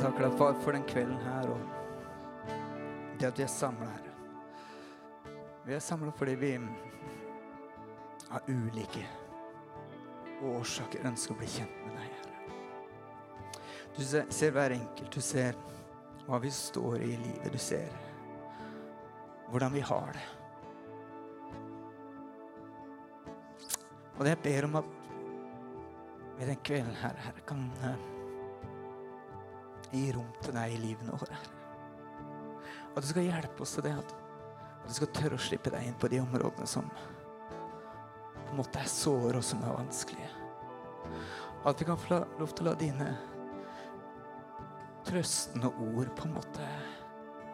Jeg 0.00 0.06
takker 0.06 0.24
deg, 0.24 0.36
far, 0.40 0.54
for 0.64 0.72
den 0.72 0.84
kvelden 0.88 1.18
her 1.20 1.50
og 1.52 1.58
det 3.20 3.26
at 3.28 3.36
vi 3.36 3.42
er 3.44 3.50
samla 3.52 3.84
her. 3.84 4.06
Vi 5.66 5.74
er 5.76 5.82
samla 5.84 6.12
fordi 6.16 6.36
vi 6.40 6.52
av 8.32 8.46
ulike 8.48 9.02
årsaker 10.48 11.04
ønsker 11.04 11.34
å 11.34 11.38
bli 11.42 11.48
kjent 11.52 11.74
med 11.84 11.98
deg, 11.98 12.14
Herre. 12.16 13.58
Du 13.98 14.00
ser, 14.08 14.54
hver 14.56 14.72
enkelt. 14.78 15.10
Du 15.12 15.20
ser 15.20 15.58
hva 16.24 16.38
vi 16.40 16.52
står 16.56 16.96
i 17.04 17.10
i 17.10 17.18
livet. 17.20 17.52
Du 17.52 17.60
ser 17.60 17.92
hvordan 19.50 19.74
vi 19.74 19.82
har 19.84 20.16
det. 20.16 20.24
Og 24.14 24.24
det 24.24 24.32
jeg 24.32 24.42
ber 24.48 24.70
om 24.70 24.80
at 24.80 24.96
ved 26.38 26.48
den 26.54 26.64
kvelden 26.70 26.96
her, 27.02 27.20
Herre, 27.26 27.44
kan 27.44 27.68
eh, 27.84 28.08
gi 29.90 30.10
rom 30.14 30.28
til 30.42 30.54
deg 30.56 30.74
i 30.74 30.80
livene 30.80 31.16
våre. 31.18 31.38
At 32.90 33.02
du 33.02 33.08
skal 33.10 33.26
hjelpe 33.26 33.64
oss 33.64 33.76
til 33.76 33.86
det. 33.86 33.94
At, 34.02 34.14
du 34.86 34.92
skal 34.96 35.10
tørre 35.14 35.38
å 35.38 35.42
slippe 35.42 35.70
deg 35.72 35.86
inn 35.86 35.98
på 36.00 36.08
de 36.10 36.20
områdene 36.22 36.66
som 36.68 36.86
på 36.90 38.54
en 38.54 38.58
måte 38.58 38.80
er 38.80 38.90
såre 38.90 39.38
og 39.38 39.46
som 39.46 39.62
er 39.62 39.76
vanskelige. 39.76 40.30
At 41.68 41.80
vi 41.80 41.86
kan 41.86 42.00
få 42.00 42.22
lov 42.40 42.54
til 42.56 42.66
å 42.66 42.70
la 42.70 42.78
dine 42.80 43.10
trøstende 45.06 45.70
ord 45.70 46.10
på 46.16 46.26
en 46.26 46.34
måte 46.34 46.66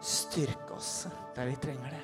styrke 0.03 0.77
oss 0.77 1.07
der 1.35 1.51
vi 1.51 1.59
trenger 1.61 1.93
det. 1.93 2.03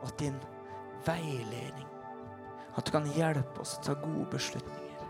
Og 0.00 0.08
at 0.08 0.18
din 0.22 0.38
veiledning 1.04 1.99
At 2.80 2.86
du 2.88 2.94
kan 2.94 3.04
hjelpe 3.12 3.60
oss 3.60 3.74
å 3.76 3.82
ta 3.84 3.94
gode 4.00 4.24
beslutninger. 4.32 5.00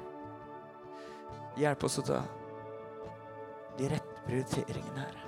Hjelpe 1.61 1.87
oss 1.87 2.01
å 2.01 2.07
ta 2.09 2.17
de 3.79 3.91
rette 3.93 4.25
prioriteringene, 4.25 5.05
Herre. 5.05 5.27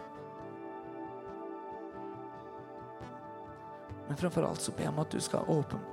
Men 4.08 4.18
framfor 4.18 4.48
alt 4.48 4.64
så 4.64 4.74
ber 4.74 4.88
jeg 4.88 4.92
om 4.92 4.98
at 5.04 5.14
du 5.14 5.22
skal 5.22 5.46
åpen, 5.54 5.86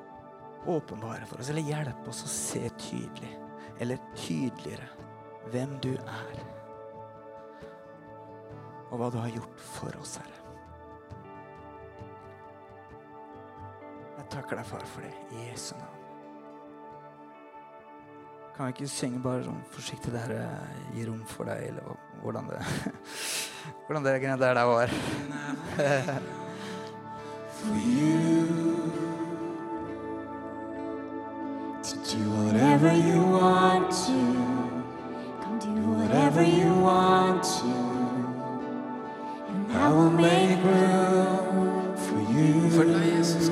åpenbare 0.66 1.30
for 1.30 1.38
oss, 1.40 1.54
eller 1.54 1.70
hjelpe 1.70 2.10
oss 2.10 2.24
å 2.26 2.32
se 2.34 2.64
tydelig, 2.82 3.30
eller 3.78 4.02
tydeligere, 4.18 4.90
hvem 5.54 5.78
du 5.86 5.94
er. 6.02 6.44
Og 8.90 8.98
hva 8.98 9.14
du 9.14 9.22
har 9.22 9.38
gjort 9.38 9.66
for 9.78 10.02
oss, 10.02 10.18
Herre. 10.18 10.36
Jeg 14.18 14.30
takker 14.34 14.58
deg, 14.58 14.68
far, 14.74 14.90
for 14.98 15.06
det. 15.06 15.14
I 15.38 15.52
Jesu 15.52 15.76
navn. 15.78 16.09
Kan 18.60 18.68
vi 18.68 18.74
ikke 18.74 18.92
synge 18.92 19.22
bare 19.24 19.40
sånn 19.46 19.60
forsiktig 19.72 20.12
der 20.12 20.34
her 20.36 20.48
gi 20.92 21.06
rom 21.08 21.22
for 21.32 21.48
deg, 21.48 21.70
eller 21.70 21.94
hvordan 22.20 22.50
det 22.52 22.58
Hvordan 23.88 24.04
det 24.04 24.16
greiene 24.20 24.36
der 24.42 24.58
der 24.58 24.68
var. 24.68 24.92
for 27.56 27.76
you 27.76 28.44
to 31.84 31.96
do 32.12 32.20
whatever 32.32 32.92
you 32.94 33.24
want 33.24 33.92
to. 33.92 34.20
Come 35.40 35.60
do 35.64 35.72
whatever 35.96 36.44
you 36.44 36.74
want 36.84 37.42
to. 37.44 37.76
And 39.48 39.72
I 39.72 39.88
will 39.90 40.12
make 40.12 40.60
room 40.66 41.96
for 41.96 42.20
you. 42.36 42.70
For 42.72 42.84
deg, 42.84 43.16
Jesus. 43.16 43.48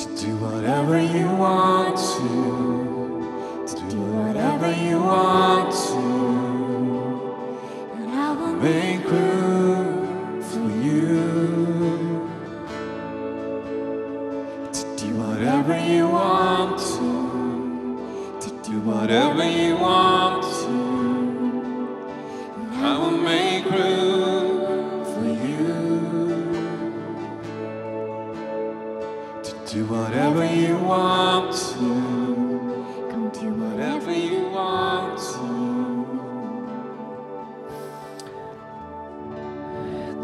To 0.00 0.04
do 0.16 0.36
whatever 0.38 0.98
you 1.02 1.26
want 1.36 1.83
you 4.78 4.98
want 4.98 5.53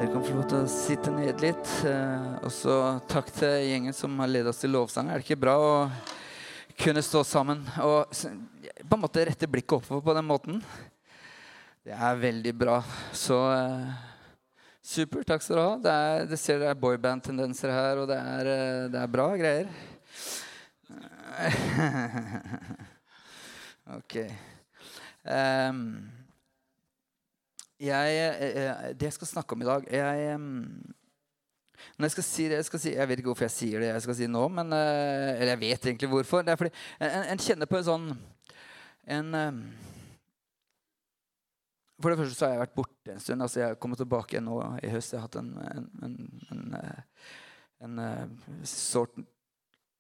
Dere 0.01 0.15
kan 0.15 0.23
få 0.25 0.33
lov 0.33 0.47
til 0.49 0.63
å 0.65 0.69
sitte 0.73 1.11
ned 1.13 1.43
litt. 1.45 1.71
eh, 1.85 2.39
Og 2.41 2.49
så 2.49 2.75
takk 3.05 3.27
til 3.37 3.67
gjengen 3.69 3.93
som 3.93 4.15
har 4.23 4.31
ledet 4.33 4.49
oss 4.49 4.61
til 4.63 4.73
lovsang. 4.73 5.11
Er 5.11 5.21
det 5.21 5.27
ikke 5.27 5.37
bra 5.43 5.57
å 5.61 5.91
kunne 6.81 7.03
stå 7.05 7.21
sammen 7.29 7.61
og 7.85 8.09
på 8.09 8.97
en 8.97 9.03
måte 9.03 9.27
rette 9.29 9.45
blikket 9.45 9.77
oppover 9.77 10.01
på 10.01 10.15
den 10.17 10.25
måten? 10.25 10.63
Det 11.85 11.93
er 11.93 12.17
veldig 12.17 12.55
bra. 12.57 12.79
Så 13.13 13.37
Super, 14.81 15.21
supert. 15.21 15.27
Takk 15.29 15.43
skal 15.45 15.57
du 15.57 15.63
ha. 15.67 15.77
Det, 15.77 15.93
er, 15.93 16.25
det 16.33 16.39
ser 16.41 16.59
det 16.65 16.71
er 16.71 16.81
boyband-tendenser 16.81 17.69
her, 17.69 18.01
og 18.01 18.09
det 18.09 18.17
er, 18.17 18.49
eh, 18.55 18.89
det 18.89 19.03
er 19.03 19.13
bra 19.19 19.37
greier. 19.37 19.69
ok. 24.01 24.17
Ehm, 25.29 26.20
jeg, 27.81 28.17
eh, 28.17 28.57
eh, 28.61 28.89
det 28.95 29.09
jeg 29.09 29.17
skal 29.17 29.31
snakke 29.31 29.57
om 29.57 29.63
i 29.63 29.69
dag 29.69 29.87
jeg, 29.89 30.39
Når 31.97 32.11
jeg 32.11 32.25
si 32.25 32.49
det 32.49 32.59
jeg 32.59 32.81
si 32.81 32.93
Jeg 32.93 33.09
vet 33.09 33.19
ikke 33.23 33.33
hvorfor 33.33 33.49
jeg 33.49 33.57
sier 33.57 33.81
det 33.81 33.89
jeg 33.89 34.03
skal 34.05 34.19
si 34.19 34.27
nå, 34.29 34.49
men, 34.49 34.73
eh, 34.77 35.41
eller 35.41 35.55
jeg 35.55 35.61
vet 35.61 35.87
egentlig 35.87 36.11
hvorfor. 36.13 36.43
Det 36.45 36.53
er 36.53 36.61
fordi 36.61 36.75
en, 37.01 37.25
en 37.33 37.41
kjenner 37.41 37.71
på 37.71 37.81
en 37.81 37.89
sånn 37.89 38.11
en, 39.11 39.33
For 42.01 42.13
det 42.13 42.21
første 42.21 42.37
så 42.37 42.47
har 42.47 42.53
jeg 42.55 42.65
vært 42.65 42.77
borte 42.77 43.13
en 43.13 43.21
stund. 43.21 43.43
altså 43.43 43.61
Jeg 43.61 43.69
har 43.69 43.81
kommet 43.81 44.01
tilbake 44.01 44.37
igjen 44.37 44.49
nå 44.49 44.61
i 44.83 44.93
høst. 44.93 45.13
Jeg 45.13 45.21
har 45.21 45.29
hatt 45.29 45.41
en, 45.41 45.53
en, 45.73 45.91
en, 46.05 46.17
en, 46.53 46.75
eh, 46.79 47.03
en 47.85 47.99
eh, 48.05 48.29
sårt 48.65 49.17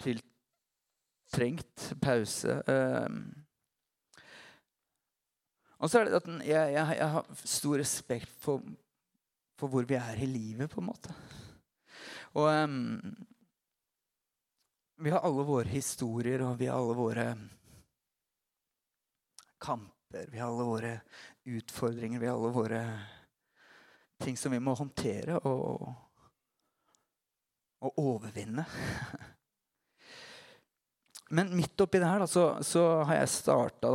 tiltrengt 0.01 1.93
pause. 2.01 2.62
em. 2.69 3.40
Og 5.81 5.91
så 5.91 6.01
er 6.01 6.09
det 6.09 6.19
at 6.21 6.29
jeg, 6.45 6.73
jeg, 6.75 6.97
jeg 6.99 7.11
har 7.15 7.45
stor 7.45 7.81
respekt 7.81 8.33
for, 8.43 8.65
for 9.57 9.73
hvor 9.73 9.87
vi 9.89 9.97
er 9.97 10.21
i 10.21 10.29
livet, 10.29 10.71
på 10.71 10.83
en 10.83 10.91
måte. 10.91 11.15
Og 12.37 12.49
um, 12.65 13.01
vi 15.01 15.11
har 15.11 15.25
alle 15.25 15.47
våre 15.49 15.73
historier, 15.73 16.45
og 16.45 16.59
vi 16.61 16.69
har 16.69 16.77
alle 16.77 16.99
våre 16.99 17.27
kamper. 19.61 20.29
Vi 20.29 20.39
har 20.39 20.51
alle 20.51 20.69
våre 20.69 20.93
utfordringer, 21.49 22.21
vi 22.21 22.29
har 22.29 22.37
alle 22.37 22.53
våre 22.53 22.83
ting 24.21 24.37
som 24.37 24.53
vi 24.53 24.61
må 24.61 24.75
håndtere 24.77 25.39
og, 25.49 25.89
og 27.81 28.03
overvinne. 28.05 28.67
Men 31.31 31.53
midt 31.55 31.79
oppi 31.81 32.01
det 32.03 32.09
her 32.11 32.23
da, 32.25 32.27
så, 32.27 32.45
så 32.67 32.83
har 33.07 33.21
jeg 33.21 33.31
starta 33.31 33.91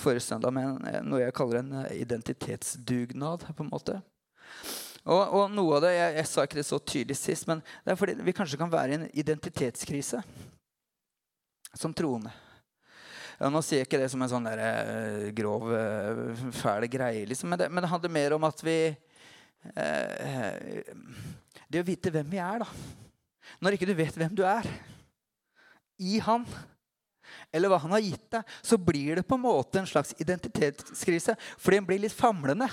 forrige 0.00 0.24
søndag 0.24 0.54
med 0.56 0.86
en, 0.88 1.08
noe 1.10 1.20
jeg 1.20 1.34
kaller 1.36 1.60
en 1.60 1.74
eh, 1.82 1.98
identitetsdugnad. 2.00 3.44
på 3.52 3.66
en 3.66 3.68
måte. 3.68 3.98
Og, 5.02 5.20
og 5.20 5.50
noe 5.52 5.76
av 5.76 5.82
det, 5.84 5.90
jeg, 5.98 6.14
jeg 6.16 6.30
sa 6.30 6.46
ikke 6.46 6.58
det 6.60 6.64
så 6.64 6.78
tydelig 6.78 7.18
sist, 7.18 7.48
men 7.50 7.60
det 7.84 7.92
er 7.92 7.98
fordi 8.00 8.14
vi 8.24 8.34
kanskje 8.36 8.60
kan 8.60 8.72
være 8.72 8.94
i 8.94 8.96
en 8.96 9.04
identitetskrise 9.20 10.22
som 11.76 11.92
troende. 11.96 12.32
Ja, 13.36 13.50
nå 13.50 13.60
sier 13.64 13.82
jeg 13.82 13.88
ikke 13.88 14.00
det 14.00 14.08
som 14.12 14.22
en 14.24 14.30
sånn 14.30 14.46
der, 14.46 14.62
eh, 14.62 15.28
grov, 15.36 15.66
uh, 15.68 16.46
fæl 16.56 16.86
greie, 16.88 17.26
liksom, 17.28 17.50
men, 17.52 17.60
det, 17.60 17.68
men 17.72 17.84
det 17.84 17.90
handler 17.90 18.14
mer 18.14 18.36
om 18.38 18.46
at 18.48 18.64
vi 18.64 18.76
eh, 19.74 20.80
Det 21.68 21.82
å 21.82 21.88
vite 21.88 22.12
hvem 22.14 22.32
vi 22.32 22.40
er, 22.40 22.64
da. 22.64 22.68
Når 23.60 23.76
ikke 23.76 23.90
du 23.90 23.96
vet 23.98 24.16
hvem 24.16 24.32
du 24.38 24.44
er 24.46 24.70
i 26.02 26.18
Han, 26.26 26.46
eller 27.52 27.72
hva 27.72 27.78
han 27.82 27.94
har 27.94 28.04
gitt 28.04 28.28
deg, 28.34 28.54
så 28.64 28.78
blir 28.80 29.18
det 29.18 29.26
på 29.28 29.36
en 29.38 29.44
måte 29.44 29.80
en 29.80 29.88
slags 29.88 30.14
identitetskrise. 30.20 31.36
Fordi 31.60 31.80
en 31.80 31.88
blir 31.88 32.02
litt 32.02 32.16
famlende. 32.16 32.68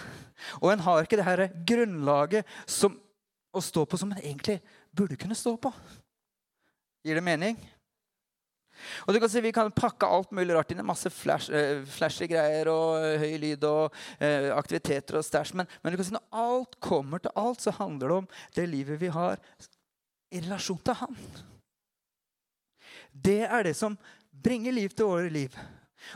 Og 0.60 0.72
en 0.74 0.84
har 0.86 1.04
ikke 1.04 1.20
det 1.20 1.28
her 1.28 1.46
grunnlaget 1.68 2.48
som, 2.68 2.96
å 3.56 3.64
stå 3.64 3.86
på 3.90 4.00
som 4.00 4.12
en 4.14 4.22
egentlig 4.22 4.60
burde 4.96 5.20
kunne 5.20 5.38
stå 5.38 5.56
på. 5.62 5.72
Gir 7.06 7.20
det 7.20 7.26
mening? 7.26 7.60
Og 9.06 9.14
du 9.14 9.20
kan 9.20 9.32
si 9.32 9.42
Vi 9.44 9.52
kan 9.56 9.72
pakke 9.76 10.08
alt 10.08 10.32
mulig 10.36 10.56
rart 10.56 10.72
inn 10.72 10.80
i 10.80 10.88
masse 10.88 11.10
flash, 11.12 11.52
eh, 11.52 11.84
flashy 11.84 12.30
greier 12.32 12.70
og 12.72 13.04
eh, 13.04 13.18
høy 13.20 13.36
lyd 13.42 13.66
og 13.68 13.96
eh, 14.24 14.50
aktiviteter 14.56 15.20
og 15.20 15.26
stæsj. 15.28 15.56
Men, 15.60 15.70
men 15.82 15.92
du 15.92 16.00
kan 16.00 16.08
si 16.08 16.16
når 16.16 16.28
alt 16.46 16.80
kommer 16.84 17.24
til 17.24 17.36
alt, 17.36 17.64
så 17.64 17.76
handler 17.76 18.08
det 18.08 18.20
om 18.22 18.30
det 18.56 18.70
livet 18.72 19.02
vi 19.02 19.12
har 19.14 19.40
i 20.32 20.44
relasjon 20.46 20.82
til 20.86 21.00
Han. 21.02 21.18
Det 23.24 23.42
er 23.48 23.68
det 23.68 23.76
som 23.78 23.98
bringer 24.32 24.76
liv 24.76 24.94
til 24.94 25.10
våre 25.10 25.32
liv. 25.34 25.56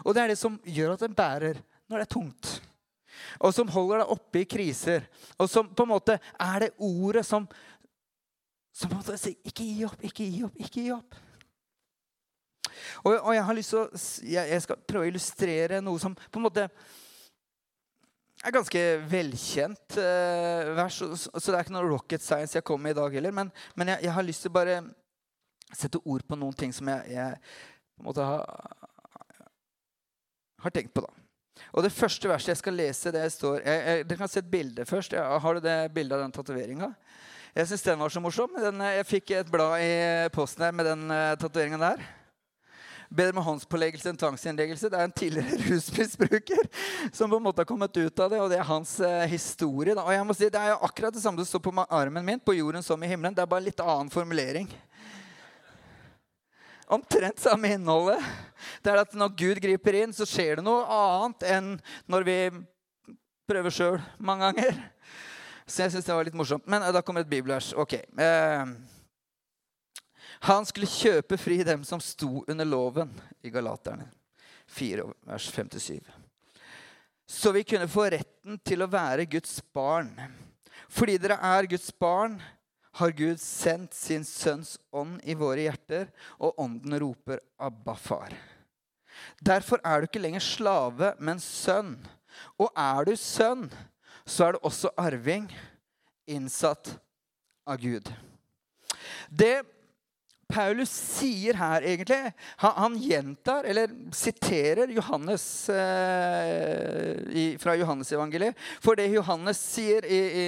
Og 0.04 0.16
det 0.16 0.24
er 0.24 0.34
det 0.34 0.40
som 0.40 0.60
gjør 0.64 0.96
at 0.96 1.04
det 1.04 1.16
bærer 1.18 1.60
når 1.90 2.00
det 2.00 2.06
er 2.06 2.14
tungt. 2.16 2.54
Og 3.44 3.54
som 3.56 3.70
holder 3.70 4.02
deg 4.02 4.16
oppe 4.16 4.42
i 4.42 4.48
kriser. 4.50 5.06
Og 5.38 5.50
som 5.52 5.70
på 5.70 5.86
en 5.86 5.94
måte 5.94 6.18
er 6.18 6.66
det 6.66 6.72
ordet 6.82 7.26
som, 7.28 7.46
som 8.74 8.90
på 8.90 8.98
en 8.98 9.04
måte 9.04 9.20
sier 9.22 9.38
Ikke 9.48 9.68
gi 9.68 9.86
opp, 9.88 10.02
ikke 10.02 10.26
gi 10.26 10.44
opp, 10.48 10.58
ikke 10.66 10.82
gi 10.82 10.92
opp. 10.96 11.22
Og, 13.04 13.14
og 13.14 13.32
jeg 13.36 13.46
har 13.46 13.58
lyst 13.58 13.74
til 13.74 13.82
å 13.84 13.88
jeg, 14.26 14.50
jeg 14.56 14.64
skal 14.66 14.84
prøve 14.88 15.06
å 15.06 15.12
illustrere 15.12 15.82
noe 15.84 16.02
som 16.02 16.16
på 16.16 16.40
en 16.40 16.46
måte 16.48 16.68
er 18.44 18.52
ganske 18.52 18.82
velkjent 19.08 19.98
eh, 20.02 20.72
vers, 20.76 20.98
så 21.00 21.44
det 21.46 21.56
er 21.56 21.62
ikke 21.64 21.76
noe 21.78 21.88
rocket 21.88 22.24
science 22.24 22.58
jeg 22.58 22.66
kommer 22.68 22.90
med 22.90 22.98
i 22.98 23.00
dag 23.00 23.16
heller. 23.16 23.36
Men, 23.36 23.52
men 23.80 23.94
jeg, 23.94 24.04
jeg, 24.08 24.16
har 24.18 24.28
lyst 24.28 24.44
til 24.44 24.52
å 24.52 24.58
bare 24.58 24.80
sette 25.78 26.02
ord 26.04 26.24
på 26.28 26.38
noen 26.40 26.56
ting 26.58 26.74
som 26.76 26.90
jeg, 26.92 27.16
jeg 27.16 27.38
på 27.94 28.04
en 28.04 28.10
måte 28.10 28.26
har, 28.26 28.48
har 30.66 30.74
tenkt 30.74 30.94
på. 30.94 31.06
da. 31.06 31.14
Og 31.74 31.84
Det 31.86 31.94
første 31.94 32.30
verset 32.30 32.54
jeg 32.54 32.62
skal 32.62 32.78
lese, 32.78 33.14
det 33.14 33.26
står 33.34 33.62
jeg, 33.62 34.08
Dere 34.08 34.20
kan 34.20 34.32
se 34.32 34.42
et 34.42 34.50
bilde 34.50 34.86
først. 34.86 35.14
har 35.14 35.54
du 35.54 35.62
det 35.62 35.94
bildet 35.94 36.18
av 36.18 36.26
den 36.26 36.34
tatoveringa? 36.34 36.94
Jeg 37.54 37.70
syns 37.70 37.86
den 37.86 38.02
var 38.02 38.10
så 38.10 38.22
morsom. 38.22 38.56
Den, 38.58 38.82
jeg 38.82 39.06
fikk 39.06 39.32
et 39.38 39.50
blad 39.54 39.78
i 39.78 40.30
posten 40.34 40.66
her 40.66 40.74
med 40.74 40.88
den 40.90 41.06
uh, 41.12 41.36
tatoveringa 41.38 41.78
der. 41.78 42.06
Bedre 43.14 43.36
med 43.38 43.46
håndspåleggelse 43.46 44.10
enn 44.10 44.18
tvangsinnleggelse. 44.18 44.90
Det 44.90 44.98
er 44.98 45.06
en 45.06 45.14
tidligere 45.14 45.60
rusmisbruker 45.68 46.64
som 47.14 47.30
på 47.30 47.38
en 47.38 47.46
måte 47.46 47.62
har 47.62 47.70
kommet 47.70 47.94
ut 47.94 48.24
av 48.26 48.32
det, 48.34 48.40
og 48.42 48.50
det 48.50 48.58
er 48.58 48.66
hans 48.66 48.96
eh, 49.06 49.28
historie. 49.30 49.94
Da. 49.94 50.02
Og 50.02 50.16
jeg 50.16 50.26
må 50.26 50.34
si, 50.34 50.50
Det 50.50 50.58
er 50.58 50.72
jo 50.72 50.80
akkurat 50.88 51.14
det 51.14 51.22
samme 51.22 51.44
som 51.44 51.52
står 51.52 51.62
på 51.68 51.86
armen 51.86 52.26
min, 52.26 52.42
på 52.42 52.58
jorden 52.58 52.82
som 52.82 53.04
i 53.06 53.12
himmelen. 53.12 53.36
Det 53.38 53.44
er 53.46 53.52
bare 53.52 53.68
litt 53.68 53.86
annen 53.86 54.10
formulering. 54.10 54.66
Omtrent 56.94 57.40
samme 57.42 57.74
innholdet. 57.74 58.22
Det 58.84 58.92
er 58.92 59.02
at 59.02 59.14
Når 59.18 59.36
Gud 59.40 59.62
griper 59.64 59.98
inn, 60.04 60.14
så 60.14 60.28
skjer 60.30 60.60
det 60.60 60.66
noe 60.66 60.86
annet 60.86 61.46
enn 61.50 61.70
når 62.12 62.28
vi 62.28 62.38
prøver 63.50 63.74
sjøl 63.74 64.02
mange 64.22 64.50
ganger. 64.52 64.82
Så 65.66 65.86
jeg 65.86 65.94
syns 65.94 66.08
det 66.08 66.16
var 66.16 66.28
litt 66.28 66.38
morsomt. 66.38 66.68
Men 66.70 66.84
eh, 66.84 66.94
da 66.94 67.02
kommer 67.06 67.24
et 67.24 67.32
bibelvers. 67.32 67.72
Ok. 67.80 67.96
Eh, 67.98 68.74
han 70.44 70.68
skulle 70.68 70.92
kjøpe 70.92 71.40
fri 71.40 71.62
dem 71.64 71.86
som 71.88 72.02
sto 72.04 72.44
under 72.52 72.68
loven, 72.68 73.14
i 73.44 73.52
Galaterne 73.52 74.10
4, 74.68 75.06
vers 75.30 75.48
5-7. 75.52 76.02
Så 77.28 77.54
vi 77.56 77.64
kunne 77.64 77.88
få 77.88 78.10
retten 78.12 78.60
til 78.68 78.84
å 78.84 78.90
være 78.92 79.28
Guds 79.32 79.62
barn. 79.76 80.12
Fordi 80.92 81.16
dere 81.22 81.40
er 81.40 81.70
Guds 81.72 81.88
barn, 81.96 82.36
har 83.00 83.14
Gud 83.18 83.40
sendt 83.42 83.96
sin 83.98 84.26
sønns 84.28 84.76
ånd 84.94 85.22
i 85.26 85.36
våre 85.38 85.66
hjerter, 85.66 86.10
og 86.38 86.60
ånden 86.62 86.98
roper 87.02 87.40
'Abba, 87.58 87.96
far'. 87.96 88.36
Derfor 89.42 89.82
er 89.86 90.02
du 90.02 90.08
ikke 90.08 90.22
lenger 90.22 90.44
slave, 90.44 91.14
men 91.20 91.40
sønn. 91.40 91.96
Og 92.58 92.70
er 92.78 93.06
du 93.06 93.16
sønn, 93.18 93.68
så 94.26 94.48
er 94.48 94.56
du 94.56 94.60
også 94.64 94.92
arving, 94.98 95.50
innsatt 96.28 96.96
av 97.68 97.78
Gud. 97.82 98.10
Det 99.30 99.64
Paulus 100.48 100.90
sier 100.92 101.58
her, 101.58 101.82
egentlig 101.82 102.34
Han, 102.62 102.74
han 102.76 102.98
gjentar, 103.02 103.64
eller 103.64 103.92
siterer, 104.14 104.92
Johannes 104.94 105.70
eh, 105.70 107.16
i, 107.30 107.46
fra 107.62 107.76
Johannesevangeliet. 107.80 108.58
For 108.84 109.00
det 109.00 109.08
Johannes 109.14 109.62
sier 109.62 110.06
i, 110.06 110.20
i, 110.44 110.46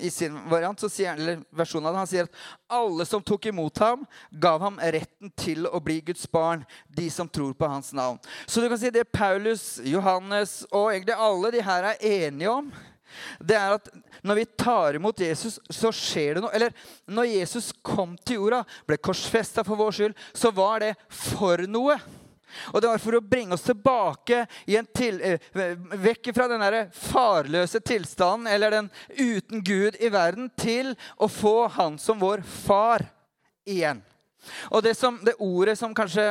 i, 0.00 0.10
sin 0.10 0.36
variant, 0.50 0.80
sier, 0.90 1.14
eller 1.14 1.44
versjonen 1.56 1.88
av 1.88 1.94
det, 1.94 2.02
han 2.02 2.10
sier 2.10 2.28
at 2.28 2.74
alle 2.78 3.06
som 3.08 3.24
tok 3.24 3.48
imot 3.52 3.80
ham, 3.84 4.04
gav 4.30 4.60
ham 4.64 4.80
retten 4.82 5.32
til 5.38 5.68
å 5.70 5.80
bli 5.82 6.00
Guds 6.10 6.26
barn, 6.30 6.66
de 6.88 7.08
som 7.12 7.28
tror 7.28 7.54
på 7.56 7.70
hans 7.70 7.92
navn. 7.96 8.20
Så 8.46 8.60
du 8.60 8.68
kan 8.68 8.80
si 8.80 8.92
det 8.92 9.06
Paulus, 9.14 9.76
Johannes 9.84 10.62
og 10.72 10.92
egentlig 10.92 11.16
alle 11.16 11.54
de 11.54 11.64
her 11.64 11.90
er 11.94 12.06
enige 12.26 12.52
om, 12.52 12.70
det 13.40 13.56
er 13.58 13.76
at 13.76 13.88
når 14.26 14.40
vi 14.40 14.44
tar 14.58 14.98
imot 14.98 15.20
Jesus, 15.20 15.58
så 15.70 15.92
skjer 15.94 16.36
det 16.36 16.44
noe. 16.44 16.54
Eller 16.56 16.74
når 17.06 17.30
Jesus 17.30 17.72
kom 17.84 18.16
til 18.26 18.40
jorda, 18.40 18.62
ble 18.88 18.98
korsfesta 18.98 19.64
for 19.66 19.78
vår 19.80 19.98
skyld, 19.98 20.16
så 20.36 20.52
var 20.54 20.84
det 20.84 20.94
for 21.12 21.64
noe. 21.70 21.98
Og 22.72 22.80
det 22.80 22.88
var 22.88 23.02
for 23.02 23.18
å 23.18 23.24
bringe 23.24 23.56
oss 23.56 23.66
tilbake 23.66 24.44
til, 24.94 25.20
eh, 25.20 25.38
vekk 26.06 26.32
fra 26.34 26.48
den 26.48 26.90
farløse 26.94 27.80
tilstanden 27.80 28.46
eller 28.48 28.70
den 28.70 28.90
uten 29.18 29.62
Gud 29.62 29.96
i 30.00 30.08
verden, 30.08 30.50
til 30.56 30.94
å 31.18 31.28
få 31.28 31.68
Han 31.68 31.98
som 31.98 32.18
vår 32.18 32.42
far 32.42 33.04
igjen. 33.66 34.02
Og 34.70 34.82
det, 34.84 34.94
som, 34.98 35.18
det, 35.24 35.36
ordet 35.42 35.76
som 35.78 35.94
kanskje 35.96 36.24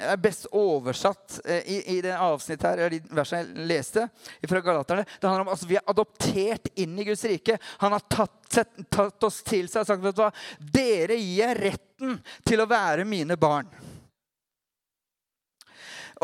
er 0.00 0.20
best 0.22 0.48
oversatt 0.56 1.40
eh, 1.44 1.62
i, 1.72 1.78
i 1.96 2.00
det 2.04 2.14
avsnittet 2.14 2.68
her, 2.68 2.82
eller 2.84 2.96
de 2.96 3.16
versene 3.16 3.42
jeg 3.44 3.68
leste 3.70 4.06
fra 4.48 4.62
Galaterne, 4.64 5.06
det 5.06 5.28
handler 5.28 5.46
om 5.46 5.52
at 5.52 5.56
altså, 5.56 5.70
vi 5.70 5.78
er 5.80 5.92
adoptert 5.92 6.70
inn 6.82 6.98
i 6.98 7.06
Guds 7.08 7.24
rike. 7.28 7.58
Han 7.82 7.96
har 7.96 8.04
tatt, 8.10 8.38
sett, 8.52 8.74
tatt 8.92 9.28
oss 9.28 9.42
til 9.46 9.70
seg 9.70 9.84
og 9.84 9.90
sagt 9.90 10.04
vet 10.06 10.42
dere 10.76 11.16
gir 11.20 11.62
retten 11.66 12.18
til 12.46 12.62
å 12.62 12.68
være 12.70 13.06
mine 13.08 13.38
barn. 13.40 13.70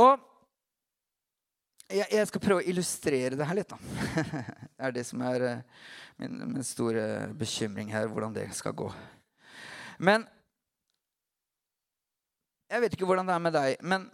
Og 0.01 0.29
jeg, 1.93 2.27
skal 2.29 2.41
prøve 2.41 2.63
å 2.63 2.71
illustrere 2.71 3.37
det 3.37 3.47
her 3.49 3.59
litt. 3.59 3.73
da. 3.73 3.79
Det 4.83 4.89
er 4.89 4.95
det 4.97 5.05
som 5.07 5.21
er 5.23 5.43
uh, 5.45 5.83
min, 6.19 6.39
min 6.55 6.65
store 6.67 7.29
bekymring 7.39 7.93
her, 7.93 8.09
hvordan 8.11 8.33
det 8.35 8.49
skal 8.57 8.75
gå. 8.75 8.89
Men 10.03 10.25
jeg 12.73 12.81
vet 12.81 12.97
ikke 12.97 13.09
hvordan 13.09 13.29
det 13.29 13.37
er 13.37 13.45
med 13.45 13.55
deg, 13.57 13.85
men 13.85 14.09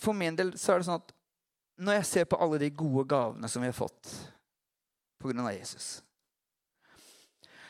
for 0.00 0.16
min 0.16 0.36
del 0.38 0.52
så 0.58 0.74
er 0.74 0.80
det 0.80 0.88
sånn 0.88 1.00
at 1.02 1.12
når 1.80 2.00
jeg 2.00 2.08
ser 2.10 2.28
på 2.28 2.38
alle 2.42 2.58
de 2.60 2.70
gode 2.76 3.06
gavene 3.08 3.48
som 3.48 3.62
vi 3.62 3.70
har 3.70 3.76
fått 3.76 4.10
pga. 5.20 5.52
Jesus, 5.52 6.00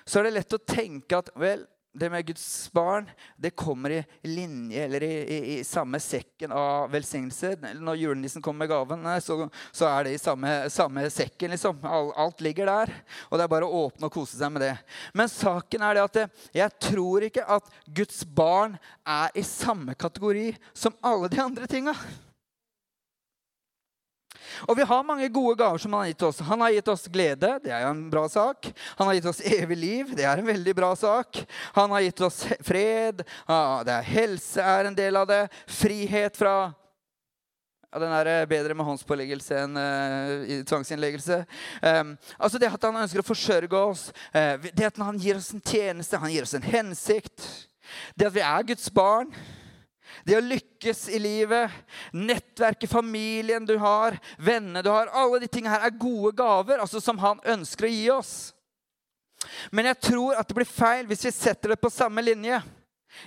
så 0.06 0.18
er 0.18 0.26
det 0.26 0.36
lett 0.38 0.56
å 0.56 0.62
tenke 0.64 1.18
at 1.18 1.30
vel, 1.38 1.66
det 1.92 2.10
med 2.10 2.26
Guds 2.26 2.72
barn 2.72 3.10
det 3.36 3.50
kommer 3.50 3.90
i 3.90 4.04
linje 4.22 4.84
eller 4.84 5.02
i, 5.02 5.14
i, 5.36 5.58
i 5.58 5.64
samme 5.64 5.98
sekken 6.00 6.52
av 6.52 6.90
velsignelser. 6.90 7.56
Når 7.80 7.98
julenissen 7.98 8.42
kommer 8.42 8.64
med 8.64 8.70
gaven, 8.70 9.08
så, 9.20 9.48
så, 9.72 9.88
er 9.88 10.06
det 10.06 10.14
i 10.14 10.22
samme, 10.22 10.70
samme 10.70 11.08
sekken. 11.10 11.50
liksom. 11.50 11.82
Alt, 11.82 12.14
alt, 12.16 12.40
ligger 12.40 12.70
der. 12.70 12.94
Og 13.28 13.38
det 13.38 13.44
er 13.44 13.52
bare 13.56 13.66
å 13.66 13.84
åpne 13.86 14.06
og 14.06 14.14
kose 14.14 14.38
seg 14.38 14.54
med 14.54 14.62
det. 14.68 14.74
Men 15.14 15.30
saken 15.32 15.82
er 15.82 15.98
det 15.98 16.06
at 16.06 16.40
jeg 16.62 16.78
tror 16.90 17.26
ikke 17.26 17.46
at 17.58 17.70
Guds 17.86 18.22
barn 18.24 18.78
er 19.02 19.34
i 19.34 19.46
samme 19.46 19.98
kategori 19.98 20.52
som 20.72 20.94
alle 21.02 21.32
de 21.32 21.42
andre 21.42 21.66
tinga. 21.70 21.96
Og 24.68 24.76
vi 24.78 24.86
har 24.86 25.06
mange 25.06 25.28
gode 25.32 25.56
gaver 25.60 25.82
som 25.82 25.94
han 25.94 26.04
har 26.04 26.12
gitt 26.12 26.26
oss. 26.28 26.40
Han 26.48 26.64
har 26.64 26.74
gitt 26.74 26.90
oss 26.92 27.06
glede. 27.12 27.54
Det 27.64 27.74
er 27.74 27.84
jo 27.84 27.92
en 27.94 28.04
bra 28.12 28.26
sak. 28.30 28.70
Han 28.98 29.10
har 29.10 29.18
gitt 29.18 29.30
oss 29.30 29.44
evig 29.44 29.78
liv. 29.78 30.12
Det 30.16 30.26
er 30.26 30.40
en 30.40 30.50
veldig 30.50 30.74
bra 30.76 30.90
sak. 30.98 31.42
Han 31.78 31.94
har 31.94 32.04
gitt 32.06 32.20
oss 32.26 32.44
fred. 32.66 33.24
det 33.86 33.96
er 33.96 34.12
helse 34.14 34.62
er 34.62 34.90
en 34.90 34.98
del 34.98 35.16
av 35.16 35.28
det. 35.30 35.44
Frihet 35.80 36.36
fra 36.36 36.72
ja, 37.90 37.98
den 37.98 38.12
er 38.14 38.28
eh, 38.30 38.46
bedre 38.46 38.74
med 38.78 38.86
håndspåleggelse 38.86 39.56
enn 39.64 39.74
uh, 39.74 40.50
tvangsinnleggelse. 40.70 41.40
Um, 41.82 42.12
altså 42.38 42.60
det 42.62 42.68
at 42.70 42.84
han 42.86 43.00
ønsker 43.02 43.18
å 43.18 43.26
forsørge 43.26 43.80
oss, 43.80 44.04
uh, 44.30 44.62
det 44.62 44.86
at 44.92 45.00
han 45.02 45.18
gir 45.18 45.40
oss 45.40 45.50
en 45.56 45.64
tjeneste, 45.64 46.20
han 46.22 46.30
gir 46.30 46.46
oss 46.46 46.54
en 46.54 46.68
hensikt. 46.70 47.48
Det 48.14 48.28
at 48.28 48.36
vi 48.36 48.44
er 48.46 48.68
Guds 48.68 48.86
barn. 48.94 49.34
Det 50.26 50.36
å 50.36 50.44
lykkes 50.44 51.06
i 51.14 51.18
livet, 51.22 51.72
nettverket, 52.12 52.90
familien 52.90 53.66
du 53.66 53.76
har, 53.80 54.16
vennene 54.38 54.82
du 54.82 54.90
har 54.90 55.10
Alle 55.14 55.42
de 55.42 55.48
tingene 55.48 55.74
her 55.74 55.86
er 55.86 56.00
gode 56.00 56.32
gaver 56.36 56.82
altså 56.82 57.02
som 57.02 57.20
han 57.22 57.40
ønsker 57.44 57.86
å 57.86 57.92
gi 57.92 58.08
oss. 58.14 58.34
Men 59.72 59.88
jeg 59.90 60.00
tror 60.10 60.38
at 60.38 60.48
det 60.48 60.56
blir 60.58 60.68
feil 60.68 61.06
hvis 61.08 61.24
vi 61.28 61.34
setter 61.34 61.74
det 61.74 61.80
på 61.80 61.92
samme 61.92 62.22
linje. 62.24 62.60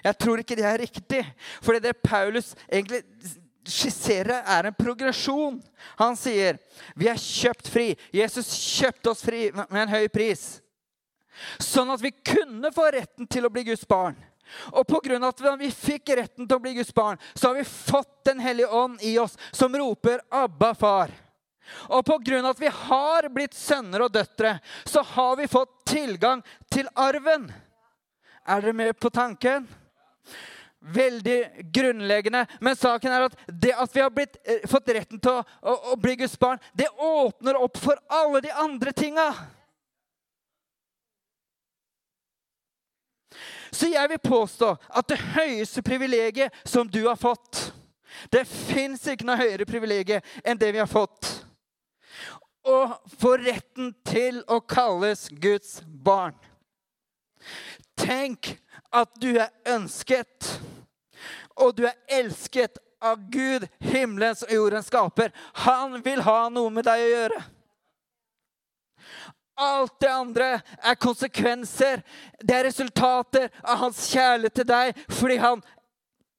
Jeg 0.03 0.19
tror 0.19 0.41
ikke 0.41 0.57
det 0.57 0.67
er 0.67 0.83
riktig. 0.83 1.23
For 1.63 1.79
det 1.79 1.97
Paulus 2.03 2.53
egentlig 2.69 3.03
skisserer, 3.67 4.43
er 4.43 4.67
en 4.67 4.75
progresjon. 4.75 5.61
Han 5.99 6.17
sier 6.19 6.59
vi 6.99 7.07
er 7.11 7.19
kjøpt 7.19 7.69
fri. 7.71 7.93
Jesus 8.13 8.51
kjøpte 8.77 9.13
oss 9.13 9.23
fri 9.25 9.47
med 9.55 9.79
en 9.85 9.93
høy 9.95 10.07
pris. 10.11 10.59
Sånn 11.61 11.89
at 11.93 12.03
vi 12.03 12.13
kunne 12.13 12.71
få 12.75 12.89
retten 12.93 13.27
til 13.29 13.47
å 13.47 13.51
bli 13.53 13.65
Guds 13.71 13.87
barn. 13.89 14.17
Og 14.71 14.87
pga. 14.87 15.17
at 15.27 15.59
vi 15.59 15.71
fikk 15.71 16.09
retten 16.17 16.47
til 16.47 16.57
å 16.57 16.61
bli 16.61 16.73
Guds 16.77 16.93
barn, 16.93 17.17
så 17.33 17.49
har 17.49 17.55
vi 17.55 17.63
fått 17.63 18.09
Den 18.23 18.39
hellige 18.39 18.71
ånd 18.71 19.01
i 19.03 19.17
oss, 19.19 19.37
som 19.51 19.75
roper 19.75 20.21
'Abba, 20.31 20.73
far'. 20.73 21.11
Og 21.89 22.05
pga. 22.05 22.49
at 22.49 22.59
vi 22.59 22.67
har 22.67 23.29
blitt 23.29 23.53
sønner 23.53 24.01
og 24.01 24.11
døtre, 24.11 24.59
så 24.85 25.03
har 25.03 25.35
vi 25.35 25.47
fått 25.47 25.85
tilgang 25.85 26.43
til 26.71 26.87
arven. 26.95 27.51
Er 28.47 28.61
dere 28.61 28.73
med 28.73 28.99
på 28.99 29.09
tanken? 29.09 29.67
Veldig 30.79 31.71
grunnleggende. 31.71 32.45
Men 32.59 32.75
saken 32.75 33.11
er 33.11 33.27
at 33.29 33.37
det 33.47 33.73
at 33.73 33.95
vi 33.95 34.01
har 34.01 34.09
blitt, 34.09 34.37
eh, 34.43 34.67
fått 34.67 34.87
retten 34.87 35.19
til 35.19 35.31
å, 35.31 35.43
å, 35.61 35.75
å 35.93 35.95
bli 35.95 36.15
Guds 36.19 36.35
barn, 36.39 36.59
det 36.73 36.89
åpner 36.99 37.55
opp 37.55 37.77
for 37.79 37.99
alle 38.11 38.41
de 38.41 38.51
andre 38.51 38.91
tinga. 38.91 39.29
Så 43.71 43.89
jeg 43.91 44.09
vil 44.09 44.21
påstå 44.23 44.73
at 44.89 45.07
det 45.09 45.19
høyeste 45.33 45.83
privilegiet 45.85 46.53
som 46.65 46.89
du 46.89 47.03
har 47.07 47.19
fått 47.19 47.71
Det 48.29 48.43
fins 48.45 49.07
ikke 49.09 49.25
noe 49.25 49.39
høyere 49.39 49.65
privilegium 49.65 50.21
enn 50.45 50.59
det 50.61 50.69
vi 50.75 50.81
har 50.81 50.89
fått. 50.89 51.31
Å 52.63 52.77
få 53.19 53.31
retten 53.41 53.89
til 54.05 54.43
å 54.47 54.59
kalles 54.61 55.25
Guds 55.41 55.79
barn. 55.83 56.37
Tenk 57.97 58.53
at 58.93 59.09
du 59.17 59.33
er 59.33 59.49
ønsket, 59.73 60.53
og 61.57 61.73
du 61.75 61.87
er 61.89 61.97
elsket 62.21 62.77
av 63.03 63.25
Gud, 63.33 63.65
himmelens 63.83 64.45
og 64.45 64.53
jordens 64.53 64.87
skaper. 64.87 65.33
Han 65.65 65.97
vil 66.05 66.21
ha 66.23 66.47
noe 66.53 66.71
med 66.71 66.87
deg 66.87 67.01
å 67.01 67.11
gjøre. 67.11 67.41
Alt 69.59 69.99
det 70.01 70.09
andre 70.09 70.49
er 70.81 70.97
konsekvenser. 70.97 72.01
Det 72.41 72.55
er 72.55 72.67
resultater 72.67 73.49
av 73.61 73.83
hans 73.85 74.01
kjærlighet 74.09 74.59
til 74.61 74.69
deg 74.69 75.01
fordi 75.13 75.37
han 75.43 75.63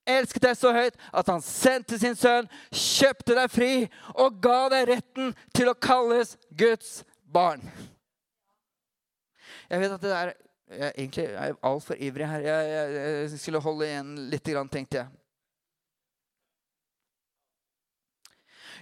elsket 0.05 0.45
deg 0.45 0.57
så 0.59 0.73
høyt 0.75 0.99
at 1.17 1.31
han 1.33 1.43
sendte 1.45 1.99
sin 2.01 2.17
sønn, 2.19 2.49
kjøpte 2.75 3.37
deg 3.39 3.53
fri 3.53 3.73
og 4.13 4.41
ga 4.45 4.67
deg 4.75 4.89
retten 4.91 5.33
til 5.57 5.71
å 5.71 5.79
kalles 5.79 6.35
Guds 6.51 7.03
barn. 7.25 7.63
Jeg 9.71 9.81
vet 9.81 9.95
at 9.95 10.03
det 10.03 10.13
der 10.13 10.35
jeg 10.75 10.93
egentlig 10.97 11.25
er 11.25 11.57
altfor 11.63 11.99
ivrig 12.01 12.27
her. 12.27 12.41
Jeg, 12.41 12.69
jeg, 12.71 12.95
jeg, 13.31 13.39
skulle 13.39 13.61
holde 13.63 13.87
igjen 13.87 14.15
litt, 14.33 14.49
tenkte 14.73 15.03
jeg. 15.03 15.07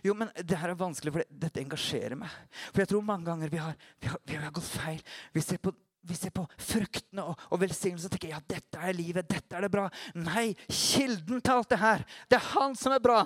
Jo, 0.03 0.17
men 0.19 0.33
det 0.35 0.59
her 0.59 0.73
er 0.73 0.79
vanskelig, 0.79 1.13
for 1.15 1.35
dette 1.45 1.63
engasjerer 1.63 2.19
meg. 2.19 2.33
For 2.73 2.83
jeg 2.83 2.91
tror 2.91 3.05
mange 3.07 3.29
ganger 3.29 3.53
vi 3.53 3.61
har, 3.63 3.77
vi 4.03 4.11
har, 4.11 4.23
vi 4.27 4.39
har 4.41 4.55
gått 4.55 4.71
feil. 4.73 5.03
Vi 5.35 5.45
ser 5.45 5.61
på, 5.63 5.71
vi 6.03 6.17
ser 6.19 6.33
på 6.35 6.43
fruktene 6.59 7.27
og, 7.31 7.45
og 7.55 7.61
velsignelsen 7.63 8.11
og 8.11 8.17
tenker 8.17 8.33
ja, 8.35 8.41
dette 8.51 8.81
er 8.83 8.97
livet, 8.99 9.29
dette 9.31 9.55
er 9.57 9.67
det 9.67 9.71
bra. 9.71 9.87
Nei, 10.19 10.51
kilden 10.67 11.39
til 11.39 11.55
alt 11.55 11.71
det 11.71 11.79
her, 11.83 12.03
det 12.27 12.41
er 12.41 12.51
han 12.57 12.75
som 12.79 12.97
er 12.97 13.05
bra. 13.05 13.23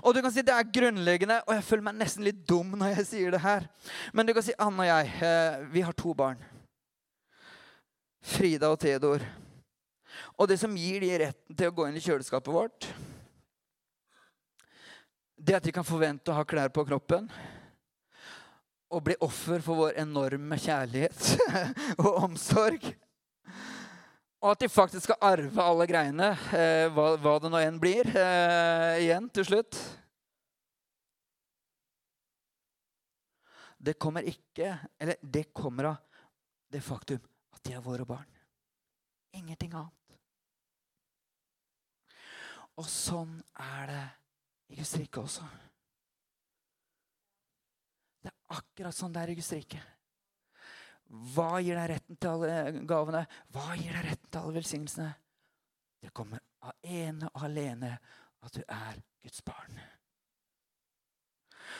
Og 0.00 0.14
du 0.14 0.22
kan 0.24 0.32
si 0.32 0.40
Det 0.40 0.54
er 0.54 0.70
grunnleggende, 0.72 1.42
og 1.44 1.52
jeg 1.52 1.66
føler 1.66 1.84
meg 1.90 1.98
nesten 2.00 2.24
litt 2.24 2.40
dum 2.48 2.72
når 2.78 2.94
jeg 2.94 3.08
sier 3.10 3.34
det 3.34 3.42
her. 3.44 3.66
Men 4.16 4.24
du 4.24 4.32
kan 4.36 4.46
si 4.46 4.56
Anne 4.56 4.86
og 4.86 4.88
jeg, 4.88 5.12
eh, 5.28 5.66
vi 5.74 5.84
har 5.84 5.92
to 5.98 6.14
barn. 6.16 6.40
Frida 8.24 8.72
og 8.72 8.80
Theodor. 8.80 9.22
Og 10.40 10.48
det 10.48 10.58
som 10.60 10.74
gir 10.76 11.04
de 11.04 11.12
retten 11.20 11.56
til 11.56 11.70
å 11.70 11.74
gå 11.74 11.86
inn 11.88 11.98
i 11.98 12.02
kjøleskapet 12.02 12.52
vårt, 12.52 12.88
det 15.38 15.56
at 15.58 15.64
de 15.64 15.72
kan 15.74 15.86
forvente 15.86 16.32
å 16.32 16.36
ha 16.36 16.44
klær 16.48 16.72
på 16.74 16.84
kroppen 16.88 17.28
og 18.88 19.04
bli 19.04 19.14
offer 19.24 19.62
for 19.64 19.84
vår 19.84 19.98
enorme 20.00 20.56
kjærlighet 20.58 21.26
og 22.04 22.24
omsorg. 22.24 22.88
Og 24.38 24.52
at 24.52 24.62
de 24.62 24.68
faktisk 24.70 25.08
skal 25.08 25.20
arve 25.28 25.64
alle 25.64 25.86
greiene, 25.90 26.30
eh, 26.56 26.86
hva, 26.94 27.10
hva, 27.18 27.36
det 27.42 27.50
nå 27.52 27.60
enn 27.60 27.80
blir, 27.82 28.08
eh, 28.16 29.02
igjen 29.02 29.26
til 29.34 29.48
slutt. 29.48 29.78
Det 33.78 33.94
kommer 33.94 34.26
ikke 34.26 34.72
Eller 34.98 35.20
det 35.22 35.52
kommer 35.54 35.92
av 35.92 36.24
det 36.68 36.80
faktum 36.82 37.20
at 37.54 37.62
de 37.62 37.76
er 37.76 37.84
våre 37.84 38.04
barn. 38.08 38.26
Ingenting 39.38 39.74
annet. 39.74 39.94
Og 42.78 42.86
sånn 42.90 43.38
er 43.58 43.86
det 43.90 44.02
i 44.68 44.76
Guds 44.76 44.94
rike 45.00 45.22
også. 45.22 45.46
Det 48.22 48.30
er 48.30 48.58
akkurat 48.58 48.96
sånn 48.96 49.14
det 49.14 49.22
er 49.22 49.32
i 49.32 49.38
Guds. 49.38 49.78
Hva 51.34 51.50
gir 51.64 51.78
deg 51.78 51.90
retten 51.94 52.18
til 52.20 52.34
alle 52.34 52.84
gavene? 52.88 53.22
Hva 53.54 53.76
gir 53.78 53.94
deg 53.94 54.10
retten 54.10 54.28
til 54.28 54.40
alle 54.42 54.58
velsignelsene? 54.58 55.12
Det 55.98 56.12
kommer 56.14 56.42
av 56.62 56.76
ene 56.84 57.30
og 57.32 57.46
alene 57.48 57.94
at 58.44 58.54
du 58.54 58.60
er 58.62 59.00
Guds 59.24 59.40
barn. 59.46 59.80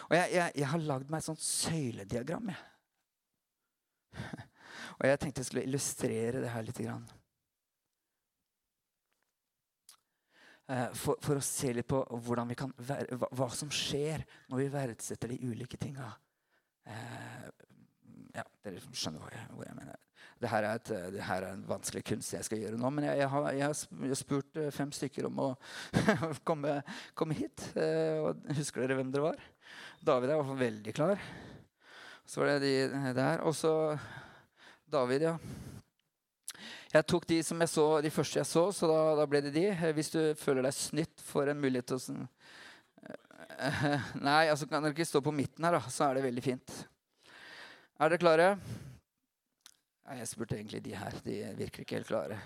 Og 0.09 0.17
jeg, 0.17 0.33
jeg, 0.33 0.53
jeg 0.63 0.71
har 0.73 0.85
lagd 0.85 1.13
meg 1.13 1.21
et 1.21 1.29
sånt 1.29 1.45
søylediagram. 1.45 2.53
Jeg. 2.53 2.63
Og 4.99 5.07
jeg 5.07 5.19
tenkte 5.21 5.43
jeg 5.43 5.49
skulle 5.49 5.67
illustrere 5.69 6.43
det 6.43 6.51
her 6.53 6.65
litt. 6.67 6.81
Grann. 6.83 7.07
For, 10.93 11.17
for, 11.25 11.39
å 11.39 11.45
se 11.45 11.71
litt 11.73 11.89
på 11.89 12.03
kan 12.59 12.73
hva, 12.77 13.29
hva, 13.33 13.49
som 13.57 13.71
skjer 13.73 14.25
når 14.51 14.61
vi 14.61 14.67
verdsetter 14.73 15.33
de 15.33 15.39
ulike 15.49 15.81
tinga. 15.81 16.11
Eh, 16.89 17.47
ja, 18.37 18.45
dere 18.65 18.83
skjønner 18.93 19.23
hva 19.23 19.33
jeg, 19.33 19.47
hva 19.57 19.65
jeg 19.65 19.79
mener. 19.79 20.05
Det 20.39 20.51
her, 20.53 20.67
et, 20.69 20.91
det 21.15 21.25
her, 21.25 21.43
er 21.43 21.57
en 21.57 21.65
vanskelig 21.67 22.05
kunst 22.07 22.35
jeg 22.37 22.47
skal 22.47 22.61
gjøre 22.63 22.79
nå. 22.79 22.91
Men 22.95 23.09
jeg, 23.09 23.23
jeg, 23.23 23.31
har, 23.33 23.49
jeg 23.57 23.67
har, 23.71 24.19
spurt 24.21 24.61
eh, 24.61 24.71
fem 24.75 24.93
stykker 24.95 25.31
om 25.31 25.41
å 25.47 25.49
komme, 26.49 26.79
komme, 27.19 27.39
hit. 27.39 27.65
Og 27.75 28.45
husker 28.61 28.85
dere 28.85 29.01
hvem 29.01 29.15
dere 29.15 29.31
var? 29.31 29.49
David 30.05 30.35
er 30.35 30.55
veldig 30.63 30.95
klar. 30.95 31.25
Så 32.29 32.43
var 32.43 32.53
det 32.53 32.69
de 32.69 33.17
der. 33.17 33.41
Og 33.49 33.57
så 33.57 33.73
David, 34.89 35.31
ja. 35.31 35.37
Jeg 36.89 37.05
tok 37.05 37.27
de 37.29 37.43
som 37.45 37.61
jeg 37.61 37.69
så, 37.69 37.87
de 38.01 38.11
første 38.13 38.41
jeg 38.41 38.49
så, 38.49 38.65
så 38.73 38.89
da, 38.89 39.01
da 39.19 39.27
ble 39.29 39.43
det 39.45 39.53
de. 39.53 39.67
Hvis 39.97 40.13
du 40.15 40.21
føler 40.41 40.65
deg 40.65 40.77
snytt 40.77 41.25
for 41.25 41.51
en 41.51 41.61
mulighet 41.61 41.91
til 41.91 41.99
å 41.99 42.05
sånn, 42.07 42.23
Nei, 44.29 44.49
altså 44.49 44.69
kan 44.71 44.85
dere 44.85 44.95
ikke 44.95 45.09
stå 45.09 45.23
på 45.25 45.35
midten 45.35 45.67
her, 45.67 45.77
da, 45.79 45.93
så 45.93 46.09
er 46.09 46.19
det 46.19 46.27
veldig 46.29 46.45
fint. 46.45 46.75
Er 47.99 48.13
dere 48.13 48.23
klare? 48.23 48.49
Nei, 50.09 50.19
jeg 50.21 50.31
spurte 50.31 50.57
egentlig 50.57 50.83
de 50.85 50.95
her. 50.97 51.17
De 51.25 51.39
virker 51.59 51.85
ikke 51.85 51.99
helt 51.99 52.11
klare. 52.11 52.39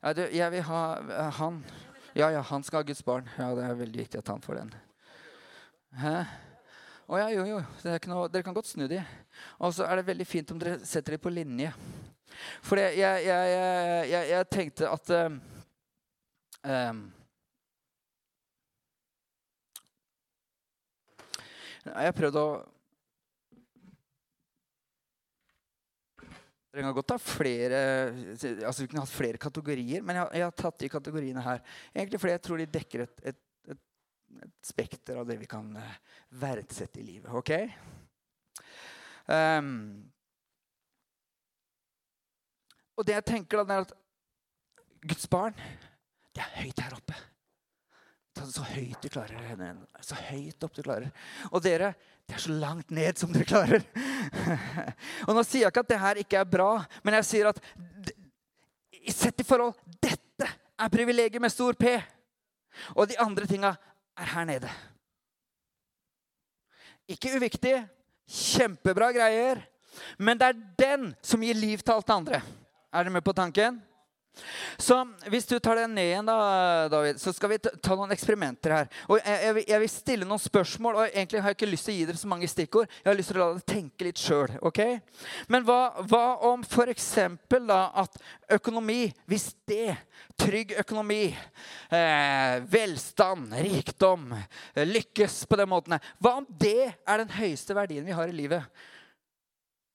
Ja, 0.00 0.12
du, 0.16 0.22
jeg 0.32 0.54
vil 0.54 0.62
ha 0.70 0.84
uh, 1.02 1.40
han. 1.40 1.58
Ja, 2.16 2.30
ja, 2.32 2.44
han 2.46 2.64
skal 2.66 2.80
ha 2.80 2.88
Guds 2.88 3.02
barn. 3.06 3.28
Ja, 3.36 3.50
det 3.58 3.66
er 3.66 3.80
veldig 3.82 4.04
viktig 4.04 4.22
at 4.22 4.30
han 4.32 4.40
får 4.44 4.62
den. 4.62 4.72
Hæ? 6.00 6.14
Å 7.10 7.12
oh, 7.12 7.18
ja, 7.18 7.26
jo, 7.34 7.44
jo. 7.48 7.58
Noe, 8.08 8.30
dere 8.30 8.46
kan 8.46 8.54
godt 8.54 8.70
snu 8.70 8.86
de. 8.90 9.02
Og 9.58 9.74
så 9.74 9.84
er 9.84 9.98
det 9.98 10.06
veldig 10.08 10.26
fint 10.30 10.54
om 10.54 10.60
dere 10.62 10.78
setter 10.86 11.16
de 11.16 11.20
på 11.20 11.32
linje. 11.34 11.72
For 12.64 12.80
jeg, 12.80 12.98
jeg, 13.00 13.24
jeg, 14.10 14.28
jeg, 14.30 14.48
tenkte 14.52 14.90
at 14.90 15.14
um, 15.16 15.38
Jeg 21.90 22.16
prøvde 22.16 22.44
å 22.44 22.50
Det 26.70 26.84
kan 26.84 26.94
godt 26.94 27.14
ha 27.16 27.18
flere 27.18 27.78
altså 28.62 28.84
vi 28.84 28.90
kunne 28.92 29.02
hatt 29.02 29.10
flere 29.10 29.40
kategorier, 29.42 30.04
men 30.06 30.20
jeg, 30.20 30.44
har 30.44 30.52
tatt 30.54 30.76
de 30.78 30.90
kategoriene 30.92 31.42
her. 31.42 31.64
Egentlig 31.90 32.20
fordi 32.22 32.34
jeg 32.36 32.42
tror 32.46 32.60
de 32.60 32.66
dekker 32.76 33.02
et, 33.02 33.24
et, 33.32 33.40
et, 33.74 33.80
et 34.46 34.68
spekter 34.68 35.18
av 35.18 35.26
det 35.26 35.40
vi 35.40 35.48
kan 35.50 35.66
uh, 35.74 35.96
verdsette 36.38 37.02
i 37.02 37.08
livet. 37.08 37.26
ok? 37.34 37.50
Um, 39.26 39.72
og 43.00 43.06
det 43.08 43.16
jeg 43.16 43.28
tenker 43.32 43.62
da, 43.62 43.80
er 43.80 43.88
at 43.88 43.96
Guds 45.08 45.26
barn, 45.32 45.56
det 46.36 46.44
er 46.44 46.56
høyt 46.60 46.82
her 46.84 46.96
oppe. 46.98 47.16
Så 48.40 48.64
høyt 48.64 49.02
du 49.02 49.08
klarer. 49.12 49.76
Så 50.04 50.16
høyt 50.28 50.64
opp 50.64 50.76
du 50.76 50.82
klarer. 50.84 51.08
Og 51.50 51.62
dere, 51.64 51.94
det 52.28 52.36
er 52.36 52.44
så 52.44 52.54
langt 52.54 52.92
ned 52.94 53.18
som 53.20 53.32
dere 53.32 53.48
klarer. 53.48 53.84
og 55.26 55.34
nå 55.36 55.44
sier 55.44 55.66
jeg 55.66 55.72
ikke 55.72 55.84
at 55.84 55.90
det 55.90 56.00
her 56.04 56.20
ikke 56.22 56.40
er 56.40 56.52
bra, 56.52 56.70
men 57.04 57.16
jeg 57.18 57.28
sier 57.28 57.50
at 57.50 57.60
sett 59.10 59.40
i 59.40 59.46
forhold 59.46 59.74
Dette 60.00 60.46
er 60.80 60.92
privilegiet 60.92 61.42
med 61.42 61.52
stor 61.52 61.76
P. 61.76 61.96
Og 62.96 63.08
de 63.10 63.18
andre 63.20 63.48
tinga 63.48 63.74
er 64.20 64.32
her 64.34 64.46
nede. 64.48 64.70
Ikke 67.10 67.34
uviktig. 67.36 67.74
Kjempebra 68.30 69.10
greier. 69.16 69.64
Men 70.22 70.38
det 70.38 70.52
er 70.52 70.64
den 70.78 71.12
som 71.24 71.42
gir 71.42 71.58
liv 71.58 71.82
til 71.82 71.96
alt 71.96 72.06
det 72.06 72.16
andre. 72.16 72.42
Er 72.90 73.06
dere 73.06 73.14
med 73.14 73.24
på 73.24 73.32
tanken? 73.32 73.78
Så 74.78 74.96
hvis 75.28 75.46
du 75.46 75.58
tar 75.58 75.76
den 75.76 75.94
ned 75.94 76.06
igjen, 76.08 76.26
da, 76.26 76.88
David, 76.88 77.18
så 77.20 77.32
skal 77.34 77.50
vi 77.52 77.58
ta 77.60 77.96
noen 77.98 78.14
eksperimenter 78.14 78.72
her. 78.72 78.90
Og 79.10 79.18
jeg, 79.18 79.38
jeg, 79.44 79.64
jeg, 79.68 79.80
vil 79.82 79.90
stille 79.92 80.28
noen 80.28 80.42
spørsmål, 80.42 80.98
og 80.98 81.08
egentlig 81.08 81.42
har 81.42 81.52
jeg 81.52 81.58
ikke 81.58 81.68
lyst 81.70 81.88
til 81.88 81.94
å 81.94 81.98
gi 81.98 82.06
dere 82.08 82.20
så 82.20 82.30
mange 82.30 82.50
stikkord. 82.50 82.94
Jeg 83.02 83.10
har 83.10 83.18
lyst 83.18 83.32
til 83.32 83.40
å 83.40 83.42
la 83.42 83.48
dere 83.56 83.68
tenke 83.74 84.06
litt 84.06 84.22
sjøl. 84.22 84.54
Okay? 84.70 85.00
Men 85.52 85.66
hva, 85.68 85.78
hva 86.08 86.22
om 86.48 86.64
f.eks. 86.64 87.10
at 87.20 88.20
økonomi, 88.56 89.00
hvis 89.30 89.50
det, 89.68 89.98
trygg 90.40 90.76
økonomi, 90.80 91.24
eh, 91.92 92.54
velstand, 92.70 93.52
rikdom, 93.66 94.30
lykkes 94.88 95.42
på 95.50 95.58
den 95.60 95.70
måten 95.70 95.98
Hva 96.22 96.38
om 96.40 96.48
det 96.48 96.90
er 96.90 97.22
den 97.22 97.34
høyeste 97.34 97.76
verdien 97.76 98.06
vi 98.06 98.16
har 98.16 98.30
i 98.30 98.40
livet? 98.40 98.88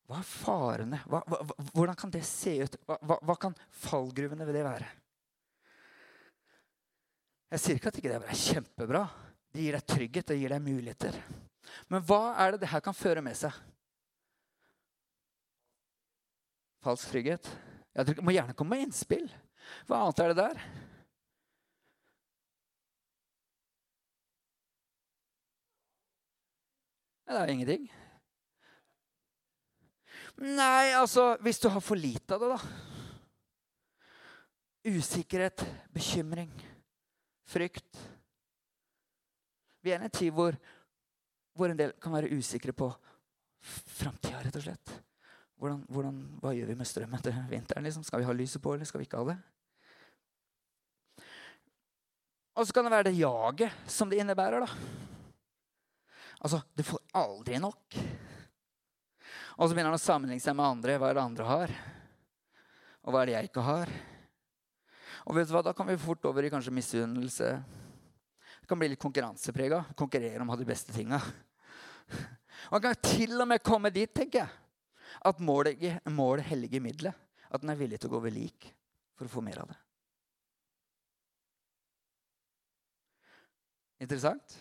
Hva 0.06 0.20
er 0.22 0.28
farene? 0.30 1.00
Hva, 1.10 1.24
hva, 1.26 1.40
hvordan 1.74 1.98
kan 1.98 2.12
det 2.14 2.22
se 2.28 2.54
ut? 2.62 2.78
Hva, 2.86 3.18
hva, 3.26 3.36
kan 3.42 3.56
fallgruvene 3.86 4.46
ved 4.46 4.60
det 4.60 4.66
være? 4.68 4.90
Jeg 7.56 7.64
sier 7.64 7.80
ikke 7.80 7.90
at 7.90 7.98
ikke 8.02 8.12
det 8.12 8.20
er 8.20 8.44
kjempebra. 8.44 9.04
Det 9.56 9.64
gir 9.64 9.78
deg 9.78 9.88
trygghet 9.90 10.34
og 10.36 10.42
gir 10.42 10.54
deg 10.54 10.66
muligheter. 10.66 11.18
Men 11.90 12.06
hva 12.06 12.36
er 12.44 12.54
det 12.54 12.66
det 12.66 12.72
her 12.74 12.84
kan 12.86 12.98
føre 12.98 13.24
med 13.26 13.38
seg? 13.40 13.56
Falsk 16.86 17.10
trygghet. 17.10 17.50
Dere 17.96 18.22
må 18.22 18.36
gjerne 18.36 18.54
komme 18.54 18.76
med 18.76 18.86
innspill. 18.86 19.26
Hva 19.90 20.04
annet 20.04 20.22
er 20.22 20.34
det 20.34 20.42
der? 20.44 20.66
Det 27.26 27.42
er 27.42 27.50
ingenting. 27.56 27.88
Nei, 30.44 30.92
altså 30.96 31.38
Hvis 31.44 31.62
du 31.64 31.70
har 31.72 31.84
for 31.84 31.96
lite 32.00 32.36
av 32.36 32.44
det, 32.44 32.50
da. 32.56 32.60
Usikkerhet, 34.86 35.64
bekymring, 35.96 36.52
frykt. 37.50 38.02
Vi 39.82 39.94
er 39.94 40.04
i 40.04 40.06
en 40.06 40.14
tid 40.14 40.34
hvor, 40.34 40.58
hvor 41.58 41.72
en 41.72 41.80
del 41.80 41.96
kan 42.02 42.14
være 42.14 42.30
usikre 42.38 42.74
på 42.74 42.92
framtida, 43.66 44.44
rett 44.44 44.60
og 44.60 44.66
slett. 44.66 44.94
Hvordan, 45.58 45.82
hvordan, 45.90 46.20
hva 46.44 46.54
gjør 46.54 46.70
vi 46.70 46.78
med 46.78 46.90
strøm 46.90 47.16
etter 47.18 47.38
vinteren? 47.50 47.86
Liksom? 47.88 48.04
Skal 48.06 48.22
vi 48.22 48.28
ha 48.28 48.36
lyset 48.36 48.62
på, 48.62 48.76
eller 48.76 48.86
skal 48.86 49.02
vi 49.02 49.08
ikke 49.08 49.24
ha 49.24 49.30
det? 49.32 49.38
Og 52.56 52.68
så 52.68 52.76
kan 52.76 52.86
det 52.86 52.94
være 52.94 53.10
det 53.10 53.18
jaget 53.18 53.90
som 53.92 54.12
det 54.12 54.20
innebærer. 54.22 54.64
da. 54.64 54.70
Altså, 56.42 56.62
du 56.78 56.84
får 56.84 57.02
aldri 57.18 57.58
nok. 57.60 57.98
Og 59.56 59.70
så 59.70 59.72
begynner 59.72 59.94
han 59.94 60.00
å 60.00 60.04
sammenligne 60.04 60.44
seg 60.44 60.56
med 60.58 60.68
andre. 60.68 60.98
Hva 61.00 61.10
er 61.10 61.18
det 61.18 61.24
andre 61.24 61.48
har? 61.48 61.74
Og 63.06 63.14
hva 63.14 63.22
er 63.22 63.30
det 63.30 63.36
jeg 63.38 63.50
ikke 63.50 63.64
har? 63.64 63.92
Og 65.26 65.38
vet 65.38 65.48
du 65.48 65.56
hva, 65.56 65.64
Da 65.64 65.74
kan 65.74 65.88
vi 65.88 65.98
fort 66.02 66.26
over 66.28 66.44
i 66.44 66.52
kanskje 66.52 66.74
misunnelse. 66.76 67.52
Det 68.60 68.68
kan 68.70 68.80
bli 68.82 68.92
litt 68.92 69.02
konkurranseprega. 69.02 69.84
Konkurrere 69.98 70.42
om 70.44 70.52
å 70.52 70.56
ha 70.56 70.60
de 70.60 70.68
beste 70.68 70.94
tinga. 70.96 71.22
Han 72.74 72.84
kan 72.84 73.00
til 73.00 73.38
og 73.40 73.48
med 73.48 73.64
komme 73.64 73.92
dit, 73.94 74.12
tenker 74.12 74.44
jeg, 74.44 74.52
at 75.26 75.40
målet, 75.40 75.82
målet 76.12 76.48
helliger 76.50 76.84
middelet. 76.84 77.16
At 77.50 77.64
den 77.64 77.72
er 77.72 77.80
villig 77.80 78.02
til 78.02 78.10
å 78.10 78.18
gå 78.18 78.24
ved 78.26 78.36
lik 78.36 78.70
for 79.16 79.30
å 79.30 79.32
få 79.32 79.44
mer 79.46 79.62
av 79.62 79.72
det. 79.72 79.80
Interessant? 84.04 84.58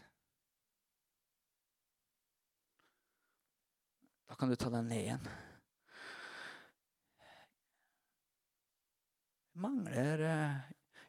Da 4.34 4.38
kan 4.38 4.48
du 4.48 4.56
ta 4.56 4.70
den 4.70 4.88
ned 4.88 5.00
igjen. 5.00 5.28
Mangler 9.52 10.18
eh, 10.18 10.56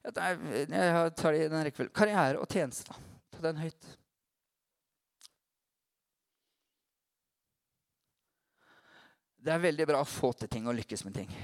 ja, 0.04 0.12
er, 0.22 0.44
Jeg 0.70 1.16
tar 1.18 1.34
det 1.34 1.40
i 1.40 1.48
den 1.50 1.64
rekkefølgen. 1.66 1.96
Karriere 1.98 2.38
og 2.38 2.46
tjeneste. 2.54 2.94
Ta 3.34 3.42
den 3.48 3.64
høyt. 3.64 3.90
Det 9.42 9.56
er 9.58 9.66
veldig 9.66 9.90
bra 9.90 10.06
å 10.06 10.12
få 10.12 10.30
til 10.38 10.54
ting 10.54 10.70
og 10.70 10.78
lykkes 10.84 11.08
med 11.10 11.18
ting. 11.18 11.36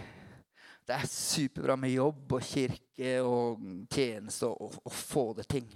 Det 0.86 1.02
er 1.02 1.10
superbra 1.10 1.82
med 1.82 1.96
jobb 1.96 2.38
og 2.38 2.46
kirke 2.46 3.18
og 3.26 3.66
tjeneste 3.90 4.54
og 4.54 4.78
å 4.86 4.98
få 5.02 5.32
det 5.42 5.50
ting. 5.58 5.74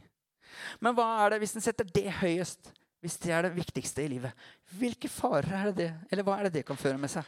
Men 0.78 0.94
hva 0.94 1.16
er 1.24 1.34
det 1.34 1.42
hvis 1.48 1.58
en 1.58 1.66
setter 1.66 1.90
det 1.98 2.12
høyest? 2.22 2.76
Hvis 3.06 3.20
det 3.22 3.30
er 3.38 3.46
det 3.46 3.54
viktigste 3.54 4.02
i 4.02 4.10
livet, 4.10 4.46
hvilke 4.80 5.10
farer 5.14 5.52
er 5.54 5.68
det 5.70 5.76
det? 5.78 5.90
Eller 6.10 6.26
hva 6.26 6.40
er 6.40 6.48
det 6.48 6.56
det 6.58 6.64
kan 6.66 6.80
føre 6.80 6.98
med 6.98 7.12
seg? 7.14 7.28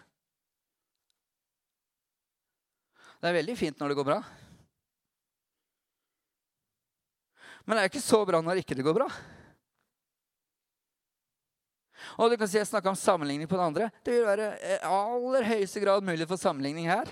Det 3.22 3.30
er 3.30 3.36
veldig 3.38 3.56
fint 3.60 3.78
når 3.78 3.94
det 3.94 3.98
går 4.00 4.08
bra. 4.08 4.18
Men 7.68 7.78
det 7.78 7.84
er 7.84 7.92
ikke 7.92 8.02
så 8.02 8.24
bra 8.26 8.42
når 8.42 8.64
ikke 8.64 8.78
det 8.80 8.86
går 8.88 8.98
bra. 8.98 9.08
Og 12.18 12.32
du 12.32 12.38
kan 12.42 12.50
si 12.50 12.58
Jeg 12.58 12.70
snakka 12.72 12.90
om 12.90 12.98
sammenligning 12.98 13.50
på 13.50 13.58
det 13.60 13.70
andre. 13.70 13.94
Det 14.02 14.18
vil 14.18 14.26
være 14.26 14.82
aller 14.88 15.50
høyeste 15.52 15.82
grad 15.84 16.06
mulig 16.06 16.26
for 16.26 16.42
sammenligning 16.42 16.90
her. 16.90 17.06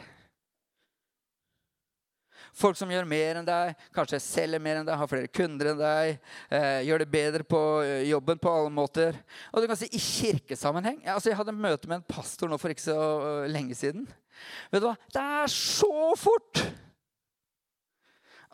Folk 2.55 2.77
som 2.79 2.91
gjør 2.91 3.07
mer 3.09 3.41
enn 3.41 3.48
deg, 3.48 3.74
kanskje 3.96 4.22
selger 4.24 4.61
mer 4.63 4.79
enn 4.79 4.87
deg, 4.87 4.96
har 4.96 5.09
flere 5.11 5.27
kunder 5.27 5.74
enn 5.74 5.81
deg, 5.81 6.29
eh, 6.55 6.79
gjør 6.87 7.03
det 7.03 7.09
bedre 7.11 7.48
på 7.48 7.61
eh, 7.83 8.05
jobben 8.07 8.39
på 8.39 8.53
alle 8.53 8.72
måter. 8.72 9.18
Og 9.51 9.59
du 9.59 9.68
kan 9.68 9.79
si 9.79 9.89
i 9.91 10.00
kirkesammenheng 10.00 11.01
altså 11.11 11.33
Jeg 11.33 11.39
hadde 11.41 11.55
møte 11.57 11.91
med 11.91 12.00
en 12.00 12.07
pastor 12.07 12.48
nå 12.51 12.59
for 12.61 12.72
ikke 12.72 12.85
så 12.85 12.96
uh, 12.96 13.48
lenge 13.51 13.75
siden. 13.75 14.07
Vet 14.72 14.83
du 14.83 14.87
hva? 14.87 14.96
Det 15.11 15.24
er 15.41 15.51
så 15.51 16.13
fort 16.20 16.63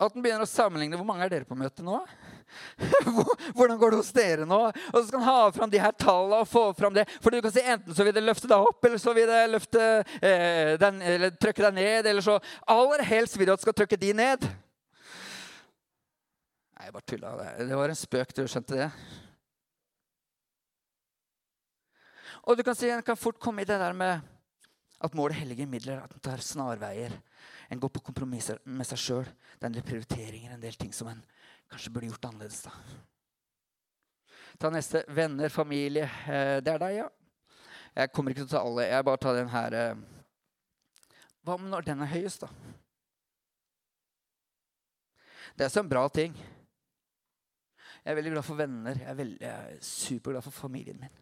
at 0.02 0.16
den 0.16 0.24
begynner 0.26 0.48
å 0.48 0.50
sammenligne. 0.50 0.98
Hvor 0.98 1.06
mange 1.06 1.28
er 1.28 1.36
dere 1.36 1.50
på 1.50 1.58
møte 1.58 1.86
nå? 1.86 2.00
Hvordan 3.56 3.78
går 3.78 3.94
det 3.94 4.00
hos 4.02 4.12
dere 4.16 4.46
nå? 4.48 4.60
Og 4.70 4.98
så 4.98 5.04
skal 5.08 5.22
han 5.22 5.28
ha 5.30 5.52
fram 5.56 5.72
de 5.72 5.82
her 5.82 5.94
tallene 5.96 6.42
og 6.44 6.50
få 6.50 6.64
fram 6.78 6.96
det. 6.96 7.06
For 7.24 7.34
du 7.34 7.42
kan 7.44 7.54
si 7.54 7.64
Enten 7.64 7.96
så 7.96 8.06
vil 8.08 8.16
det 8.16 8.24
løfte 8.26 8.50
deg 8.52 8.68
opp, 8.68 8.84
eller 8.88 9.02
så 9.02 9.14
vil 9.16 9.30
det 9.30 9.42
løfte 9.52 9.86
eh, 10.20 10.74
den, 10.82 11.00
eller 11.14 11.34
trykke 11.38 11.66
deg 11.68 11.78
ned. 11.78 12.10
Eller 12.12 12.26
så 12.26 12.40
aller 12.70 13.06
helst 13.08 13.38
vil 13.40 13.50
du 13.50 13.54
at 13.56 13.62
det 13.62 13.68
skal 13.68 13.78
trykke 13.78 14.00
de 14.02 14.12
ned. 14.18 14.48
Nei, 16.76 16.88
jeg 16.88 16.96
bare 16.98 17.10
tulla. 17.14 17.34
Det 17.62 17.82
var 17.84 17.94
en 17.94 18.02
spøk. 18.02 18.36
Du 18.36 18.44
skjønte 18.50 18.80
det? 18.80 18.92
Og 22.50 22.58
du 22.58 22.64
kan 22.66 22.78
si 22.78 22.90
En 22.90 23.04
kan 23.06 23.20
fort 23.20 23.40
komme 23.40 23.62
i 23.62 23.70
det 23.70 23.78
der 23.78 23.94
med 23.94 24.22
at 25.02 25.16
målet 25.18 25.38
helliger 25.38 25.70
midler. 25.70 26.02
At 26.02 26.14
en 26.16 26.24
tar 26.26 26.42
snarveier. 26.42 27.14
En 27.72 27.80
går 27.80 27.90
på 27.94 28.04
kompromisser 28.10 28.60
med 28.66 28.88
seg 28.90 29.00
sjøl. 29.00 29.30
Det 29.56 29.64
er 29.64 29.70
en 29.70 29.78
del 29.78 29.86
prioriteringer, 29.86 30.52
en 30.56 30.64
del 30.64 30.76
ting 30.76 30.92
som 30.94 31.08
en 31.12 31.22
kanskje 31.72 31.94
burde 31.94 32.12
gjort 32.12 32.28
annerledes. 32.30 32.62
da. 32.68 32.72
Ta 34.62 34.70
neste. 34.70 35.04
Venner, 35.08 35.50
familie. 35.50 36.06
Eh, 36.28 36.60
det 36.62 36.74
er 36.74 36.82
deg, 36.84 36.98
ja. 37.00 37.10
Jeg 37.96 38.12
kommer 38.16 38.32
ikke 38.32 38.44
til 38.46 38.52
å 38.52 38.56
ta 38.58 38.64
alle. 38.64 38.88
Jeg 38.88 39.08
bare 39.08 39.22
tar 39.24 39.40
den 39.40 39.52
her. 39.52 39.74
eh. 39.74 39.96
Hva 41.42 41.58
om 41.58 41.70
når 41.72 41.88
den 41.88 42.04
er 42.04 42.12
høyest, 42.12 42.46
da? 42.46 42.50
Det 45.58 45.66
er 45.66 45.74
så 45.74 45.82
en 45.82 45.90
bra 45.90 46.08
ting. 46.14 46.36
Jeg 48.02 48.12
er 48.12 48.18
veldig 48.18 48.32
glad 48.34 48.46
for 48.46 48.58
venner. 48.58 48.98
Jeg 48.98 49.10
er, 49.10 49.18
veldig, 49.18 49.42
jeg 49.42 49.74
er 49.76 49.82
superglad 49.86 50.46
for 50.46 50.52
familien 50.56 51.00
min. 51.02 51.18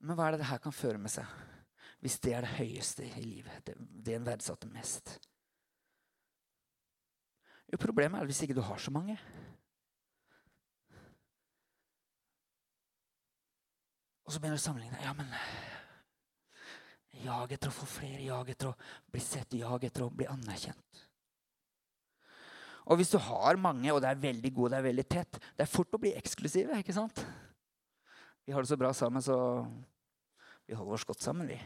Men 0.00 0.16
hva 0.16 0.28
er 0.28 0.36
det 0.36 0.44
det 0.44 0.50
her 0.52 0.60
kan 0.64 0.72
føre 0.72 1.00
med 1.00 1.12
seg? 1.12 1.26
Hvis 2.00 2.16
det 2.24 2.32
er 2.32 2.46
det 2.46 2.54
høyeste 2.56 3.04
i 3.04 3.24
livet, 3.24 3.66
det, 3.66 3.74
det 3.76 4.14
en 4.16 4.28
verdsatte 4.28 4.68
mest. 4.72 5.18
Jo, 7.70 7.78
problemet 7.78 8.20
er 8.20 8.26
hvis 8.26 8.42
ikke 8.42 8.56
du 8.58 8.64
har 8.66 8.78
så 8.82 8.90
mange. 8.90 9.18
Og 14.26 14.34
så 14.34 14.38
begynner 14.38 14.58
du 14.58 14.62
å 14.62 14.66
sammenligne. 14.68 15.02
Ja, 15.02 15.14
men 15.14 15.30
Jag 17.20 17.52
etter 17.52 17.68
å 17.68 17.74
få 17.74 17.86
flere, 17.88 18.22
jag 18.24 18.48
etter 18.52 18.70
å 18.70 18.76
bli 19.12 19.20
sett, 19.20 19.52
jag 19.58 19.84
etter 19.84 20.06
å 20.06 20.12
bli 20.14 20.28
anerkjent. 20.30 21.02
Og 22.88 22.96
hvis 22.96 23.12
du 23.12 23.18
har 23.20 23.58
mange, 23.60 23.90
og 23.92 24.00
det 24.02 24.08
er 24.08 24.22
veldig 24.22 24.52
gode, 24.56 24.72
det 24.72 24.78
er 24.78 24.86
veldig 24.88 25.04
tett 25.04 25.36
Det 25.36 25.62
er 25.62 25.68
fort 25.70 25.92
å 25.94 26.00
bli 26.00 26.14
eksklusive, 26.16 26.78
ikke 26.80 26.96
sant? 26.96 27.20
Vi 28.46 28.54
har 28.54 28.64
det 28.64 28.70
så 28.70 28.78
bra 28.80 28.92
sammen, 28.96 29.22
så 29.22 29.36
vi 30.66 30.74
holder 30.78 30.96
oss 30.96 31.04
godt 31.06 31.22
sammen, 31.22 31.50
vi. 31.50 31.58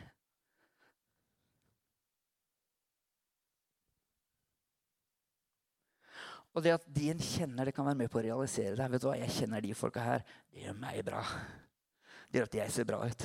Og 6.54 6.62
det 6.62 6.76
at 6.76 6.86
de 6.96 7.08
en 7.10 7.22
kjenner, 7.22 7.66
det 7.66 7.74
kan 7.74 7.86
være 7.86 7.98
med 7.98 8.10
på 8.10 8.20
å 8.20 8.24
realisere 8.24 8.76
det. 8.78 8.86
Vet 8.92 9.02
du 9.02 9.08
hva, 9.08 9.18
Jeg 9.18 9.34
kjenner 9.34 9.64
de 9.64 9.74
folka 9.74 10.02
her. 10.04 10.24
Det 10.52 10.62
gjør 10.62 10.76
meg 10.78 11.00
bra. 11.06 11.22
Det 12.30 12.38
gjør 12.38 12.50
at 12.50 12.58
jeg 12.60 12.74
ser 12.74 12.86
bra 12.86 13.00
ut. 13.02 13.24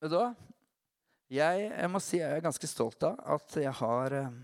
Vet 0.00 0.12
du 0.12 0.16
hva? 0.16 0.30
Jeg, 1.32 1.66
jeg 1.68 1.90
må 1.90 2.00
si 2.00 2.20
jeg 2.20 2.38
er 2.38 2.44
ganske 2.44 2.68
stolt 2.70 3.02
av 3.08 3.18
at 3.34 3.56
jeg 3.58 3.72
har 3.80 4.14
eh, 4.14 4.36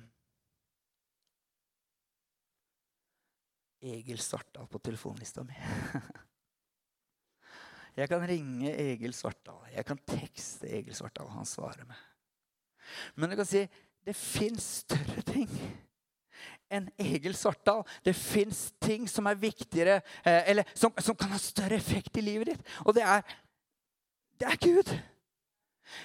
Egil 3.92 4.18
Svartdal 4.20 4.66
på 4.70 4.80
telefonlista 4.82 5.44
mi. 5.46 5.54
jeg 8.00 8.10
kan 8.10 8.26
ringe 8.26 8.74
Egil 8.74 9.14
Svartdal. 9.16 9.62
Jeg 9.72 9.86
kan 9.88 10.02
tekste 10.10 10.68
Egil 10.68 10.98
Svartdal. 10.98 11.30
Han 11.38 11.48
svarer 11.48 11.86
meg. 11.88 12.04
Men 13.14 13.30
du 13.30 13.38
kan 13.38 13.48
si 13.48 13.64
det 14.02 14.18
fins 14.18 14.82
større 14.82 15.22
ting 15.24 15.48
enn 16.72 16.88
Egil 17.00 17.36
Svartdal. 17.36 17.84
Det 18.04 18.16
fins 18.16 18.70
ting 18.82 19.08
som 19.10 19.28
er 19.28 19.40
viktigere, 19.40 20.00
eh, 20.24 20.42
eller 20.50 20.68
som, 20.74 20.92
som, 20.98 21.16
kan 21.16 21.32
ha 21.34 21.40
større 21.40 21.78
effekt 21.78 22.16
i 22.16 22.24
livet 22.24 22.52
ditt. 22.52 22.76
Og 22.86 22.96
det 22.96 23.06
er, 23.06 23.24
det 24.40 24.48
er 24.48 24.60
Gud. 24.62 24.94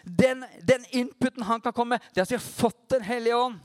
Den, 0.03 0.45
den, 0.67 0.83
inputen 0.89 1.43
han 1.43 1.61
kan 1.61 1.73
komme 1.73 1.95
med, 1.95 2.07
det 2.13 2.21
at 2.21 2.31
vi 2.31 2.35
har 2.35 2.43
fått 2.43 2.89
Den 2.89 3.03
hellige 3.03 3.35
ånd. 3.35 3.59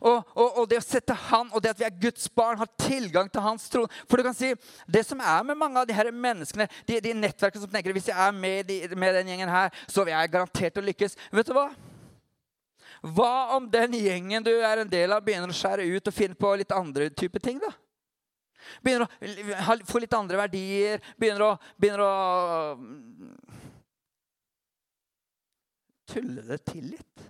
Og, 0.00 0.22
og, 0.34 0.58
og, 0.58 0.68
det 0.70 0.78
å 0.78 0.84
sette 0.84 1.14
han, 1.26 1.50
og 1.52 1.62
det 1.62 1.72
at 1.74 1.80
vi 1.80 1.86
er 1.88 1.98
Guds 2.00 2.28
barn, 2.32 2.58
har 2.60 2.70
tilgang 2.80 3.28
til 3.32 3.44
hans 3.44 3.66
tro. 3.72 3.86
For 4.08 4.16
du 4.16 4.26
kan 4.26 4.36
si, 4.36 4.52
Det 4.86 5.02
som 5.06 5.20
er 5.20 5.42
med 5.48 5.58
mange 5.58 5.80
av 5.80 5.88
de 5.88 5.96
her 5.96 6.10
menneskene, 6.12 6.68
de, 6.88 7.00
de 7.04 7.14
nettverkene 7.16 7.64
som 7.64 7.72
tenker 7.72 7.96
hvis 7.96 8.08
jeg 8.12 8.16
er 8.16 8.36
med, 8.36 8.68
de, 8.68 8.80
med 8.96 9.16
den 9.20 9.32
gjengen 9.32 9.52
her, 9.52 9.72
så 9.88 10.04
vil 10.04 10.14
jeg 10.14 10.32
garantert 10.32 10.80
å 10.80 10.86
lykkes. 10.86 11.18
Vet 11.32 11.50
du 11.50 11.56
hva? 11.56 11.68
Hva 13.02 13.56
om 13.56 13.66
den 13.70 13.96
gjengen 13.98 14.44
du 14.44 14.52
er 14.54 14.82
en 14.82 14.90
del 14.90 15.12
av, 15.12 15.24
begynner 15.24 15.52
å 15.52 15.56
skjære 15.56 15.86
ut 15.88 16.08
og 16.08 16.14
finne 16.14 16.38
på 16.38 16.54
litt 16.56 16.72
andre 16.74 17.10
type 17.10 17.42
ting? 17.42 17.60
da? 17.62 17.72
Begynner 18.82 19.06
å 19.06 19.76
få 19.86 20.00
litt 20.02 20.14
andre 20.16 20.40
verdier, 20.40 21.02
begynner 21.20 21.44
å, 21.46 21.50
begynner 21.78 22.02
å 22.06 22.12
til 26.16 26.88
litt. 26.94 27.26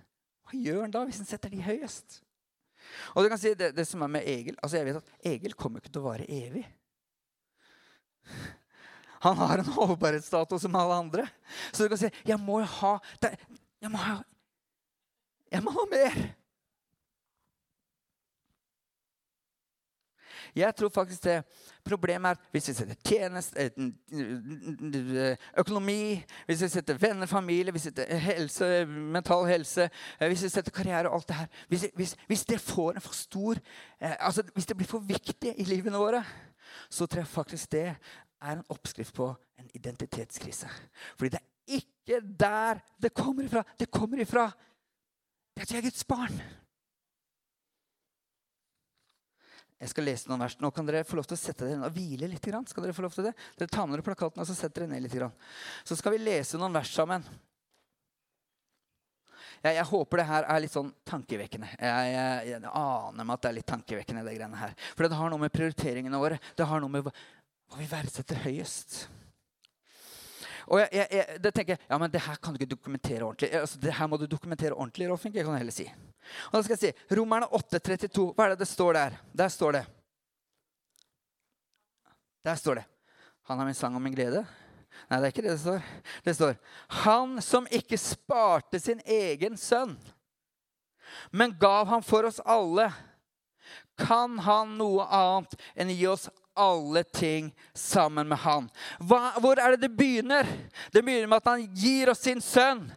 Hva 0.47 0.55
gjør 0.55 0.83
han 0.85 0.93
da 0.93 1.03
hvis 1.07 1.19
han 1.21 1.27
setter 1.27 1.51
de 1.51 1.59
høyest? 1.65 2.21
Og 3.15 3.23
du 3.23 3.29
kan 3.31 3.39
si 3.41 3.51
det, 3.57 3.73
det 3.75 3.83
som 3.87 4.03
er 4.05 4.11
med 4.11 4.27
Egil 4.27 4.55
altså 4.63 4.79
jeg 4.79 4.87
vet 4.87 4.99
at 5.01 5.27
Egil 5.27 5.55
kommer 5.59 5.81
ikke 5.81 5.91
til 5.91 6.03
å 6.03 6.07
vare 6.07 6.27
evig. 6.31 6.63
Han 9.25 9.39
har 9.41 9.59
en 9.59 9.73
holdbarhetsdato 9.75 10.59
som 10.61 10.75
alle 10.77 10.99
andre. 11.01 11.25
Så 11.73 11.83
du 11.83 11.91
kan 11.91 11.99
si 11.99 12.11
jeg 12.27 12.39
må 12.39 12.61
ha 12.61 12.97
Jeg 13.81 13.91
må 13.93 13.99
ha 14.01 14.19
Jeg 15.57 15.63
må 15.65 15.71
ha 15.73 15.83
mer. 15.89 16.17
Jeg 20.55 20.75
tror 20.77 20.89
faktisk 20.93 21.23
det 21.23 21.37
problemet 21.85 22.29
er 22.29 22.51
hvis 22.53 22.67
vi 22.69 22.73
setter 22.77 22.99
tjeneste, 23.05 23.65
eh, 23.65 25.37
økonomi, 25.57 26.21
hvis 26.45 26.61
vi 26.61 26.69
setter 26.69 26.99
venner, 27.01 27.25
familie, 27.25 27.71
hvis 27.71 27.87
vi 27.87 27.89
setter 27.89 28.21
helse, 28.21 28.69
mental 28.85 29.45
helse, 29.49 29.89
eh, 30.19 30.27
hvis 30.27 30.43
vi 30.43 30.49
setter 30.49 30.71
karriere 30.71 31.09
og 31.09 31.15
alt 31.15 31.27
det 31.27 31.35
her 31.35 31.47
Hvis, 31.67 31.87
hvis, 31.95 32.15
hvis 32.27 32.45
det 32.45 32.59
får 32.61 32.91
en 32.91 33.01
for 33.01 33.13
stor 33.13 33.57
eh, 33.99 34.15
altså 34.19 34.43
Hvis 34.53 34.65
det 34.65 34.77
blir 34.77 34.87
for 34.87 34.99
viktig 34.99 35.55
i 35.57 35.63
livene 35.63 35.97
våre, 35.97 36.23
så 36.89 37.05
tror 37.05 37.19
jeg 37.19 37.27
faktisk 37.27 37.71
det 37.71 37.95
er 38.41 38.51
en 38.51 38.65
oppskrift 38.69 39.13
på 39.13 39.33
en 39.59 39.69
identitetskrise. 39.73 40.69
Fordi 41.17 41.29
det 41.29 41.39
er 41.39 41.81
ikke 41.81 42.21
der 42.39 42.79
det 43.01 43.13
kommer 43.13 43.43
ifra. 43.43 43.63
Det 43.79 43.91
kommer 43.91 44.21
ifra 44.21 44.51
det 45.57 45.65
at 45.65 45.73
vi 45.73 45.79
er 45.81 45.85
Guds 45.89 46.05
barn. 46.07 46.39
Jeg 49.77 49.91
skal 49.91 50.07
lese 50.09 50.29
noen 50.29 50.41
vers. 50.41 50.55
Nå 50.61 50.71
kan 50.73 50.87
dere 50.87 51.03
få 51.05 51.19
lov 51.19 51.27
til 51.29 51.37
å 51.37 51.39
sette 51.41 51.65
dere 51.65 51.77
ned 51.77 51.89
og 51.89 51.97
hvile 51.97 52.29
litt. 52.31 52.47
Skal 52.71 52.85
Dere 52.85 52.95
få 52.97 53.05
lov 53.05 53.13
til 53.13 53.27
det? 53.27 53.33
Dere 53.59 53.69
tar 53.69 53.85
med 53.85 53.97
dere 53.97 54.05
plakaten 54.07 54.41
og 54.41 54.49
så 54.49 54.55
setter 54.57 54.85
dere 54.85 54.95
ned 54.95 55.05
litt. 55.05 55.43
Så 55.85 55.97
skal 55.99 56.15
vi 56.15 56.23
lese 56.23 56.57
noen 56.57 56.73
vers 56.73 56.93
sammen. 56.93 57.25
Jeg, 59.61 59.75
jeg 59.77 59.85
håper 59.89 60.21
det 60.21 60.27
her 60.29 60.47
er 60.49 60.63
litt 60.63 60.73
sånn 60.73 60.89
tankevekkende. 61.07 61.69
Jeg, 61.77 62.09
jeg, 62.13 62.49
jeg, 62.51 62.71
aner 62.71 63.25
meg 63.25 63.37
at 63.37 63.45
det 63.45 63.51
er 63.51 63.57
litt 63.59 63.69
tankevekkende. 63.69 64.25
det 64.25 64.35
greiene 64.37 64.61
her. 64.61 64.73
For 64.93 65.05
det 65.05 65.21
har 65.21 65.33
noe 65.33 65.45
med 65.45 65.53
prioriteringene 65.53 66.21
våre 66.21 66.41
Det 66.57 66.67
har 66.69 66.81
noe 66.81 66.93
med 66.93 67.05
hva 67.05 67.77
vi 67.77 67.89
verdsetter 67.89 68.41
høyest. 68.45 69.05
Og 70.67 70.81
jeg, 70.81 70.89
jeg, 70.91 71.07
jeg, 71.15 71.39
det 71.43 71.51
tenker 71.55 71.73
jeg, 71.75 71.83
ja, 71.87 71.97
men 72.01 72.11
det 72.11 72.21
her 72.25 72.39
kan 72.43 72.53
du 72.53 72.59
ikke 72.59 72.75
dokumentere 72.75 73.23
ordentlig. 73.23 73.49
Altså, 73.55 73.79
det 73.79 73.93
her 73.95 74.07
må 74.11 74.19
du 74.19 74.25
dokumentere 74.27 74.75
ordentlig, 74.75 75.07
Rolfink. 75.09 75.35
Jeg 75.35 75.47
kan 75.47 75.55
heller 75.55 75.75
si. 75.75 75.87
Og 76.49 76.57
da 76.57 76.63
skal 76.65 76.75
jeg 76.75 76.81
si, 76.83 77.15
Romerne 77.15 77.47
8,32. 77.55 78.25
Hva 78.35 78.47
er 78.47 78.55
det 78.55 78.61
det 78.65 78.69
står 78.69 78.99
der? 78.99 79.17
Der 79.31 79.53
står 79.53 79.77
det. 79.79 79.83
Der 82.43 82.59
står 82.59 82.81
det. 82.81 82.85
Han 83.47 83.59
har 83.59 83.65
min 83.65 83.77
sang 83.79 83.95
og 83.95 84.03
min 84.03 84.15
glede. 84.15 84.43
Nei, 85.07 85.19
det 85.21 85.27
er 85.27 85.31
ikke 85.31 85.45
det 85.45 85.53
det 85.55 85.63
står. 85.63 85.83
Det 86.25 86.35
står 86.35 86.55
Han 87.03 87.41
som 87.43 87.67
ikke 87.71 87.99
sparte 88.01 88.79
sin 88.81 88.99
egen 89.05 89.55
sønn, 89.59 89.95
men 91.31 91.55
gav 91.59 91.87
ham 91.87 92.03
for 92.03 92.27
oss 92.27 92.41
alle, 92.43 92.89
kan 93.97 94.35
han 94.43 94.75
noe 94.77 95.05
annet 95.07 95.55
enn 95.75 95.93
gi 95.95 96.05
oss 96.11 96.27
alle 96.57 97.03
ting 97.03 97.51
sammen 97.73 98.27
med 98.27 98.41
han. 98.43 98.69
Hva, 98.99 99.35
hvor 99.43 99.59
er 99.61 99.75
det 99.75 99.87
det 99.87 99.93
begynner? 99.97 100.49
Det 100.91 101.03
begynner 101.05 101.29
med 101.29 101.41
at 101.41 101.51
han 101.53 101.65
gir 101.77 102.11
oss 102.11 102.25
sin 102.25 102.41
sønn. 102.43 102.87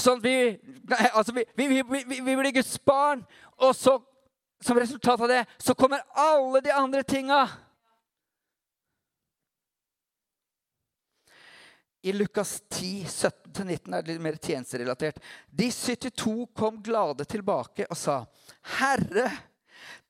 Sånn 0.00 0.18
at 0.18 0.24
vi, 0.24 0.36
altså 1.12 1.34
vi, 1.36 1.44
vi, 1.54 1.82
vi, 1.84 2.36
blir 2.36 2.54
Guds 2.56 2.74
barn. 2.84 3.22
Og 3.62 3.76
så, 3.76 3.98
som 4.64 4.80
resultat 4.80 5.20
av 5.20 5.30
det, 5.30 5.44
så 5.58 5.76
kommer 5.78 6.02
alle 6.18 6.64
de 6.64 6.72
andre 6.74 7.04
tinga. 7.06 7.44
I 12.04 12.12
Lukas 12.12 12.58
10, 12.68 13.06
17-19 13.08 13.94
er 13.96 14.02
det 14.02 14.12
litt 14.12 14.24
mer 14.24 14.36
tjenesterelatert. 14.36 15.22
De 15.48 15.70
72 15.72 16.34
kom 16.52 16.82
glade 16.84 17.24
tilbake 17.24 17.86
og 17.88 17.96
sa, 17.96 18.18
'Herre, 18.76 19.30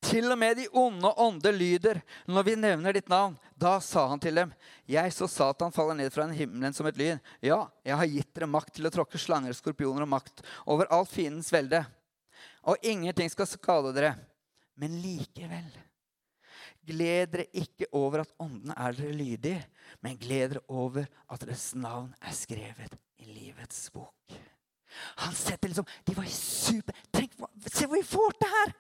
til 0.05 0.29
og 0.31 0.39
med 0.39 0.59
de 0.59 0.67
onde 0.77 1.11
ånder 1.21 1.55
lyder 1.57 2.01
når 2.31 2.47
vi 2.47 2.57
nevner 2.59 2.97
ditt 2.97 3.09
navn. 3.13 3.37
Da 3.57 3.79
sa 3.83 4.07
han 4.11 4.21
til 4.23 4.37
dem, 4.39 4.53
jeg 4.91 5.13
så 5.15 5.29
Satan 5.31 5.73
faller 5.75 5.97
ned 5.99 6.13
fra 6.15 6.27
himmelen 6.29 6.77
som 6.77 6.89
et 6.91 6.99
lyn. 7.01 7.23
Ja, 7.45 7.65
jeg 7.87 7.99
har 8.01 8.11
gitt 8.13 8.31
dere 8.37 8.51
makt 8.51 8.75
til 8.77 8.89
å 8.89 8.93
tråkke 8.93 9.21
slanger, 9.21 9.55
skorpioner 9.57 10.05
og 10.07 10.13
makt 10.17 10.45
over 10.67 10.91
alt 10.95 11.13
fiendens 11.13 11.53
velde. 11.55 11.85
Og 12.69 12.81
ingenting 12.85 13.31
skal 13.33 13.49
skade 13.49 13.95
dere. 13.97 14.15
Men 14.81 14.97
likevel, 14.99 15.69
gled 16.85 17.35
dere 17.35 17.47
ikke 17.55 17.89
over 17.95 18.25
at 18.25 18.33
åndene 18.43 18.75
er 18.75 18.97
dere 18.99 19.15
lydige, 19.15 19.61
men 20.03 20.19
gled 20.19 20.57
dere 20.57 20.65
over 20.69 21.07
at 21.31 21.45
deres 21.45 21.71
navn 21.79 22.11
er 22.19 22.35
skrevet 22.35 22.99
i 23.23 23.29
livets 23.31 23.87
bok. 23.95 24.35
Han 25.25 25.35
setter 25.35 25.73
liksom 25.73 25.89
De 26.07 26.15
var 26.15 26.27
super 26.31 26.95
Tenk, 27.11 27.33
Se 27.67 27.89
hvor 27.89 27.97
vi 27.97 28.07
får 28.07 28.37
til 28.39 28.53
her! 28.53 28.75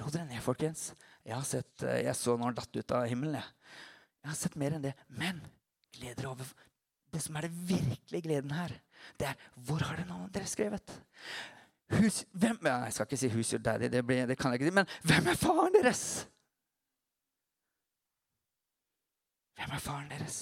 Ro 0.00 0.10
dere 0.10 0.26
ned, 0.26 0.42
folkens. 0.42 0.88
Jeg, 1.22 1.36
har 1.36 1.46
sett, 1.46 1.82
eh, 1.86 2.02
jeg 2.08 2.18
så 2.18 2.34
når 2.36 2.50
han 2.50 2.58
datt 2.58 2.78
ut 2.78 2.94
av 2.96 3.06
himmelen. 3.10 3.38
Jeg. 3.38 3.74
jeg 4.22 4.32
har 4.32 4.38
sett 4.38 4.56
mer 4.60 4.76
enn 4.76 4.86
det. 4.86 4.94
Men 5.08 5.40
gled 5.94 6.18
dere 6.18 6.32
over 6.32 6.50
det 7.14 7.22
som 7.22 7.36
er 7.38 7.46
det 7.46 7.54
virkelige 7.68 8.26
gleden 8.26 8.54
her. 8.54 8.74
Det 9.20 9.28
er 9.30 9.48
hvor 9.66 9.84
har 9.86 10.00
det 10.00 10.08
navnet 10.08 10.34
dere 10.34 10.50
skrevet? 10.50 10.96
Hus, 11.94 12.24
hvem, 12.32 12.58
jeg 12.64 12.92
skal 12.92 13.06
ikke 13.06 13.20
si 13.20 13.28
'who's 13.28 13.52
your 13.52 13.62
daddy', 13.62 13.88
det, 13.92 14.06
blir, 14.06 14.26
det 14.26 14.38
kan 14.38 14.50
jeg 14.50 14.60
ikke 14.60 14.70
si. 14.70 14.74
Men 14.74 14.86
hvem 15.02 15.26
er 15.30 15.38
faren 15.38 15.74
deres? 15.74 16.26
Hvem 19.54 19.70
er 19.70 19.78
faren 19.78 20.10
deres? 20.10 20.38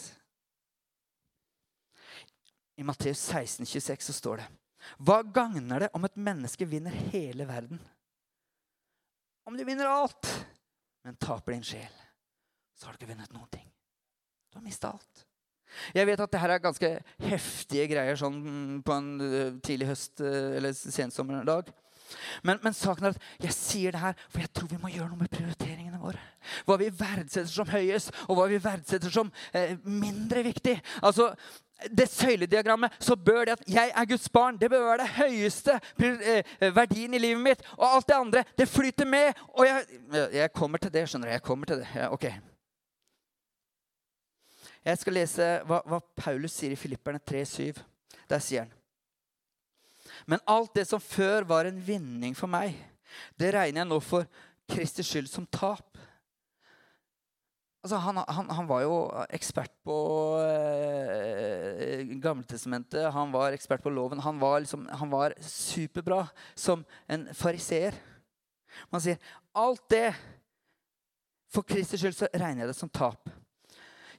I 2.77 2.83
Matteus 2.83 3.19
16, 3.19 3.67
26 3.67 4.01
så 4.01 4.13
står 4.13 4.37
det 4.37 4.47
Hva 4.99 5.23
gagner 5.23 5.79
det 5.79 5.89
om 5.95 6.05
et 6.05 6.17
menneske 6.17 6.67
vinner 6.67 6.91
hele 6.91 7.47
verden? 7.49 7.81
Om 9.49 9.57
du 9.59 9.65
vinner 9.67 9.89
alt, 9.91 10.29
men 11.05 11.17
taper 11.19 11.57
din 11.57 11.65
sjel, 11.67 11.93
så 12.79 12.87
har 12.87 12.95
du 12.95 13.01
ikke 13.03 13.11
vunnet 13.13 13.33
noen 13.35 13.51
ting. 13.51 13.67
Du 14.53 14.59
har 14.61 14.65
mista 14.67 14.93
alt. 14.95 15.25
Jeg 15.97 16.05
vet 16.07 16.21
at 16.21 16.31
det 16.35 16.41
her 16.43 16.53
er 16.53 16.61
ganske 16.63 16.89
heftige 17.25 17.87
greier 17.95 18.19
sånn 18.21 18.83
på 18.85 18.93
en 18.93 19.09
eh, 19.25 19.55
tidlig 19.65 19.89
høst- 19.89 20.21
eh, 20.21 20.59
eller 20.59 20.75
sensommerdag. 20.77 21.71
Men, 22.43 22.61
men, 22.63 22.75
saken 22.77 23.09
er 23.09 23.17
at 23.17 23.47
jeg 23.47 23.57
sier 23.57 23.95
det 23.95 24.03
her, 24.03 24.15
for 24.29 24.45
jeg 24.45 24.53
tror 24.55 24.71
vi 24.71 24.81
må 24.83 24.93
gjøre 24.93 25.11
noe 25.11 25.25
med 25.25 25.33
prioriteringene 25.33 26.01
våre. 26.03 26.21
Hva 26.67 26.79
vi 26.81 26.91
verdsetter 26.91 27.51
som 27.51 27.71
høyest, 27.71 28.15
og 28.29 28.39
hva 28.39 28.49
vi 28.51 28.61
verdsetter 28.63 29.13
som 29.13 29.31
eh, 29.55 29.77
mindre 29.85 30.45
viktig. 30.47 30.79
Altså, 31.03 31.33
det 31.91 32.09
søylediagrammet, 32.09 32.95
så 33.03 33.17
bør 33.17 33.45
det 33.45 33.57
at 33.57 33.65
jeg 33.69 33.93
er 33.95 34.05
Guds 34.05 34.29
barn, 34.29 34.59
det 34.61 34.71
bør 34.71 34.85
være 34.87 35.03
det 35.03 35.09
høyeste 35.17 35.79
eh, 35.99 36.75
verdien 36.75 37.15
i 37.15 37.23
livet 37.23 37.43
mitt. 37.43 37.67
Og 37.79 37.87
alt 37.89 38.09
det 38.09 38.19
andre, 38.19 38.45
det 38.59 38.69
flyter 38.69 39.09
med. 39.09 39.33
Og 39.49 39.67
jeg, 39.67 39.85
jeg 40.33 40.53
kommer 40.53 40.79
til 40.79 40.93
det, 40.95 41.09
skjønner 41.09 41.29
du. 41.29 41.33
Jeg 41.33 41.43
kommer 41.43 41.67
til 41.67 41.83
det. 41.83 41.89
Ja, 41.95 42.13
ok. 42.13 42.29
Jeg 44.85 44.99
skal 44.99 45.15
lese 45.15 45.49
hva, 45.67 45.79
hva 45.87 46.01
Paulus 46.19 46.55
sier 46.59 46.75
i 46.75 46.79
Filipperne 46.79 47.23
3,7. 47.31 47.83
Der 48.31 48.43
sier 48.43 48.65
han 48.65 48.73
Men 50.27 50.43
alt 50.49 50.75
det 50.77 50.87
som 50.89 51.03
før 51.03 51.47
var 51.49 51.69
en 51.69 51.81
vinning 51.83 52.37
for 52.39 52.51
meg, 52.51 52.77
det 53.39 53.53
regner 53.55 53.83
jeg 53.83 53.91
nå 53.91 53.99
for 54.05 54.29
Kristi 54.73 55.05
skyld 55.05 55.29
som 55.31 55.47
tap. 55.53 55.93
Altså, 57.83 57.99
han, 57.99 58.21
han, 58.29 58.51
han, 58.55 58.67
var 58.71 58.85
jo 58.85 58.97
ekspert 59.35 59.73
på 59.83 59.97
eh, 60.47 62.05
Gamletestamentet. 62.23 63.09
Han 63.11 63.33
var 63.35 63.57
ekspert 63.57 63.83
på 63.83 63.91
loven. 63.91 64.23
Han 64.23 64.39
var, 64.39 64.61
liksom, 64.63 64.87
han 64.87 65.11
var 65.11 65.35
superbra 65.43 66.21
som 66.55 66.85
en 67.11 67.27
fariseer. 67.35 67.99
Man 68.93 69.03
sier 69.03 69.19
alt 69.59 69.83
det 69.93 70.13
For 71.53 71.67
Kristi 71.69 71.99
skyld 72.01 72.15
så 72.17 72.31
regner 72.33 72.63
jeg 72.63 72.71
det 72.71 72.79
som 72.79 72.89
tap. 72.89 73.29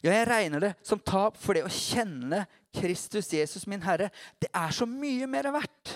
Ja, 0.04 0.12
jeg 0.12 0.28
regner 0.28 0.62
det 0.62 0.74
som 0.86 1.00
tap 1.00 1.40
for 1.40 1.56
det 1.56 1.64
å 1.66 1.72
kjenne 1.72 2.44
Kristus 2.74 3.34
Jesus, 3.34 3.68
min 3.68 3.84
Herre. 3.84 4.10
Det 4.42 4.50
er 4.54 4.74
så 4.74 4.88
mye 4.90 5.28
mer 5.30 5.52
verdt. 5.54 5.94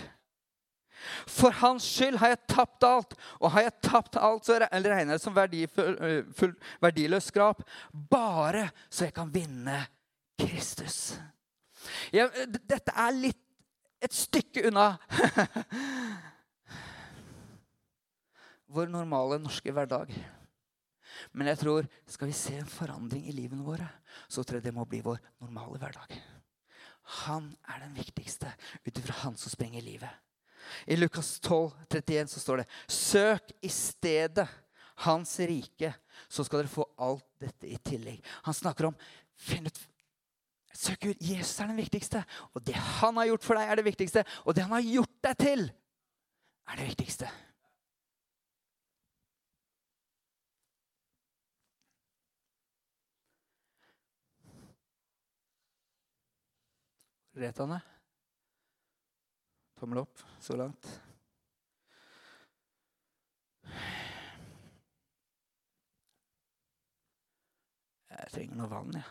For 1.30 1.54
hans 1.62 1.86
skyld 1.86 2.18
har 2.22 2.34
jeg 2.34 2.46
tapt 2.50 2.86
alt. 2.88 3.16
Og 3.40 3.52
har 3.54 3.68
jeg 3.68 3.82
tapt 3.86 4.18
alt, 4.20 4.46
så 4.46 4.60
regner 4.62 4.98
jeg 4.98 5.10
det 5.12 5.20
som 5.24 5.36
verdifull, 5.36 6.56
verdiløs 6.84 7.26
skrap. 7.32 7.64
Bare 7.92 8.70
så 8.90 9.08
jeg 9.08 9.16
kan 9.18 9.34
vinne 9.34 9.80
Kristus. 10.40 11.18
Ja, 12.14 12.28
dette 12.46 12.92
er 12.94 13.12
litt 13.16 13.44
et 14.04 14.14
stykke 14.14 14.68
unna 14.70 14.92
vår 18.74 18.88
normale 18.92 19.40
norske 19.42 19.72
hverdag. 19.74 20.12
Men 21.34 21.50
jeg 21.50 21.58
tror 21.64 21.88
skal 22.10 22.30
vi 22.30 22.36
se 22.38 22.58
en 22.60 22.70
forandring 22.70 23.26
i 23.26 23.36
livene 23.36 23.66
våre, 23.66 23.88
så 24.30 24.44
tror 24.44 24.60
jeg 24.60 24.68
det 24.68 24.76
må 24.76 24.86
bli 24.90 25.02
vår 25.06 25.20
normale 25.42 25.80
hverdag. 25.82 26.37
Han 27.24 27.50
er 27.72 27.84
den 27.86 27.94
viktigste 27.96 28.52
ut 28.86 28.98
ifra 28.98 29.16
han 29.24 29.38
som 29.40 29.54
sprenger 29.54 29.82
livet. 29.82 30.12
I 30.86 30.98
Lukas 30.98 31.40
12, 31.40 31.72
31 31.90 32.32
så 32.32 32.42
står 32.44 32.62
det 32.62 32.66
Søk 32.92 33.54
i 33.64 33.70
stedet 33.72 34.48
Hans 35.06 35.36
rike, 35.40 35.92
så 36.28 36.44
skal 36.44 36.64
dere 36.64 36.74
få 36.74 36.84
alt 37.06 37.26
dette 37.40 37.70
i 37.70 37.78
tillegg. 37.86 38.24
Han 38.48 38.56
snakker 38.58 38.90
om 38.90 38.96
finn 39.38 39.70
ut 39.70 39.78
Søk 40.78 41.00
Gud. 41.06 41.22
Jesus 41.22 41.60
er 41.62 41.70
den 41.70 41.80
viktigste. 41.80 42.24
Og 42.54 42.62
det 42.66 42.76
han 42.76 43.18
har 43.18 43.30
gjort 43.32 43.46
for 43.46 43.58
deg, 43.58 43.70
er 43.70 43.80
det 43.80 43.86
viktigste. 43.88 44.24
Og 44.46 44.58
det 44.58 44.66
han 44.66 44.76
har 44.76 44.86
gjort 44.86 45.14
deg 45.26 45.38
til, 45.42 45.64
er 46.68 46.80
det 46.82 46.90
viktigste. 46.92 47.30
Retane. 57.38 57.82
Tommel 59.80 59.98
opp 60.02 60.24
så 60.42 60.56
langt. 60.58 60.88
Jeg 68.10 68.32
trenger 68.34 68.58
noe 68.58 68.72
vann, 68.72 68.90
jeg. 68.98 69.06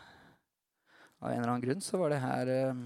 Av 1.23 1.31
en 1.31 1.37
eller 1.37 1.53
annen 1.53 1.63
grunn 1.63 1.81
så 1.81 2.01
var 2.01 2.11
det 2.11 2.19
her 2.21 2.51
eh, 2.51 2.83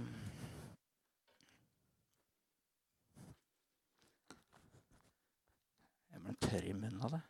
Jeg 6.14 6.22
ble 6.22 6.38
tørr 6.46 6.70
i 6.70 6.78
munnen 6.78 7.02
av 7.02 7.18
det. 7.18 7.26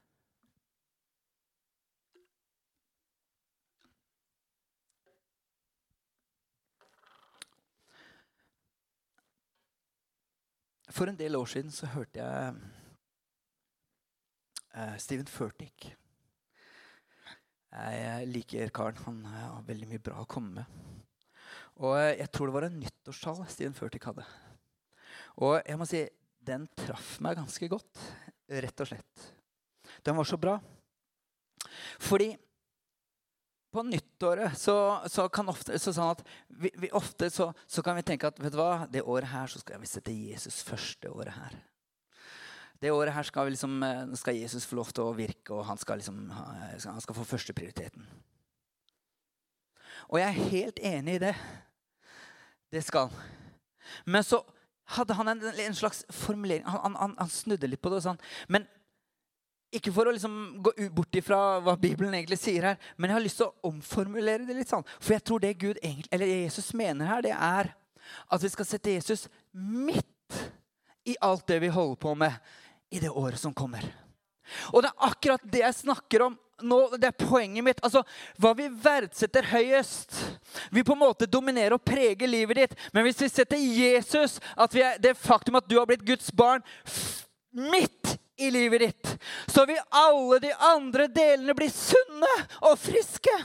For 11.02 11.10
en 11.10 11.18
del 11.18 11.34
år 11.34 11.48
siden 11.50 11.72
så 11.74 11.88
hørte 11.90 12.22
jeg 12.22 12.58
eh, 14.78 14.98
Steven 15.02 15.26
Furtick. 15.26 15.88
Jeg 17.74 18.28
liker 18.30 18.70
karen. 18.70 19.00
Han 19.08 19.24
eh, 19.26 19.40
har 19.48 19.64
veldig 19.66 19.88
mye 19.90 20.04
bra 20.06 20.20
å 20.22 20.28
komme 20.30 20.60
med. 20.60 20.76
Og 21.82 21.96
eh, 21.96 22.20
jeg 22.20 22.30
tror 22.30 22.52
det 22.52 22.54
var 22.54 22.68
en 22.68 22.78
nyttårstall 22.84 23.42
Steven 23.50 23.74
Furtick 23.80 24.06
hadde. 24.12 24.28
Og 25.42 25.56
jeg 25.58 25.82
må 25.82 25.90
si, 25.90 26.04
den 26.38 26.70
traff 26.78 27.16
meg 27.26 27.42
ganske 27.42 27.72
godt, 27.74 28.06
rett 28.62 28.86
og 28.86 28.92
slett. 28.92 29.26
Den 30.06 30.22
var 30.22 30.30
så 30.30 30.38
bra. 30.38 30.60
Fordi 31.98 32.30
på 33.72 33.84
nyttåret 33.88 34.58
så, 34.60 34.76
så 35.08 35.28
kan 35.32 35.50
ofte, 35.52 35.80
så 35.80 35.94
sånn 35.96 36.14
at 36.14 36.24
vi, 36.48 36.72
vi 36.76 36.90
ofte 36.98 37.30
så, 37.32 37.52
så, 37.66 37.84
kan 37.86 37.96
vi 37.96 38.06
tenke 38.08 38.28
at 38.28 38.40
vet 38.42 38.54
du 38.54 38.60
hva, 38.60 38.86
det 38.92 39.04
året 39.04 39.32
her 39.32 39.52
så 39.52 39.62
skal 39.62 39.82
vi 39.82 39.90
sette 39.90 40.14
Jesus 40.14 40.62
første 40.68 41.12
året 41.12 41.36
her. 41.38 41.56
Det 42.82 42.92
året 42.92 43.14
her 43.14 43.28
skal, 43.28 43.52
liksom, 43.54 43.78
eh, 43.86 44.04
skal 44.18 44.40
Jesus 44.40 44.66
få 44.66 44.80
lov 44.80 44.92
til 44.92 45.06
å 45.06 45.16
virke, 45.16 45.54
og 45.54 45.68
han 45.70 45.80
skal, 45.80 46.02
liksom, 46.02 46.24
han 46.34 47.04
skal 47.04 47.18
få 47.18 47.28
førsteprioriteten. 47.30 48.08
Og 50.10 50.20
jeg 50.20 50.28
er 50.28 50.50
helt 50.52 50.82
enig 50.82 51.16
i 51.16 51.24
det. 51.30 51.36
Det 52.72 52.82
skal 52.84 53.12
han. 53.12 53.30
Men 54.06 54.26
så 54.26 54.42
hadde 54.98 55.16
han 55.16 55.32
en, 55.32 55.44
en 55.46 55.78
slags 55.78 56.04
formulering. 56.10 56.66
Han, 56.68 56.96
han, 56.96 57.16
han, 57.18 57.32
snudde 57.32 57.70
litt 57.70 57.82
på 57.82 57.92
det. 57.92 58.02
og 58.02 58.08
Sånn. 58.10 58.22
Men 58.52 58.68
ikke 59.72 59.94
for 59.96 60.10
å 60.10 60.14
liksom 60.16 60.38
gå 60.64 60.74
bort 60.92 61.16
ifra 61.16 61.38
hva 61.64 61.78
Bibelen 61.80 62.14
egentlig 62.18 62.40
sier 62.42 62.72
her, 62.72 62.80
men 62.98 63.10
jeg 63.10 63.18
har 63.18 63.24
lyst 63.24 63.40
til 63.40 63.48
å 63.48 63.70
omformulere 63.72 64.48
det 64.48 64.58
litt. 64.58 64.72
sånn. 64.72 64.88
For 65.00 65.16
jeg 65.16 65.24
tror 65.24 65.44
det 65.44 65.54
Gud 65.62 65.80
egentlig, 65.82 66.12
eller 66.12 66.32
Jesus 66.32 66.74
mener 66.78 67.08
her, 67.08 67.24
det 67.24 67.36
er 67.36 67.72
at 68.28 68.44
vi 68.44 68.52
skal 68.52 68.68
sette 68.68 68.96
Jesus 68.98 69.28
midt 69.54 70.40
i 71.08 71.16
alt 71.24 71.48
det 71.48 71.62
vi 71.64 71.72
holder 71.72 72.00
på 72.02 72.16
med 72.16 72.36
i 72.92 73.00
det 73.00 73.10
året 73.10 73.40
som 73.40 73.54
kommer. 73.56 73.86
Og 74.76 74.84
det 74.84 74.92
er 74.92 75.08
akkurat 75.08 75.44
det 75.48 75.64
jeg 75.64 75.80
snakker 75.86 76.28
om 76.28 76.38
nå. 76.62 76.80
Det 77.00 77.08
er 77.08 77.18
poenget 77.18 77.64
mitt. 77.64 77.80
Altså, 77.86 78.04
Hva 78.42 78.52
vi 78.58 78.68
verdsetter 78.68 79.48
høyest, 79.54 80.18
vil 80.72 80.86
på 80.86 80.96
en 80.96 81.04
måte 81.06 81.30
dominere 81.30 81.78
og 81.78 81.86
prege 81.86 82.28
livet 82.28 82.60
ditt. 82.60 82.76
Men 82.94 83.08
hvis 83.08 83.22
vi 83.24 83.30
setter 83.32 83.62
Jesus, 83.62 84.40
at 84.58 84.76
er, 84.76 85.00
det 85.02 85.16
faktum 85.20 85.58
at 85.58 85.70
du 85.70 85.78
har 85.80 85.88
blitt 85.90 86.06
Guds 86.06 86.32
barn, 86.36 86.66
midt 87.52 88.18
i 88.42 88.52
livet 88.52 88.86
ditt, 88.88 89.16
så 89.48 89.66
vil 89.70 89.80
alle 89.90 90.40
de 90.44 90.54
andre 90.74 91.08
delene 91.08 91.56
bli 91.58 91.70
sunne 91.72 92.36
og 92.62 92.80
friske. 92.80 93.36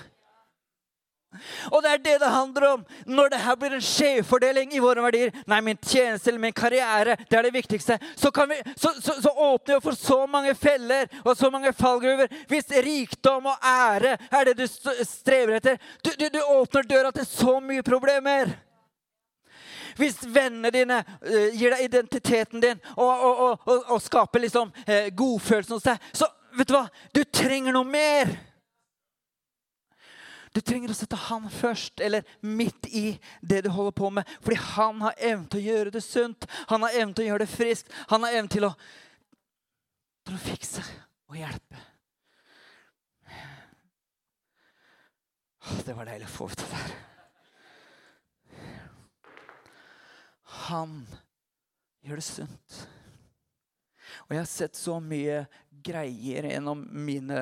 Og 1.70 1.82
det 1.82 1.90
er 1.90 2.02
det 2.02 2.14
det 2.22 2.30
handler 2.32 2.66
om 2.70 2.84
når 3.06 3.30
det 3.32 3.40
her 3.44 3.56
blir 3.60 3.76
en 3.76 3.84
skjevfordeling 3.84 4.72
i 4.74 4.82
våre 4.82 5.04
verdier. 5.04 5.32
Nei, 5.50 5.60
min 5.64 5.78
tjeneste 5.82 6.30
eller 6.30 6.42
min 6.46 6.56
karriere, 6.56 7.16
det 7.28 7.38
er 7.38 7.48
det 7.48 7.54
viktigste. 7.54 7.98
Så, 8.16 8.32
vi, 8.48 8.60
så, 8.76 8.92
så, 9.00 9.16
så 9.22 9.30
åpner 9.30 9.74
vi 9.74 9.84
for 9.84 9.98
så 10.00 10.20
mange 10.30 10.54
feller 10.54 11.08
og 11.24 11.36
så 11.36 11.50
mange 11.50 11.72
fallgruver. 11.76 12.32
Hvis 12.48 12.70
rikdom 12.70 13.50
og 13.52 13.66
ære 13.66 14.16
er 14.30 14.48
det 14.48 14.56
du 14.62 14.66
strever 15.04 15.58
etter, 15.58 15.80
du, 16.02 16.12
du, 16.18 16.28
du 16.32 16.40
åpner 16.42 16.88
døra 16.88 17.12
til 17.12 17.28
så 17.28 17.58
mye 17.60 17.84
problemer. 17.86 18.56
Hvis 19.96 20.18
vennene 20.28 20.72
dine 20.74 21.00
uh, 21.02 21.46
gir 21.56 21.72
deg 21.72 21.86
identiteten 21.86 22.62
din 22.62 22.82
og, 22.96 23.06
og, 23.10 23.62
og, 23.64 23.86
og 23.94 24.02
skaper 24.04 24.44
liksom 24.44 24.72
uh, 24.86 25.06
godfølelsen 25.16 25.76
hos 25.78 25.86
deg, 25.86 26.10
så 26.12 26.28
vet 26.56 26.68
du 26.68 26.76
hva? 26.76 26.86
Du 27.14 27.22
trenger 27.24 27.76
noe 27.76 27.88
mer. 27.88 28.34
Du 30.56 30.62
trenger 30.64 30.88
å 30.88 30.96
sette 30.96 31.18
han 31.26 31.50
først, 31.52 32.00
eller 32.00 32.24
midt 32.40 32.86
i 32.88 33.10
det 33.44 33.58
du 33.66 33.68
holder 33.74 33.92
på 33.92 34.08
med. 34.18 34.36
Fordi 34.40 34.56
han 34.56 35.02
har 35.04 35.18
evnen 35.18 35.48
til 35.52 35.60
å 35.60 35.66
gjøre 35.66 35.92
det 35.98 36.00
sunt, 36.04 36.46
han 36.70 36.86
har 36.86 36.96
evnen 36.96 37.12
til 37.12 37.26
å 37.26 37.28
gjøre 37.28 37.44
det 37.44 37.52
friskt. 37.52 37.92
Han 38.12 38.24
har 38.24 38.38
evnen 38.38 38.48
til 38.54 38.64
å, 38.64 38.72
til 40.24 40.38
å 40.38 40.44
fikse 40.46 40.86
og 41.28 41.36
hjelpe. 41.42 41.82
Det 45.84 45.98
var 45.98 46.08
deilig 46.08 46.30
å 46.30 46.34
få 46.38 46.48
ut 46.48 46.62
det 46.62 46.70
der. 46.72 47.05
Han 50.66 51.00
gjør 52.06 52.20
det 52.20 52.26
sunt. 52.26 52.76
Og 54.26 54.34
jeg 54.34 54.40
har 54.40 54.50
sett 54.50 54.78
så 54.78 54.98
mye 55.02 55.42
greier 55.86 56.48
gjennom 56.50 56.84
mine, 56.90 57.40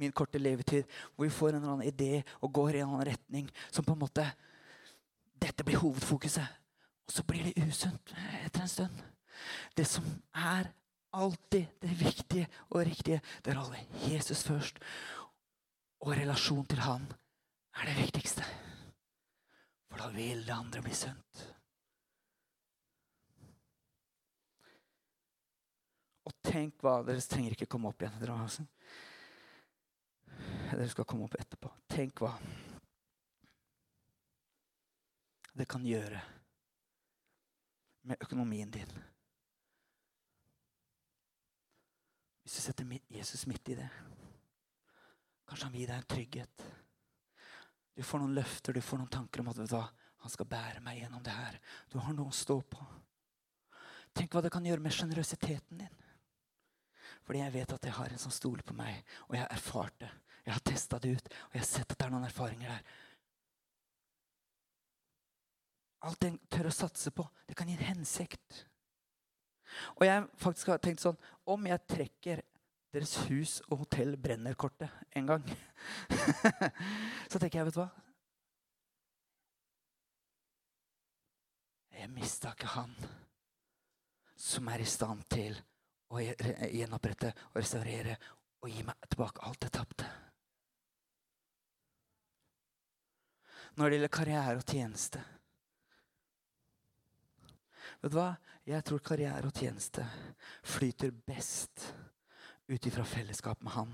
min 0.00 0.12
korte 0.14 0.40
levetid 0.40 0.86
hvor 1.14 1.26
vi 1.26 1.34
får 1.34 1.54
en 1.54 1.60
eller 1.60 1.72
annen 1.76 1.88
idé 1.88 2.22
og 2.40 2.52
går 2.54 2.74
i 2.74 2.82
en 2.82 2.88
eller 2.88 2.98
annen 2.98 3.10
retning 3.12 3.50
som 3.70 3.86
på 3.86 3.94
en 3.96 4.04
måte 4.06 4.26
Dette 5.44 5.64
blir 5.66 5.76
hovedfokuset. 5.76 6.46
Og 7.04 7.12
så 7.12 7.22
blir 7.28 7.44
det 7.44 7.66
usunt 7.68 8.14
etter 8.46 8.62
en 8.62 8.70
stund. 8.70 9.02
Det 9.76 9.84
som 9.84 10.06
er 10.32 10.70
alltid 11.12 11.66
det 11.82 11.96
viktige 12.00 12.46
og 12.70 12.86
riktige, 12.86 13.20
det 13.44 13.52
er 13.52 13.60
å 13.60 13.66
holde 13.66 14.08
Jesus 14.08 14.40
først. 14.46 14.80
Og 16.00 16.14
relasjon 16.16 16.64
til 16.70 16.80
Han 16.86 17.04
er 17.76 17.90
det 17.90 17.98
viktigste. 17.98 18.46
For 19.90 20.00
da 20.00 20.08
vil 20.14 20.46
det 20.46 20.56
andre 20.56 20.80
bli 20.86 20.96
sunt. 20.96 21.44
Tenk 26.44 26.84
hva 26.84 26.98
Dere 27.06 27.22
trenger 27.24 27.56
ikke 27.56 27.68
komme 27.70 27.90
opp 27.90 28.04
igjen. 28.04 28.20
Dere, 28.20 28.36
altså. 28.44 28.66
dere 30.70 30.90
skal 30.92 31.08
komme 31.08 31.26
opp 31.26 31.36
etterpå. 31.40 31.72
Tenk 31.90 32.22
hva 32.24 32.34
det 35.54 35.68
kan 35.70 35.84
gjøre 35.86 36.20
med 38.10 38.22
økonomien 38.26 38.70
din. 38.74 38.90
Hvis 42.42 42.58
du 42.58 42.60
setter 42.60 42.98
Jesus 43.08 43.46
midt 43.48 43.70
i 43.72 43.76
det. 43.78 43.88
Kanskje 45.48 45.68
han 45.68 45.72
vil 45.72 45.84
gi 45.84 45.88
deg 45.88 46.00
en 46.00 46.10
trygghet. 46.10 46.64
Du 47.94 48.02
får 48.02 48.20
noen 48.20 48.34
løfter, 48.34 48.74
du 48.74 48.82
får 48.82 49.00
noen 49.00 49.12
tanker 49.14 49.40
om 49.40 49.52
at 49.52 49.60
hva, 49.70 49.84
han 50.24 50.32
skal 50.32 50.48
bære 50.50 50.82
meg 50.82 50.98
gjennom 50.98 51.22
det 51.24 51.32
her. 51.36 51.58
Du 51.92 52.00
har 52.02 52.16
noe 52.16 52.32
å 52.32 52.36
stå 52.36 52.58
på. 52.66 52.84
Tenk 54.14 54.34
hva 54.34 54.42
det 54.44 54.52
kan 54.52 54.66
gjøre 54.66 54.82
med 54.82 54.94
sjenerøsiteten 54.94 55.84
din. 55.84 56.00
Fordi 57.24 57.40
jeg 57.40 57.54
vet 57.54 57.72
at 57.72 57.88
jeg 57.88 57.96
har 57.96 58.12
en 58.12 58.20
som 58.20 58.34
stoler 58.34 58.64
på 58.66 58.76
meg, 58.76 59.00
og 59.28 59.36
jeg 59.36 59.44
har 59.44 59.56
erfart 59.56 59.96
det. 60.04 60.10
Jeg 60.44 60.52
har 60.52 60.64
testa 60.68 61.00
det 61.00 61.14
ut, 61.16 61.32
og 61.48 61.56
jeg 61.56 61.62
har 61.62 61.70
sett 61.70 61.90
at 61.90 61.98
det 61.98 62.06
er 62.06 62.12
noen 62.12 62.28
erfaringer 62.28 62.74
der. 62.74 62.94
Alt 66.04 66.26
en 66.28 66.36
tør 66.52 66.68
å 66.68 66.74
satse 66.74 67.12
på, 67.16 67.24
det 67.48 67.56
kan 67.56 67.70
gi 67.70 67.78
en 67.78 67.88
hensikt. 67.94 68.64
Og 69.96 70.04
jeg 70.04 70.26
faktisk 70.38 70.70
har 70.70 70.82
tenkt 70.82 71.02
sånn 71.02 71.16
Om 71.50 71.64
jeg 71.66 71.86
trekker 71.90 72.42
deres 72.94 73.16
hus 73.26 73.56
og 73.70 73.80
hotell 73.80 74.14
brenner-kortet 74.20 74.92
en 75.18 75.30
gang 75.32 75.44
Så 77.32 77.40
tenker 77.40 77.58
jeg, 77.58 77.66
vet 77.66 77.74
du 77.74 77.80
hva 77.80 77.88
Jeg 81.94 82.12
mista 82.12 82.52
ikke 82.52 82.74
han 82.76 82.94
som 84.44 84.66
er 84.68 84.82
i 84.82 84.88
stand 84.88 85.22
til 85.30 85.56
og 86.14 86.22
gjenopprette 86.70 87.32
og 87.50 87.60
restaurere 87.60 88.16
og 88.62 88.70
gi 88.70 88.84
meg 88.86 89.08
tilbake 89.10 89.44
alt 89.44 89.66
jeg 89.66 89.74
tapte. 89.74 90.08
Når 93.74 93.90
det 93.90 93.96
gjelder 93.96 94.14
karriere 94.14 94.58
og 94.60 94.68
tjeneste 94.70 95.22
Vet 98.04 98.12
du 98.12 98.18
hva? 98.18 98.34
Jeg 98.68 98.84
tror 98.84 99.00
karriere 99.04 99.48
og 99.48 99.56
tjeneste 99.56 100.04
flyter 100.64 101.10
best 101.26 101.82
ut 102.68 102.86
ifra 102.88 103.04
fellesskap 103.04 103.60
med 103.64 103.74
Han, 103.74 103.92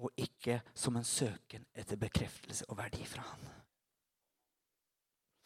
og 0.00 0.12
ikke 0.16 0.60
som 0.74 0.96
en 0.96 1.04
søken 1.04 1.66
etter 1.76 2.00
bekreftelse 2.00 2.68
og 2.68 2.78
verdi 2.80 3.04
fra 3.08 3.24
Han. 3.28 3.61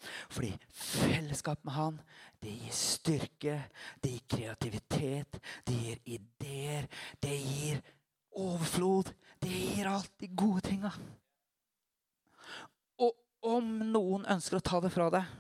Fordi 0.04 0.52
fellesskap 0.70 1.64
med 1.64 1.74
han, 1.74 2.00
det 2.42 2.52
gir 2.52 2.74
styrke, 2.76 3.56
det 4.02 4.12
gir 4.12 4.26
kreativitet, 4.36 5.38
det 5.66 5.76
gir 5.82 6.02
ideer, 6.16 6.88
det 7.22 7.36
gir 7.40 7.80
overflod. 8.36 9.12
Det 9.38 9.48
gir 9.48 9.88
alt 9.90 10.12
de 10.20 10.28
gode 10.28 10.60
tinga. 10.68 10.92
Og 12.98 13.12
om 13.46 13.66
noen 13.92 14.26
ønsker 14.36 14.58
å 14.58 14.64
ta 14.64 14.80
det 14.84 14.92
fra 14.94 15.08
deg, 15.12 15.34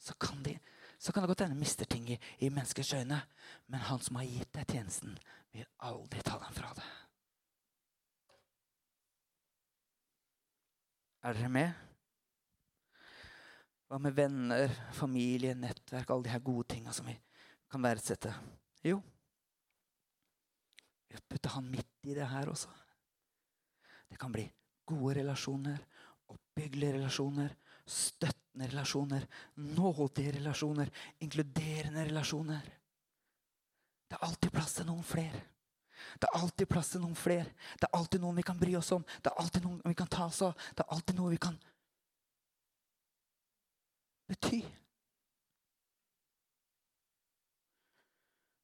så 0.00 0.16
kan, 0.16 0.40
de, 0.42 0.54
så 0.98 1.12
kan 1.12 1.24
det 1.24 1.32
godt 1.34 1.44
hende 1.44 1.60
mister 1.60 1.88
ting 1.88 2.06
i, 2.08 2.16
i 2.40 2.48
menneskers 2.48 2.94
øyne. 2.96 3.20
Men 3.68 3.84
han 3.90 4.00
som 4.00 4.16
har 4.16 4.28
gitt 4.28 4.52
deg 4.56 4.72
tjenesten, 4.72 5.18
vil 5.52 5.68
aldri 5.84 6.24
ta 6.24 6.38
den 6.40 6.56
fra 6.56 6.72
deg. 6.78 6.96
Er 11.20 11.36
dere 11.36 11.52
med? 11.52 11.89
Hva 13.90 13.98
med 13.98 14.14
venner, 14.14 14.70
familie, 14.94 15.56
nettverk, 15.58 16.12
alle 16.14 16.28
de 16.28 16.30
her 16.30 16.42
gode 16.46 16.68
tinga 16.70 16.92
som 16.94 17.08
vi 17.10 17.16
kan 17.70 17.82
verdsette? 17.82 18.30
Jo, 18.86 19.00
vi 21.10 21.18
putter 21.26 21.56
han 21.56 21.66
midt 21.66 22.06
i 22.06 22.14
det 22.14 22.28
her 22.30 22.52
også. 22.52 22.70
Det 24.06 24.18
kan 24.18 24.30
bli 24.30 24.44
gode 24.86 25.16
relasjoner, 25.18 25.80
oppbyggelige 26.30 27.00
relasjoner, 27.00 27.50
støttende 27.82 28.68
relasjoner, 28.70 29.26
nådige 29.58 30.36
relasjoner, 30.38 30.90
inkluderende 31.26 32.04
relasjoner. 32.06 32.70
Det 34.06 34.18
er 34.18 34.26
alltid 34.28 34.54
plass 34.54 34.76
til 34.78 34.86
noen 34.86 35.02
flere. 35.06 35.42
Det 36.14 36.30
er 36.30 36.38
alltid 36.38 36.70
plass 36.70 36.94
til 36.94 37.02
noen 37.02 37.18
flere. 37.18 37.50
Det 37.74 37.90
er 37.90 37.98
alltid 37.98 38.22
noen 38.22 38.38
vi 38.38 38.46
kan 38.46 38.58
bry 38.58 38.78
oss 38.78 38.94
om. 38.94 39.02
Det 39.18 39.34
er 39.34 39.42
alltid 39.42 39.66
noen 39.66 39.82
vi 39.82 39.98
kan 39.98 40.14
ta 40.14 40.30
oss 40.30 40.42
av. 40.46 40.54
Det 40.74 40.86
er 40.86 40.94
alltid 40.94 41.18
noe 41.18 41.34
vi 41.34 41.42
kan 41.42 41.58
bety. 44.30 44.60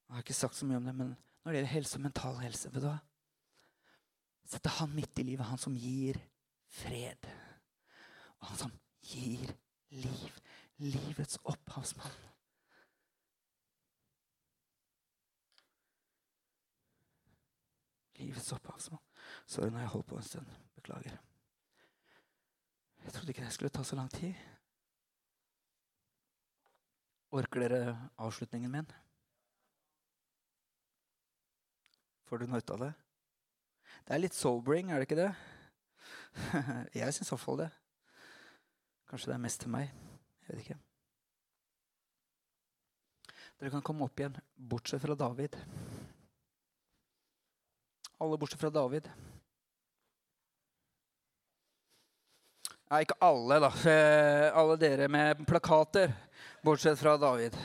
Jeg 0.07 0.15
har 0.15 0.23
ikke 0.23 0.33
sagt 0.33 0.55
så 0.55 0.65
mye 0.65 0.79
om 0.79 0.87
det, 0.87 0.95
men 0.95 1.09
når 1.11 1.51
det 1.51 1.59
gjelder 1.59 1.73
helse 1.73 1.97
og 1.99 2.05
mental 2.05 2.39
helse 2.39 2.71
vet 2.71 2.83
du 2.83 2.87
hva? 2.87 2.97
Sette 4.47 4.71
han 4.77 4.93
midt 4.95 5.19
i 5.19 5.25
livet, 5.27 5.49
han 5.49 5.59
som 5.59 5.75
gir 5.75 6.15
fred. 6.71 7.27
Og 8.39 8.47
han 8.47 8.61
som 8.61 8.73
gir 9.03 9.51
liv. 9.91 10.39
Livets 10.77 11.39
opphavsmann. 11.43 12.15
Livets 18.21 18.51
opphavsmann. 18.55 19.03
Sorry 19.45 19.73
når 19.73 19.83
jeg 19.83 19.95
holdt 19.95 20.07
på 20.07 20.21
en 20.21 20.29
stund. 20.29 20.53
Beklager. 20.75 21.17
Jeg 23.03 23.13
trodde 23.13 23.33
ikke 23.33 23.43
det 23.43 23.53
skulle 23.53 23.69
ta 23.69 23.83
så 23.83 23.95
lang 23.95 24.11
tid. 24.11 24.33
Orker 27.37 27.67
dere 27.67 27.81
avslutningen 28.17 28.71
min? 28.71 28.87
Får 32.27 32.41
du 32.41 32.47
noe 32.49 32.59
ut 32.63 32.73
av 32.73 32.81
det? 32.81 32.93
Det 34.07 34.15
er 34.15 34.23
litt 34.23 34.35
sobering, 34.35 34.89
er 34.89 34.99
det 34.99 35.07
ikke 35.07 35.19
det? 35.19 35.29
Jeg 36.97 37.13
syns 37.15 37.31
iallfall 37.31 37.61
det. 37.61 37.69
Kanskje 39.07 39.31
det 39.31 39.37
er 39.37 39.43
mest 39.45 39.61
til 39.63 39.71
meg. 39.71 39.93
Jeg 40.43 40.49
vet 40.49 40.63
ikke. 40.65 40.79
Dere 43.57 43.73
kan 43.73 43.85
komme 43.85 44.05
opp 44.05 44.19
igjen, 44.19 44.35
bortsett 44.57 45.01
fra 45.01 45.15
David. 45.17 45.55
Alle 48.21 48.37
bortsett 48.41 48.61
fra 48.61 48.73
David. 48.73 49.07
Nei, 52.87 53.01
ikke 53.03 53.17
alle, 53.25 53.57
da. 53.59 53.71
Eh, 53.91 54.47
Alle 54.55 54.77
dere 54.79 55.09
med 55.11 55.41
plakater, 55.47 56.13
bortsett 56.67 56.99
fra 56.99 57.17
David. 57.17 57.55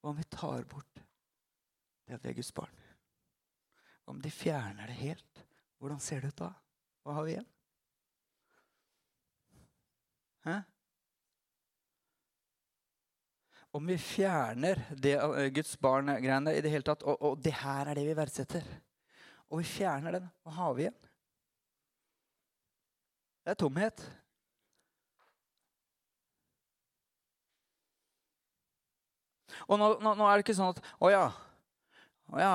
Hva 0.00 0.08
om 0.08 0.16
vi 0.16 0.24
tar 0.32 0.64
bort 0.64 1.02
det 2.06 2.16
at 2.16 2.24
vi 2.24 2.30
er 2.32 2.38
Guds 2.38 2.54
barn? 2.56 2.72
Om 4.08 4.24
de 4.24 4.32
fjerner 4.32 4.88
det 4.88 4.96
helt? 5.02 5.44
Hvordan 5.76 6.00
ser 6.00 6.24
det 6.24 6.32
ut 6.32 6.40
da? 6.40 6.48
Hva 7.04 7.18
har 7.18 7.28
vi 7.28 7.34
igjen? 7.34 7.50
Hæ? 10.48 10.56
Om 13.72 13.86
vi 13.86 13.98
fjerner 13.98 14.80
det 14.98 15.14
eh, 15.14 15.50
Guds 15.54 15.76
barn-greiene 15.78 16.54
i 16.56 16.62
det 16.64 16.72
hele 16.72 16.86
tatt, 16.86 17.04
og, 17.06 17.20
og 17.22 17.38
det 17.42 17.52
her 17.60 17.90
er 17.90 17.98
det 17.98 18.06
vi 18.08 18.16
verdsetter, 18.18 18.66
og 19.50 19.62
vi 19.62 19.68
fjerner 19.68 20.18
den, 20.18 20.26
hva 20.42 20.56
har 20.56 20.74
vi 20.74 20.86
igjen? 20.86 20.98
Det 23.44 23.54
er 23.54 23.60
tomhet. 23.62 24.02
Og 29.66 29.78
nå, 29.78 29.94
nå, 30.02 30.12
nå 30.18 30.26
er 30.26 30.38
det 30.38 30.44
ikke 30.44 30.56
sånn 30.56 30.74
at 30.74 30.78
Å 31.02 31.10
ja. 31.12 31.24
Å 32.30 32.38
ja. 32.40 32.54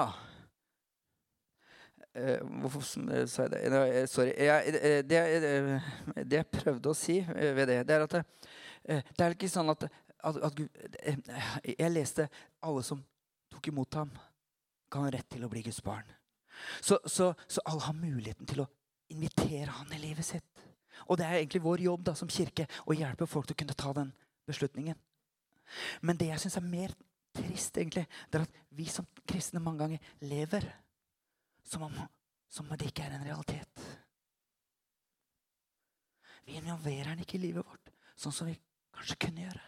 Eh, 2.16 2.40
hvorfor 2.62 2.84
eh, 3.12 3.26
sa 3.28 3.44
jeg 3.44 3.52
det? 3.56 3.82
Eh, 3.84 4.06
Sorry. 4.08 4.32
Jeg, 4.40 4.76
det, 5.10 5.20
eh, 5.20 5.90
det 6.24 6.40
jeg 6.40 6.52
prøvde 6.54 6.92
å 6.92 6.96
si 6.96 7.20
ved 7.28 7.68
det, 7.68 7.82
det 7.88 7.98
er 7.98 8.06
at 8.06 8.16
det, 8.16 8.24
det 8.86 9.26
er 9.26 9.36
ikke 9.36 9.52
sånn 9.52 9.74
at, 9.74 9.84
at, 10.26 10.38
at 10.50 10.56
Gud 10.58 10.70
eh, 11.02 11.18
Jeg 11.78 11.92
leste 11.92 12.28
alle 12.66 12.84
som 12.86 13.02
tok 13.54 13.70
imot 13.72 13.98
ham, 14.00 14.12
ga 14.92 15.06
han 15.06 15.14
rett 15.14 15.30
til 15.32 15.46
å 15.46 15.50
bli 15.52 15.64
Guds 15.66 15.82
barn. 15.86 16.08
Så, 16.82 17.00
så, 17.06 17.34
så 17.48 17.64
alle 17.68 17.84
har 17.86 17.98
muligheten 17.98 18.48
til 18.48 18.64
å 18.64 18.70
invitere 19.12 19.74
han 19.76 19.92
i 19.94 20.02
livet 20.02 20.26
sitt. 20.26 20.64
Og 21.06 21.20
det 21.20 21.28
er 21.28 21.40
egentlig 21.40 21.64
vår 21.66 21.84
jobb 21.86 22.06
da, 22.08 22.16
som 22.18 22.32
kirke 22.32 22.68
å 22.88 22.96
hjelpe 22.96 23.28
folk 23.30 23.50
til 23.50 23.58
å 23.58 23.62
kunne 23.62 23.78
ta 23.78 23.92
den 23.98 24.14
beslutningen. 24.48 24.98
Men 26.06 26.18
det 26.20 26.30
jeg 26.32 26.44
syns 26.46 26.58
er 26.60 26.68
mer 26.68 26.96
trist, 27.36 27.78
egentlig, 27.78 28.06
det 28.32 28.40
er 28.40 28.46
at 28.48 28.60
vi 28.78 28.88
som 28.90 29.08
kristne 29.28 29.62
mange 29.64 29.84
ganger 29.84 30.12
lever 30.24 30.68
som 31.68 31.84
om, 31.88 31.96
som 32.50 32.70
om 32.70 32.80
det 32.80 32.92
ikke 32.92 33.06
er 33.06 33.18
en 33.18 33.28
realitet. 33.28 33.86
Vi 36.46 36.60
involverer 36.60 37.12
den 37.12 37.26
ikke 37.26 37.40
i 37.40 37.46
livet 37.48 37.66
vårt, 37.66 37.92
sånn 38.16 38.36
som 38.36 38.48
vi 38.48 38.56
kanskje 38.96 39.18
kunne 39.26 39.48
gjøre. 39.48 39.64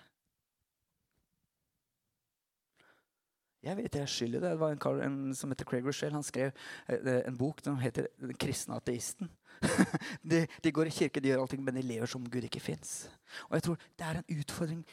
Jeg 3.66 3.78
vet 3.78 3.96
jeg 3.96 4.06
er 4.06 4.12
skyld 4.12 4.36
i 4.36 4.40
det. 4.40 4.52
Det 4.52 4.60
var 4.62 4.72
en 4.72 4.80
kar 4.80 5.00
en, 5.02 5.18
som 5.36 5.52
heter 5.52 5.66
Craig 5.66 5.86
Rochelle. 5.86 6.16
Han 6.16 6.26
skrev 6.26 6.52
eh, 6.88 7.22
en 7.26 7.38
bok 7.38 7.62
som 7.64 7.80
heter 7.82 8.08
'Den 8.20 8.38
kristne 8.38 8.78
ateisten'. 8.78 9.30
de, 10.32 10.48
de 10.64 10.72
går 10.72 10.86
i 10.86 10.94
kirke, 10.94 11.20
de 11.20 11.32
gjør 11.32 11.42
allting, 11.42 11.64
men 11.64 11.76
de 11.76 11.82
lever 11.82 12.06
som 12.06 12.22
om 12.22 12.30
Gud 12.30 12.46
ikke 12.46 12.62
fins. 12.62 13.10
Og 13.50 13.56
jeg 13.58 13.64
tror 13.64 13.78
det 13.98 14.06
er 14.06 14.18
en 14.20 14.40
utfordring 14.40 14.86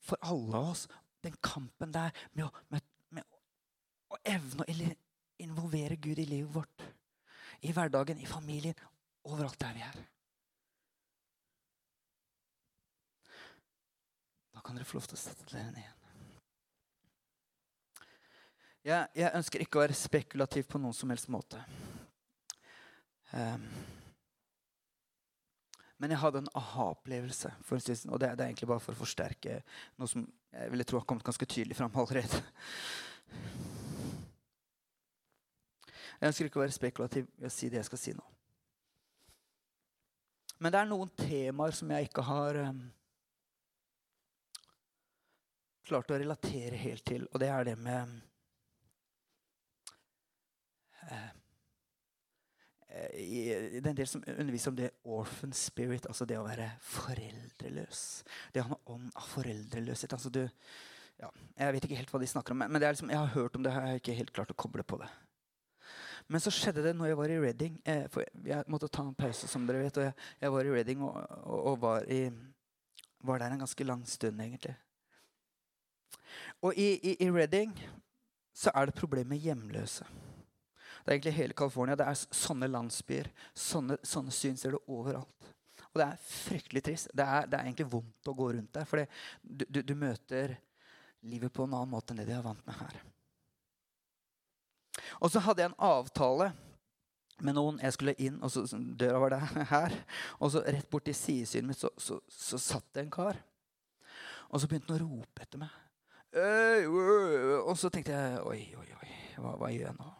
for 0.00 0.18
alle 0.22 0.56
av 0.56 0.70
oss, 0.70 0.88
den 1.24 1.34
kampen 1.42 1.92
der 1.92 2.14
med 2.32 2.44
å, 2.44 2.50
med, 2.68 2.80
med 3.10 3.24
å 4.12 4.20
evne 4.24 4.62
å 4.62 4.90
involvere 5.42 5.96
Gud 5.96 6.18
i 6.18 6.28
livet 6.28 6.54
vårt. 6.54 6.86
I 7.62 7.72
hverdagen, 7.72 8.20
i 8.20 8.26
familien, 8.26 8.74
overalt 9.24 9.60
der 9.60 9.74
vi 9.74 9.82
er. 9.82 10.00
Da 14.54 14.62
kan 14.62 14.76
dere 14.76 14.86
få 14.86 15.00
lov 15.00 15.08
til 15.10 15.18
å 15.18 15.24
sette 15.24 15.48
dere 15.50 15.72
ned 15.72 15.82
igjen. 15.82 16.03
Jeg, 18.84 19.08
jeg 19.16 19.32
ønsker 19.32 19.62
ikke 19.64 19.78
å 19.78 19.84
være 19.86 19.96
spekulativ 19.96 20.66
på 20.68 20.78
noen 20.80 20.92
som 20.96 21.08
helst 21.08 21.30
måte. 21.32 21.60
Um, 23.32 23.62
men 26.02 26.12
jeg 26.12 26.20
hadde 26.20 26.42
en 26.42 26.50
aha-opplevelse, 26.60 27.52
for 27.64 27.78
en 27.78 27.84
stund 27.84 28.12
og 28.12 28.20
det, 28.20 28.34
det 28.36 28.44
er 28.44 28.50
egentlig 28.50 28.68
bare 28.68 28.82
for 28.84 28.92
å 28.92 29.00
forsterke 29.00 29.62
noe 29.96 30.10
som 30.10 30.26
jeg 30.52 30.72
ville 30.74 30.84
tro 30.84 31.00
har 31.00 31.06
kommet 31.08 31.24
ganske 31.24 31.48
tydelig 31.48 31.78
fram 31.78 31.96
allerede. 31.96 32.42
Jeg 36.20 36.28
ønsker 36.28 36.50
ikke 36.50 36.60
å 36.60 36.64
være 36.66 36.76
spekulativ 36.76 37.30
ved 37.38 37.48
å 37.48 37.54
si 37.54 37.70
det 37.72 37.80
jeg 37.80 37.88
skal 37.88 38.02
si 38.02 38.14
nå. 38.18 38.26
Men 40.60 40.74
det 40.74 40.82
er 40.82 40.92
noen 40.92 41.10
temaer 41.18 41.74
som 41.76 41.90
jeg 41.90 42.10
ikke 42.10 42.26
har 42.28 42.60
um, 42.68 42.84
klart 45.88 46.12
å 46.12 46.20
relatere 46.20 46.84
helt 46.84 47.04
til, 47.08 47.26
og 47.32 47.40
det 47.40 47.50
er 47.50 47.72
det 47.72 47.78
med 47.80 48.20
eh, 51.10 51.32
er 52.94 53.14
i, 53.18 53.40
i 53.78 53.82
del 53.82 54.06
som 54.08 54.22
underviser 54.26 54.70
om 54.70 54.78
det 54.78 54.90
orphan 55.04 55.54
spirit, 55.56 56.06
altså 56.06 56.26
det 56.28 56.38
å 56.38 56.46
være 56.46 56.70
foreldreløs. 56.86 58.02
Det 58.54 58.62
å 58.62 58.68
ha 58.68 58.76
en 58.76 58.92
ånd 58.96 59.12
av 59.18 59.28
foreldreløshet. 59.34 60.14
Altså 60.14 60.30
du, 60.32 60.42
ja, 61.20 61.30
jeg 61.58 61.76
vet 61.76 61.88
ikke 61.88 61.98
helt 61.98 62.14
hva 62.14 62.22
de 62.22 62.30
snakker 62.30 62.54
om, 62.54 62.64
men 62.64 62.80
det 62.80 62.94
liksom, 62.94 63.12
jeg 63.12 63.20
har 63.20 63.34
hørt 63.34 63.58
om 63.58 63.66
det, 63.66 63.74
jeg 63.74 63.94
har 63.94 64.02
ikke 64.02 64.18
helt 64.20 64.34
klart 64.36 64.54
å 64.54 64.58
koble 64.64 64.86
på 64.86 65.00
det. 65.02 65.10
Men 66.32 66.40
så 66.40 66.52
skjedde 66.54 66.86
det 66.86 66.94
når 66.96 67.10
jeg 67.10 67.18
var 67.18 67.32
i 67.32 67.40
Reading. 67.40 67.74
Eh, 67.84 68.06
for 68.12 68.24
jeg 68.48 68.64
måtte 68.72 68.88
ta 68.88 69.02
en 69.04 69.16
pause, 69.16 69.48
som 69.50 69.66
dere 69.68 69.82
vet. 69.84 69.98
Og 70.00 70.06
jeg, 70.06 70.14
jeg 70.40 70.54
var 70.54 70.64
i 70.64 70.72
Reading 70.72 71.02
og, 71.04 71.18
og, 71.42 71.58
og 71.58 71.80
var, 71.82 72.06
i, 72.08 72.22
var 73.20 73.42
der 73.42 73.52
en 73.52 73.64
ganske 73.64 73.84
lang 73.84 74.06
stund, 74.08 74.40
egentlig. 74.40 74.72
Og 76.64 76.80
i, 76.80 76.94
i, 76.96 77.16
i 77.20 77.28
Reading 77.30 77.74
så 78.56 78.72
er 78.72 78.88
det 78.88 78.96
problemet 78.96 79.42
hjemløse. 79.42 80.06
Det 81.04 81.10
er 81.10 81.18
egentlig 81.18 81.36
hele 81.36 81.56
California. 81.56 81.96
Det 82.00 82.06
er 82.08 82.20
sånne 82.40 82.68
landsbyer. 82.70 83.28
Sånne, 83.52 83.98
sånne 84.02 84.32
syn 84.32 84.56
ser 84.56 84.72
du 84.72 84.80
overalt. 84.88 85.50
Og 85.92 86.00
det 86.00 86.06
er 86.06 86.22
fryktelig 86.26 86.82
trist. 86.86 87.10
Det 87.12 87.24
er, 87.24 87.46
det 87.46 87.58
er 87.58 87.68
egentlig 87.68 87.90
vondt 87.92 88.30
å 88.30 88.34
gå 88.34 88.46
rundt 88.56 88.72
der. 88.74 88.86
For 88.88 89.04
du, 89.42 89.66
du, 89.68 89.82
du 89.84 89.92
møter 89.98 90.56
livet 91.28 91.52
på 91.52 91.66
en 91.66 91.76
annen 91.76 91.92
måte 91.92 92.12
enn 92.12 92.22
det 92.22 92.26
de 92.30 92.34
er 92.38 92.44
vant 92.44 92.64
med 92.66 92.80
her. 92.80 92.96
Og 95.20 95.30
så 95.30 95.42
hadde 95.44 95.62
jeg 95.62 95.72
en 95.72 95.82
avtale 95.86 96.50
med 97.44 97.58
noen. 97.58 97.78
Jeg 97.84 97.98
skulle 97.98 98.16
inn, 98.24 98.40
og 98.40 98.52
så, 98.54 98.64
døra 98.72 99.20
var 99.22 99.36
der 99.36 99.46
her. 99.74 99.96
Og 100.40 100.56
så 100.56 100.64
rett 100.64 100.90
borti 100.90 101.14
sidesynet 101.16 101.70
mitt 101.70 101.82
så, 101.84 101.92
så, 102.00 102.18
så 102.32 102.60
satt 102.60 102.88
det 102.96 103.04
en 103.04 103.14
kar. 103.14 103.38
Og 104.50 104.60
så 104.62 104.70
begynte 104.70 104.96
han 104.96 105.04
å 105.04 105.14
rope 105.20 105.44
etter 105.44 105.60
meg. 105.60 105.80
Og 107.62 107.74
så 107.78 107.92
tenkte 107.92 108.16
jeg 108.16 108.42
oi, 108.42 108.60
oi, 108.74 108.90
oi, 108.98 109.16
hva, 109.38 109.54
hva 109.60 109.70
gjør 109.70 109.90
jeg 109.92 109.98
nå? 110.00 110.12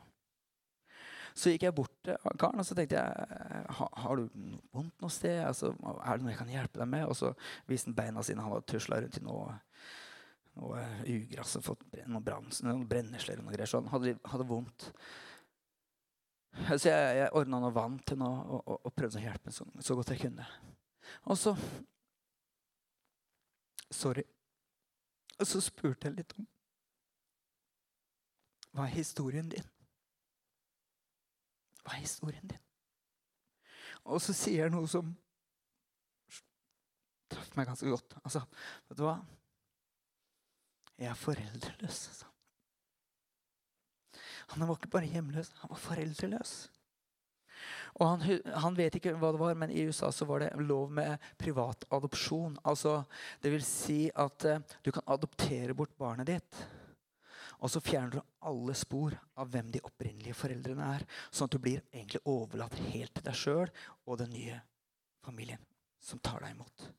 Så 1.35 1.51
gikk 1.51 1.65
jeg 1.67 1.75
bort 1.75 1.95
til 2.07 2.15
karen 2.39 2.63
og 2.63 2.67
så 2.67 2.77
tenkte 2.79 3.01
jeg, 3.01 3.63
har 3.75 4.21
du 4.21 4.29
vondt 4.71 5.03
noe 5.03 5.11
sted? 5.11 5.41
Altså, 5.43 5.73
er 5.75 6.19
det 6.21 6.23
noe 6.23 6.31
jeg 6.31 6.39
kan 6.39 6.53
hjelpe 6.53 6.79
deg 6.79 6.91
med? 6.93 7.09
Og 7.11 7.17
så 7.19 7.33
viste 7.67 7.91
han 7.91 7.97
beina 7.99 8.23
sine. 8.23 8.45
Han 8.45 8.55
hadde 8.55 8.69
tusla 8.71 9.01
rundt 9.03 9.19
i 9.19 9.23
noe, 9.27 9.57
noe 10.61 10.85
ugress 11.11 11.57
og 11.59 11.67
fått 11.67 11.83
noen, 12.05 12.23
brans, 12.23 12.63
noen 12.63 12.87
brennesler 12.91 13.43
og 13.43 13.49
noe 13.49 13.57
greier. 13.57 13.71
Så 13.71 13.83
han 13.83 13.91
hadde, 13.91 14.15
hadde 14.31 14.47
vondt. 14.47 14.87
Så 16.69 16.87
jeg, 16.87 17.19
jeg 17.19 17.35
ordna 17.35 17.59
noe 17.65 17.75
vann 17.75 17.99
til 18.07 18.23
noe 18.23 18.47
og, 18.47 18.61
og, 18.63 18.79
og 18.87 18.95
prøvde 18.95 19.19
å 19.19 19.27
hjelpe 19.27 19.55
så, 19.55 19.67
så 19.83 19.99
godt 19.99 20.15
jeg 20.15 20.23
kunne. 20.29 20.47
Og 21.27 21.41
så 21.41 21.57
Sorry. 23.95 24.25
Og 25.39 25.47
så 25.47 25.61
spurte 25.63 26.09
jeg 26.09 26.17
litt 26.17 26.33
om 26.39 26.47
Hva 28.75 28.89
er 28.89 28.97
historien 28.97 29.51
din? 29.51 29.74
Hva 31.85 31.95
er 31.95 32.05
historien 32.05 32.49
din? 32.49 32.63
Og 34.05 34.21
så 34.21 34.35
sier 34.37 34.69
han 34.69 34.77
noe 34.77 34.89
som 34.91 35.15
traff 37.33 37.55
meg 37.57 37.69
ganske 37.69 37.89
godt. 37.89 38.17
Altså, 38.23 38.45
vet 38.89 39.01
du 39.01 39.07
hva? 39.07 39.17
Jeg 41.01 41.11
er 41.11 41.19
foreldreløs. 41.19 41.99
sa 42.21 42.31
Han 44.53 44.61
Han 44.61 44.69
var 44.69 44.77
ikke 44.77 44.93
bare 44.93 45.11
hjemløs, 45.11 45.53
han 45.61 45.71
var 45.73 45.81
foreldreløs. 45.81 46.55
Og 47.95 48.09
han, 48.11 48.41
han 48.59 48.77
vet 48.77 48.97
ikke 48.99 49.15
hva 49.19 49.31
det 49.33 49.41
var, 49.41 49.55
men 49.59 49.71
i 49.71 49.85
USA 49.87 50.11
så 50.13 50.27
var 50.29 50.43
det 50.43 50.53
lov 50.59 50.91
med 50.93 51.19
privat 51.39 51.85
adopsjon. 51.95 52.59
Altså, 52.65 53.03
det 53.43 53.53
vil 53.55 53.65
si 53.67 54.11
at 54.11 54.47
eh, 54.51 54.63
du 54.85 54.91
kan 54.91 55.07
adoptere 55.15 55.75
bort 55.75 55.95
barnet 55.99 56.27
ditt. 56.27 56.65
Og 57.65 57.71
så 57.73 57.81
fjerner 57.81 58.19
du 58.19 58.35
alle 58.45 58.75
spor 58.77 59.15
av 59.41 59.49
hvem 59.53 59.71
de 59.73 59.81
opprinnelige 59.89 60.37
foreldrene 60.37 60.89
er. 60.99 61.05
Sånn 61.33 61.49
at 61.49 61.55
du 61.55 61.63
blir 61.65 61.81
egentlig 61.95 62.21
overlatt 62.29 62.77
helt 62.91 63.15
til 63.17 63.25
deg 63.25 63.39
sjøl 63.41 63.71
og 64.05 64.19
den 64.21 64.35
nye 64.35 64.59
familien 65.25 65.63
som 66.05 66.21
tar 66.21 66.45
deg 66.45 66.53
imot. 66.53 66.91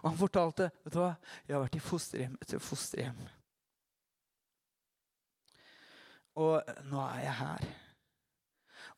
Og 0.00 0.06
han 0.08 0.16
fortalte 0.18 0.70
vet 0.84 0.94
du 0.94 1.02
hva, 1.02 1.10
jeg 1.44 1.54
har 1.54 1.66
vært 1.66 1.76
i 1.76 1.84
fosterhjem 1.84 2.38
etter 2.40 2.62
fosterhjem. 2.62 3.20
Og 6.38 6.72
nå 6.88 7.02
er 7.04 7.22
jeg 7.26 7.36
her. 7.42 7.68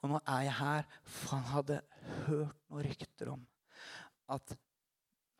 Og 0.00 0.12
nå 0.12 0.20
er 0.22 0.44
jeg 0.46 0.56
her, 0.60 0.88
for 1.04 1.34
han 1.34 1.48
hadde 1.50 1.80
hørt 2.28 2.56
noen 2.70 2.86
rykter 2.86 3.32
om 3.34 3.42
at 4.30 4.54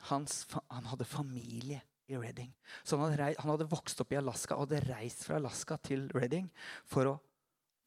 hans, 0.09 0.43
han 0.67 0.89
hadde 0.91 1.07
familie 1.07 1.79
i 2.11 2.19
Reading. 2.19 2.51
Så 2.83 2.97
han 2.97 3.09
hadde, 3.09 3.33
han 3.39 3.53
hadde 3.53 3.69
vokst 3.71 4.01
opp 4.03 4.11
i 4.13 4.19
Alaska 4.19 4.57
og 4.57 4.67
hadde 4.67 4.83
reist 4.91 5.25
fra 5.27 5.39
Alaska 5.39 5.77
til 5.81 6.07
Reading 6.15 6.49
for 6.89 7.13
å, 7.13 7.15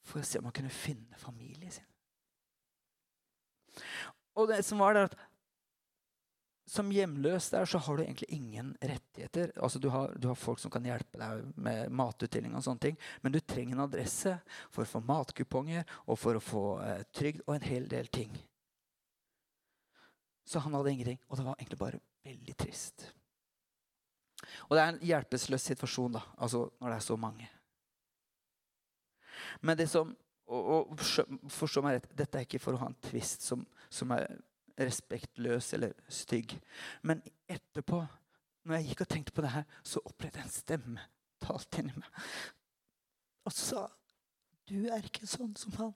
for 0.04 0.22
å 0.22 0.26
se 0.26 0.40
om 0.40 0.48
han 0.48 0.56
kunne 0.56 0.72
finne 0.72 1.20
familien 1.20 1.72
sin. 1.74 1.90
Og 4.34 4.50
det 4.50 4.62
som 4.66 4.80
var 4.82 4.96
der 4.96 5.10
at 5.10 5.16
som 6.66 6.88
hjemløs 6.92 7.50
der 7.52 7.68
så 7.68 7.78
har 7.78 7.96
du 7.96 8.02
egentlig 8.02 8.30
ingen 8.32 8.72
rettigheter. 8.80 9.52
Altså 9.60 9.78
du 9.78 9.90
har, 9.92 10.14
du 10.16 10.28
har 10.30 10.38
folk 10.38 10.58
som 10.62 10.72
kan 10.72 10.86
hjelpe 10.88 11.20
deg 11.20 11.44
med 11.60 11.92
matutdeling, 11.92 12.54
og 12.56 12.64
sånne 12.64 12.86
ting, 12.86 12.96
men 13.20 13.34
du 13.34 13.40
trenger 13.40 13.76
en 13.76 13.84
adresse 13.84 14.32
for 14.72 14.84
å 14.84 14.88
få 14.88 15.02
matkuponger 15.04 15.84
og 16.06 16.18
for 16.18 16.38
å 16.38 16.42
få 16.42 16.64
eh, 16.86 17.02
trygd 17.12 17.44
og 17.44 17.58
en 17.58 17.68
hel 17.68 17.88
del 17.90 18.08
ting. 18.08 18.32
Så 20.48 20.60
han 20.64 20.74
hadde 20.76 20.92
ingenting, 20.92 21.20
og 21.28 21.38
det 21.38 21.46
var 21.46 21.60
egentlig 21.60 21.80
bare 21.80 22.00
veldig 22.24 22.56
trist. 22.64 23.06
Og 24.68 24.76
det 24.76 24.82
er 24.82 24.92
en 24.92 25.04
hjelpeløs 25.04 25.68
situasjon 25.70 26.16
da, 26.16 26.24
altså 26.36 26.66
når 26.80 26.92
det 26.92 26.96
er 26.98 27.06
så 27.06 27.16
mange. 27.20 27.48
Men 29.60 29.78
det 29.78 29.88
som 29.90 30.12
og, 30.44 30.90
og 30.92 31.50
Forstå 31.52 31.80
meg 31.84 31.98
rett, 31.98 32.10
dette 32.16 32.36
er 32.36 32.44
ikke 32.44 32.60
for 32.60 32.76
å 32.76 32.82
ha 32.82 32.90
en 32.90 32.98
tvist 33.06 33.46
som, 33.46 33.62
som 33.88 34.12
er 34.12 34.26
respektløs 34.76 35.70
eller 35.76 35.94
stygg. 36.12 36.52
Men 37.06 37.22
etterpå, 37.48 38.02
når 38.64 38.76
jeg 38.76 38.90
gikk 38.90 39.04
og 39.04 39.10
tenkte 39.14 39.34
på 39.36 39.44
det 39.44 39.54
her, 39.54 39.64
så 39.86 40.02
opplevde 40.04 40.42
jeg 40.42 40.48
en 40.48 40.54
stemme 40.54 41.06
talt 41.44 41.80
inni 41.80 41.92
meg 41.96 42.24
og 43.44 43.52
sa 43.52 43.86
Du 44.64 44.86
er 44.88 45.04
ikke 45.04 45.26
sånn 45.28 45.50
som 45.60 45.74
han. 45.76 45.90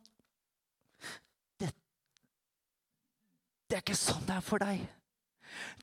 Det, 1.56 1.70
det 3.64 3.78
er 3.78 3.80
ikke 3.80 3.96
sånn 3.96 4.26
det 4.28 4.34
er 4.36 4.44
for 4.44 4.60
deg. 4.60 4.82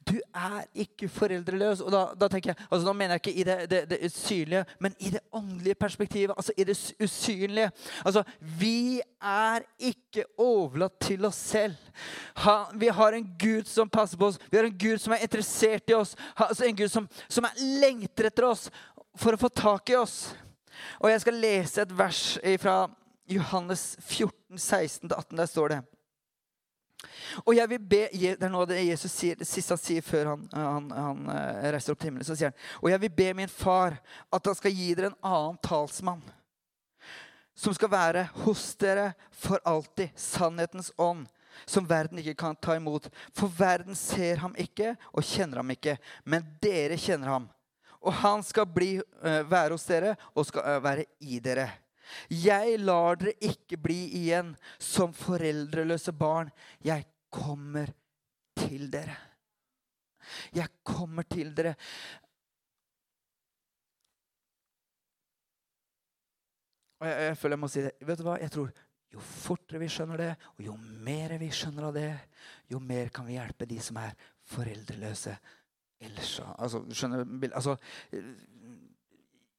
Du 0.06 0.16
er 0.34 0.66
ikke 0.74 1.10
foreldreløs. 1.10 1.82
Og 1.82 1.92
da, 1.94 2.02
da 2.20 2.30
tenker 2.32 2.52
jeg, 2.52 2.68
altså 2.70 2.88
da 2.88 2.94
mener 2.94 3.16
jeg 3.16 3.24
ikke 3.24 3.40
i 3.42 3.46
det, 3.48 3.58
det, 3.72 3.82
det 3.90 4.00
usynlige, 4.06 4.66
men 4.80 4.96
i 5.00 5.10
det 5.16 5.22
åndelige 5.34 5.76
perspektivet. 5.76 6.36
Altså 6.38 6.54
i 6.58 6.64
det 6.64 6.78
usynlige. 7.04 7.72
Altså, 8.06 8.24
vi 8.60 9.02
er 9.22 9.66
ikke 9.80 10.26
overlatt 10.38 11.00
til 11.02 11.26
oss 11.26 11.40
selv. 11.54 11.76
Ha, 12.46 12.58
vi 12.76 12.88
har 12.88 13.18
en 13.18 13.30
Gud 13.40 13.66
som 13.70 13.90
passer 13.90 14.18
på 14.18 14.30
oss. 14.30 14.40
Vi 14.52 14.58
har 14.58 14.70
en 14.70 14.78
Gud 14.78 14.98
som 15.02 15.14
er 15.14 15.26
interessert 15.26 15.90
i 15.90 15.98
oss. 15.98 16.16
Ha, 16.36 16.52
altså 16.52 16.66
en 16.66 16.78
Gud 16.78 16.92
som, 16.94 17.10
som 17.30 17.50
er 17.50 17.66
lengter 17.82 18.30
etter 18.30 18.50
oss 18.52 18.70
for 19.18 19.34
å 19.34 19.42
få 19.42 19.50
tak 19.50 19.90
i 19.90 19.98
oss. 19.98 20.36
Og 21.00 21.10
jeg 21.10 21.24
skal 21.24 21.42
lese 21.42 21.82
et 21.82 21.98
vers 21.98 22.24
fra 22.62 22.78
Johannes 23.32 23.96
14, 24.04 24.58
16-18. 24.58 25.38
Der 25.38 25.46
står 25.50 25.74
det. 25.74 25.84
Og 27.44 27.56
jeg 27.56 27.70
vil 27.70 27.80
be, 27.80 28.02
Det 28.12 28.44
er 28.44 28.52
noe 28.52 28.68
det 28.70 28.80
Jesus 28.86 29.12
sier, 29.12 29.36
det 29.36 29.48
siste 29.48 29.76
han 29.76 29.82
sier 29.82 30.06
før 30.06 30.32
han, 30.34 30.48
han, 30.54 30.90
han 30.96 31.30
eh, 31.34 31.70
reiser 31.76 31.94
opp 31.94 32.02
til 32.02 32.10
himmelen. 32.10 32.28
Så 32.28 32.38
sier 32.38 32.52
han, 32.52 32.60
Og 32.82 32.90
jeg 32.92 33.04
vil 33.06 33.14
be 33.20 33.30
min 33.42 33.52
far 33.52 33.98
at 34.34 34.50
han 34.50 34.58
skal 34.58 34.76
gi 34.76 34.94
dere 34.96 35.12
en 35.12 35.22
annen 35.22 35.62
talsmann. 35.66 36.24
Som 37.56 37.76
skal 37.76 37.92
være 37.92 38.28
hos 38.44 38.68
dere 38.80 39.14
for 39.32 39.62
alltid. 39.64 40.12
Sannhetens 40.20 40.92
ånd. 40.98 41.28
Som 41.66 41.88
verden 41.88 42.20
ikke 42.20 42.36
kan 42.36 42.58
ta 42.60 42.76
imot. 42.76 43.08
For 43.36 43.48
verden 43.48 43.96
ser 43.96 44.42
ham 44.44 44.56
ikke 44.60 44.96
og 45.14 45.24
kjenner 45.24 45.62
ham 45.64 45.72
ikke. 45.72 45.96
Men 46.28 46.44
dere 46.64 47.00
kjenner 47.00 47.32
ham. 47.32 47.48
Og 48.06 48.14
han 48.22 48.44
skal 48.46 48.68
bli, 48.70 48.98
eh, 49.24 49.42
være 49.50 49.74
hos 49.74 49.88
dere 49.88 50.16
og 50.36 50.46
skal 50.46 50.68
eh, 50.68 50.84
være 50.84 51.06
i 51.20 51.40
dere. 51.40 51.70
Jeg 52.30 52.80
lar 52.82 53.20
dere 53.22 53.36
ikke 53.44 53.80
bli 53.82 54.00
igjen 54.22 54.54
som 54.82 55.14
foreldreløse 55.16 56.14
barn. 56.18 56.52
Jeg 56.86 57.08
kommer 57.34 57.92
til 58.58 58.90
dere. 58.92 59.16
Jeg 60.56 60.70
kommer 60.84 61.28
til 61.30 61.54
dere. 61.56 61.76
Og 67.02 67.08
jeg, 67.10 67.22
jeg 67.30 67.38
føler 67.38 67.58
jeg 67.58 67.64
må 67.64 67.70
si 67.72 67.86
det. 67.86 67.94
Vet 68.08 68.20
du 68.22 68.28
hva? 68.28 68.40
Jeg 68.42 68.54
tror 68.56 68.74
Jo 69.16 69.22
fortere 69.24 69.80
vi 69.80 69.88
skjønner 69.88 70.20
det, 70.20 70.32
og 70.58 70.64
jo 70.66 70.74
mer 71.06 71.38
vi 71.40 71.48
skjønner 71.54 71.86
av 71.88 71.94
det, 71.96 72.10
jo 72.68 72.82
mer 72.84 73.08
kan 73.16 73.24
vi 73.24 73.38
hjelpe 73.38 73.68
de 73.70 73.78
som 73.80 74.00
er 74.02 74.12
foreldreløse. 74.52 75.36
Ellers 76.04 76.34
så 76.42 76.48
altså, 76.58 76.82
skjønner 76.92 77.54
altså, 77.56 77.78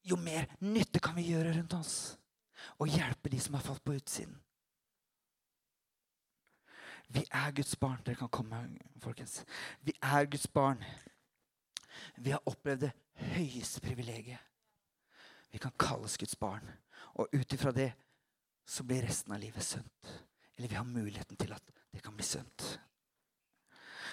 Jo 0.05 0.19
mer 0.21 0.45
nytte 0.61 1.01
kan 1.01 1.17
vi 1.17 1.25
gjøre 1.31 1.55
rundt 1.55 1.73
oss 1.79 1.95
og 2.77 2.91
hjelpe 2.91 3.31
de 3.31 3.39
som 3.39 3.57
har 3.57 3.65
falt 3.65 3.83
på 3.83 3.95
utsiden. 3.97 4.35
Vi 7.07 7.23
er 7.31 7.51
Guds 7.55 7.75
barn. 7.79 8.01
Dere 8.05 8.19
kan 8.19 8.29
komme, 8.29 8.57
folkens. 8.99 9.45
Vi 9.81 9.93
er 10.03 10.25
Guds 10.25 10.47
barn. 10.47 10.83
Vi 12.17 12.33
har 12.35 12.43
opplevd 12.45 12.83
det 12.83 12.91
høyeste 13.35 13.81
privilegiet. 13.81 14.43
Vi 15.51 15.57
kan 15.57 15.71
kalles 15.79 16.17
Guds 16.17 16.35
barn. 16.35 16.67
Og 17.15 17.31
ut 17.33 17.53
ifra 17.53 17.71
det 17.71 17.93
så 18.67 18.83
blir 18.83 19.05
resten 19.07 19.33
av 19.33 19.39
livet 19.39 19.63
sunt. 19.63 20.11
Eller 20.57 20.67
vi 20.67 20.75
har 20.75 20.83
muligheten 20.83 21.37
til 21.37 21.53
at 21.55 21.63
det 21.93 22.03
kan 22.03 22.15
bli 22.15 22.25
sunt. 22.25 22.79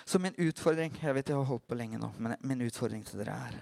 Så 0.04 0.18
min 0.18 0.34
utfordring 0.38 0.98
Jeg 1.02 1.14
vet 1.14 1.28
jeg 1.28 1.36
har 1.36 1.44
holdt 1.44 1.66
på 1.66 1.74
lenge 1.74 1.98
nå, 1.98 2.12
men 2.18 2.36
min 2.40 2.60
utfordring 2.60 3.06
til 3.06 3.18
dere 3.18 3.34
er 3.48 3.60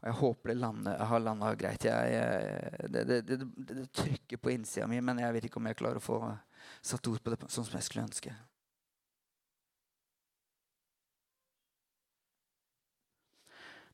og 0.00 0.06
jeg 0.08 0.16
håper 0.16 0.52
det 0.52 0.56
lander, 0.56 1.02
har 1.04 1.20
landa 1.20 1.50
greit. 1.60 1.84
Jeg, 1.84 2.12
jeg, 2.14 2.86
det, 2.88 3.02
det, 3.04 3.18
det, 3.28 3.36
det, 3.44 3.74
det 3.82 3.88
trykker 3.92 4.40
på 4.40 4.54
innsida 4.54 4.86
mi, 4.88 5.00
men 5.04 5.20
jeg 5.20 5.34
vet 5.36 5.48
ikke 5.48 5.60
om 5.60 5.68
jeg 5.68 5.76
klarer 5.76 6.00
å 6.00 6.04
få 6.04 6.20
satt 6.80 7.10
ord 7.10 7.20
på 7.20 7.34
det 7.34 7.50
sånn 7.52 7.66
som 7.68 7.76
jeg 7.76 7.88
skulle 7.88 8.06
ønske. 8.08 8.32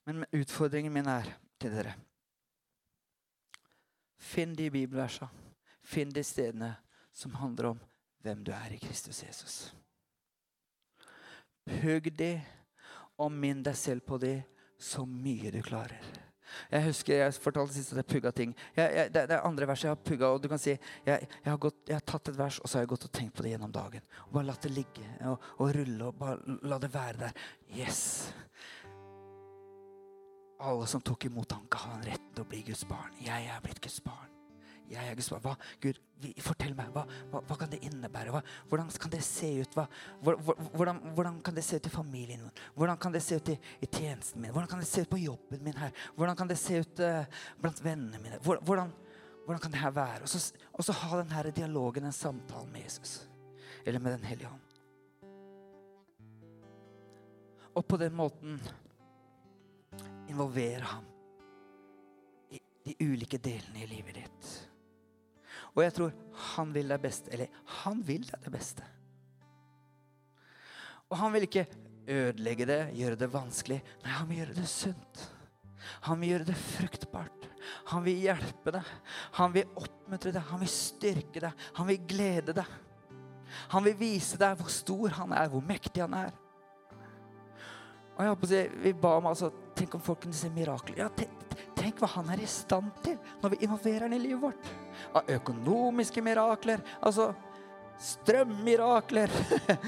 Men 0.07 0.23
utfordringen 0.31 0.95
min 0.95 1.11
er 1.11 1.33
til 1.59 1.75
dere. 1.75 1.97
Finn 4.23 4.55
de 4.55 4.71
bibelversene. 4.71 5.27
Finn 5.87 6.11
de 6.15 6.23
stedene 6.27 6.71
som 7.15 7.35
handler 7.41 7.73
om 7.73 7.83
hvem 8.23 8.47
du 8.47 8.53
er 8.55 8.75
i 8.75 8.79
Kristus 8.79 9.23
Jesus. 9.23 9.57
Hugg 11.83 12.13
de, 12.15 12.37
og 13.19 13.35
minn 13.35 13.63
deg 13.67 13.75
selv 13.79 14.07
på 14.07 14.19
det 14.23 14.45
så 14.79 15.07
mye 15.09 15.53
du 15.55 15.61
klarer. 15.65 16.01
Jeg 16.71 16.87
husker 16.87 17.19
jeg 17.19 17.35
fortalte 17.43 17.75
sist 17.75 17.93
at 17.93 18.01
jeg 18.01 18.09
pugga 18.11 18.31
ting. 18.35 18.53
Jeg, 18.77 18.93
jeg, 18.95 19.13
det, 19.15 19.25
det 19.31 19.37
er 19.37 19.49
andre 19.49 19.69
vers 19.69 19.83
jeg 19.83 19.93
har 19.93 19.99
pugga. 20.01 20.31
Og 20.35 20.43
du 20.43 20.49
kan 20.53 20.63
si 20.63 20.73
jeg, 20.73 20.79
jeg, 21.09 21.49
har 21.49 21.59
gått, 21.63 21.81
har 21.91 22.05
tatt 22.07 22.31
et 22.33 22.39
vers 22.39 22.61
og 22.63 22.69
så 22.69 22.79
har 22.79 22.87
jeg 22.87 22.93
gått 22.95 23.09
og 23.09 23.15
tenkt 23.19 23.37
på 23.37 23.47
det 23.47 23.55
gjennom 23.55 23.75
dagen. 23.75 24.07
Og 24.27 24.39
bare 24.39 24.49
latt 24.53 24.67
det 24.67 24.73
ligge 24.77 25.09
og, 25.33 25.51
og 25.59 25.75
rulle 25.77 26.11
og 26.11 26.21
bare 26.21 26.59
la 26.71 26.81
det 26.83 26.93
være 26.95 27.23
der. 27.27 27.43
Yes. 27.77 28.05
Alle 30.67 30.87
som 30.89 31.03
tok 31.05 31.29
imot 31.29 31.53
ham, 31.53 31.67
ga 31.69 31.83
han 31.91 32.07
retten 32.07 32.33
til 32.33 32.47
å 32.47 32.49
bli 32.49 32.63
Guds 32.71 32.87
barn. 32.89 33.13
Jeg 33.21 33.51
er 33.53 33.61
blitt 33.65 33.83
Guds 33.85 34.01
barn. 34.05 34.36
Jeg 34.91 35.03
er 35.03 35.17
Guds 35.19 35.29
barn. 35.33 35.43
Hva, 35.43 35.55
Gud, 35.83 35.99
fortell 36.45 36.75
meg. 36.79 36.91
Hva, 36.95 37.03
hva, 37.33 37.41
hva, 37.49 37.57
kan 37.59 37.71
det 37.73 37.81
innebære? 37.87 38.33
Hva, 38.35 38.43
hvordan 38.71 38.91
kan 39.03 39.13
det 39.13 39.23
se 39.27 39.49
ut? 39.63 39.79
Hvordan, 40.23 41.01
hvordan, 41.17 41.41
kan 41.45 41.57
det 41.57 41.65
se 41.67 41.81
ut 41.81 41.89
i 41.89 41.93
familien 41.93 42.45
min? 42.45 42.63
Hvordan 42.77 43.01
kan 43.03 43.17
det 43.17 43.23
se 43.25 43.41
ut 43.41 43.51
i, 43.53 43.57
i, 43.81 43.89
tjenesten 43.89 44.43
min? 44.43 44.53
Hvordan 44.55 44.71
kan 44.71 44.83
det 44.83 44.89
se 44.91 45.03
ut 45.03 45.11
på 45.11 45.21
jobben 45.21 45.65
min 45.65 45.77
her? 45.81 45.91
Hvordan 46.15 46.39
kan 46.39 46.51
det 46.51 46.59
se 46.61 46.83
ut 46.85 47.03
uh, 47.03 47.43
blant 47.63 47.83
vennene 47.85 48.23
mine? 48.23 48.39
Hvordan, 48.45 48.93
hvordan, 49.45 49.61
kan 49.63 49.75
det 49.75 49.83
her 49.83 49.97
være? 49.97 50.23
Og 50.23 50.31
så, 50.31 50.63
og 50.73 50.87
så 50.87 50.95
ha 51.03 51.21
denne 51.23 51.57
dialogen, 51.57 52.07
en 52.07 52.15
samtale 52.15 52.71
med 52.71 52.87
Jesus. 52.87 53.19
Eller 53.87 54.03
med 54.03 54.17
Den 54.17 54.25
hellige 54.25 54.49
ånd. 54.49 54.63
Og 57.77 57.85
på 57.85 57.99
den 58.01 58.15
måten 58.17 58.61
involvere 60.29 60.81
ham 60.81 61.05
i 62.51 62.61
de 62.87 62.95
ulike 63.01 63.39
delene 63.43 63.83
i 63.85 63.91
livet 63.91 64.23
ditt. 64.23 64.66
Og 65.77 65.83
jeg 65.85 65.95
tror 65.97 66.15
han 66.57 66.73
vil 66.75 66.89
deg 66.93 67.03
best. 67.03 67.29
Eller 67.33 67.53
han 67.83 68.01
vil 68.07 68.25
deg 68.27 68.45
det 68.45 68.53
beste. 68.53 68.87
Og 71.07 71.19
han 71.21 71.35
vil 71.35 71.47
ikke 71.47 71.67
ødelegge 72.07 72.67
det, 72.69 72.81
gjøre 72.97 73.19
det 73.21 73.29
vanskelig. 73.33 73.81
Nei, 74.05 74.15
han 74.15 74.31
vil 74.31 74.41
gjøre 74.43 74.57
det 74.57 74.71
sunt. 74.71 75.27
Han 76.09 76.19
vil 76.21 76.33
gjøre 76.33 76.49
det 76.49 76.57
fruktbart. 76.59 77.47
Han 77.93 78.05
vil 78.07 78.25
hjelpe 78.25 78.75
deg. 78.75 78.91
Han 79.39 79.55
vil 79.55 79.79
oppmuntre 79.79 80.33
deg. 80.35 80.49
Han 80.51 80.63
vil 80.63 80.73
styrke 80.73 81.45
deg. 81.45 81.69
Han 81.79 81.91
vil 81.91 82.09
glede 82.09 82.57
deg. 82.57 82.75
Han 83.75 83.87
vil 83.87 83.97
vise 83.99 84.39
deg 84.41 84.59
hvor 84.59 84.73
stor 84.73 85.15
han 85.21 85.33
er, 85.37 85.51
hvor 85.53 85.63
mektig 85.65 86.03
han 86.03 86.17
er. 86.19 86.35
Og 88.17 88.25
jeg 88.25 88.33
håper 88.33 88.83
Vi 88.83 88.93
ba 88.97 89.17
om 89.21 89.27
altså, 89.29 89.53
Tenk 89.77 89.95
om 89.95 90.01
folk 90.01 90.23
kunne 90.25 90.37
se 90.37 90.49
mirakler. 90.51 91.03
Ja, 91.05 91.11
tenk, 91.13 91.31
tenk, 91.87 92.01
hva 92.03 92.09
han 92.17 92.31
er 92.35 92.43
i 92.43 92.49
stand 92.51 92.91
til 93.05 93.17
når 93.43 93.55
vi 93.55 93.63
involverer 93.67 94.07
han 94.07 94.17
i 94.17 94.23
livet 94.23 94.43
vårt. 94.43 94.71
Av 95.15 95.31
økonomiske 95.39 96.23
mirakler, 96.25 96.83
altså 97.01 97.31
strømmirakler. 98.03 99.33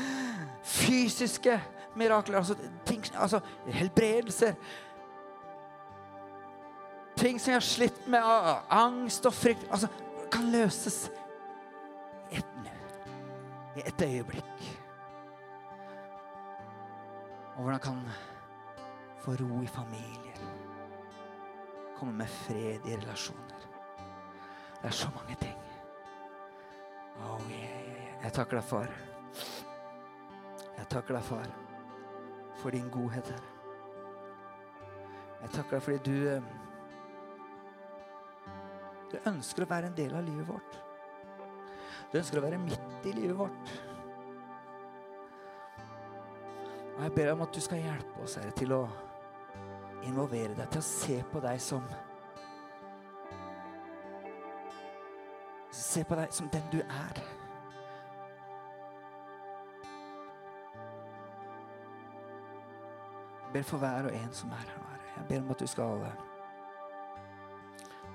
Fysiske 0.79 1.59
mirakler, 1.99 2.39
altså, 2.39 2.57
ting, 2.87 3.03
altså 3.15 3.41
helbredelser. 3.67 4.55
Ting 7.19 7.41
som 7.41 7.53
jeg 7.53 7.59
har 7.59 7.67
slitt 7.67 8.05
med, 8.07 8.23
av 8.23 8.69
angst 8.71 9.27
og 9.27 9.35
frykt, 9.35 9.67
altså, 9.71 9.91
kan 10.31 10.51
løses 10.53 11.09
i 12.31 12.39
ett 12.39 12.59
nu. 12.63 12.75
I 13.79 13.87
et 13.89 14.05
øyeblikk. 14.07 14.69
Og 17.57 17.65
hvordan 17.65 17.83
kan 17.83 18.03
få 19.25 19.35
ro 19.41 19.63
i 19.65 19.67
familier. 19.67 20.58
Komme 21.99 22.13
med 22.13 22.31
fred 22.31 22.87
i 22.87 22.97
relasjoner. 22.97 23.67
Det 24.79 24.87
er 24.87 24.95
så 24.95 25.09
mange 25.15 25.35
ting. 25.41 25.57
Oh, 27.19 27.41
yeah, 27.51 27.61
yeah. 27.61 27.99
Jeg 28.23 28.33
takker 28.33 28.61
deg, 28.61 28.65
far. 28.65 28.93
Jeg 30.79 30.87
takker 30.91 31.19
deg, 31.19 31.25
far, 31.27 31.49
for 32.61 32.71
din 32.71 32.87
godhet, 32.91 33.33
Herre. 33.35 33.55
Jeg 35.43 35.51
takker 35.55 35.77
deg 35.77 35.85
fordi 35.87 35.99
du 36.07 36.29
eh, 36.33 36.55
Du 39.09 39.17
ønsker 39.31 39.65
å 39.65 39.69
være 39.71 39.89
en 39.89 39.95
del 39.97 40.13
av 40.15 40.27
livet 40.27 40.45
vårt. 40.51 40.75
Du 42.13 42.19
ønsker 42.19 42.41
å 42.41 42.45
være 42.45 42.59
midt 42.61 43.07
i 43.09 43.15
livet 43.17 43.39
vårt. 43.39 43.71
Og 46.97 47.05
jeg 47.07 47.15
ber 47.17 47.31
om 47.33 47.45
at 47.47 47.55
du 47.55 47.63
skal 47.65 47.81
hjelpe 47.81 48.25
oss 48.25 48.37
Herre, 48.37 48.53
til 48.59 48.75
å 48.77 48.83
involvere 50.09 50.55
deg, 50.57 50.69
til 50.73 50.83
å 50.83 50.87
se 50.87 51.19
på 51.33 51.43
deg 51.45 51.61
som 51.63 51.89
Se 55.79 56.01
på 56.05 56.17
deg 56.17 56.33
som 56.35 56.49
den 56.51 56.65
du 56.73 56.79
er. 56.81 57.19
Jeg 63.45 63.53
ber 63.53 63.67
for 63.69 63.81
hver 63.81 64.09
og 64.09 64.17
en 64.17 64.33
som 64.35 64.51
er 64.57 64.65
her. 64.65 64.81
Herre. 64.89 65.13
Jeg 65.19 65.29
ber 65.29 65.45
om 65.45 65.53
at 65.55 65.63
du 65.63 65.67
skal 65.71 66.03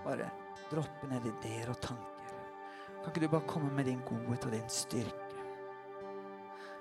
bare 0.03 0.29
droppe 0.71 1.09
ned 1.09 1.25
ideer 1.29 1.71
og 1.71 1.79
tanker. 1.81 2.37
Kan 3.03 3.11
ikke 3.11 3.25
du 3.25 3.31
bare 3.31 3.47
komme 3.47 3.71
med 3.75 3.85
din 3.85 4.01
godhet 4.07 4.45
og 4.45 4.51
din 4.51 4.69
styrke? 4.69 5.41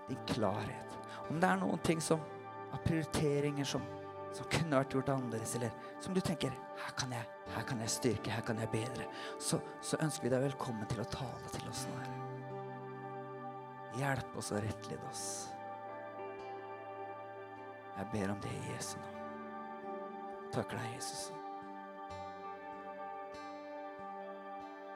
Din 0.08 0.26
klarhet. 0.26 0.98
Om 1.30 1.40
det 1.40 1.48
er 1.48 1.60
noen 1.62 1.82
ting 1.86 2.02
som 2.02 2.20
av 2.72 2.80
prioriteringer 2.84 3.66
som, 3.68 3.82
som 4.32 4.48
kunne 4.52 4.78
vært 4.80 4.96
gjort 4.96 5.12
annerledes, 5.12 5.54
eller 5.58 5.72
som 6.00 6.14
du 6.16 6.20
tenker 6.24 6.54
her 6.82 6.94
kan 6.98 7.12
jeg, 7.12 7.28
her 7.54 7.66
kan 7.68 7.80
jeg 7.84 7.92
styrke, 7.92 8.32
her 8.32 8.44
kan 8.46 8.60
jeg 8.62 8.72
bedre, 8.72 9.08
så, 9.40 9.60
så 9.84 10.00
ønsker 10.02 10.28
vi 10.28 10.34
deg 10.34 10.46
velkommen 10.48 10.88
til 10.90 11.02
å 11.04 11.08
tale 11.12 11.52
til 11.52 11.68
oss 11.70 11.84
nå, 11.90 11.98
Herre. 12.00 12.20
Hjelp 14.00 14.38
oss 14.40 14.48
og 14.54 14.62
rettlede 14.64 15.10
oss. 15.10 15.26
Jeg 17.92 18.08
ber 18.14 18.32
om 18.32 18.40
det 18.40 18.54
i 18.56 18.72
Jesu 18.72 18.96
navn. 18.96 19.18
Takker 20.52 20.80
deg, 20.80 20.94
Jesus. 20.96 21.28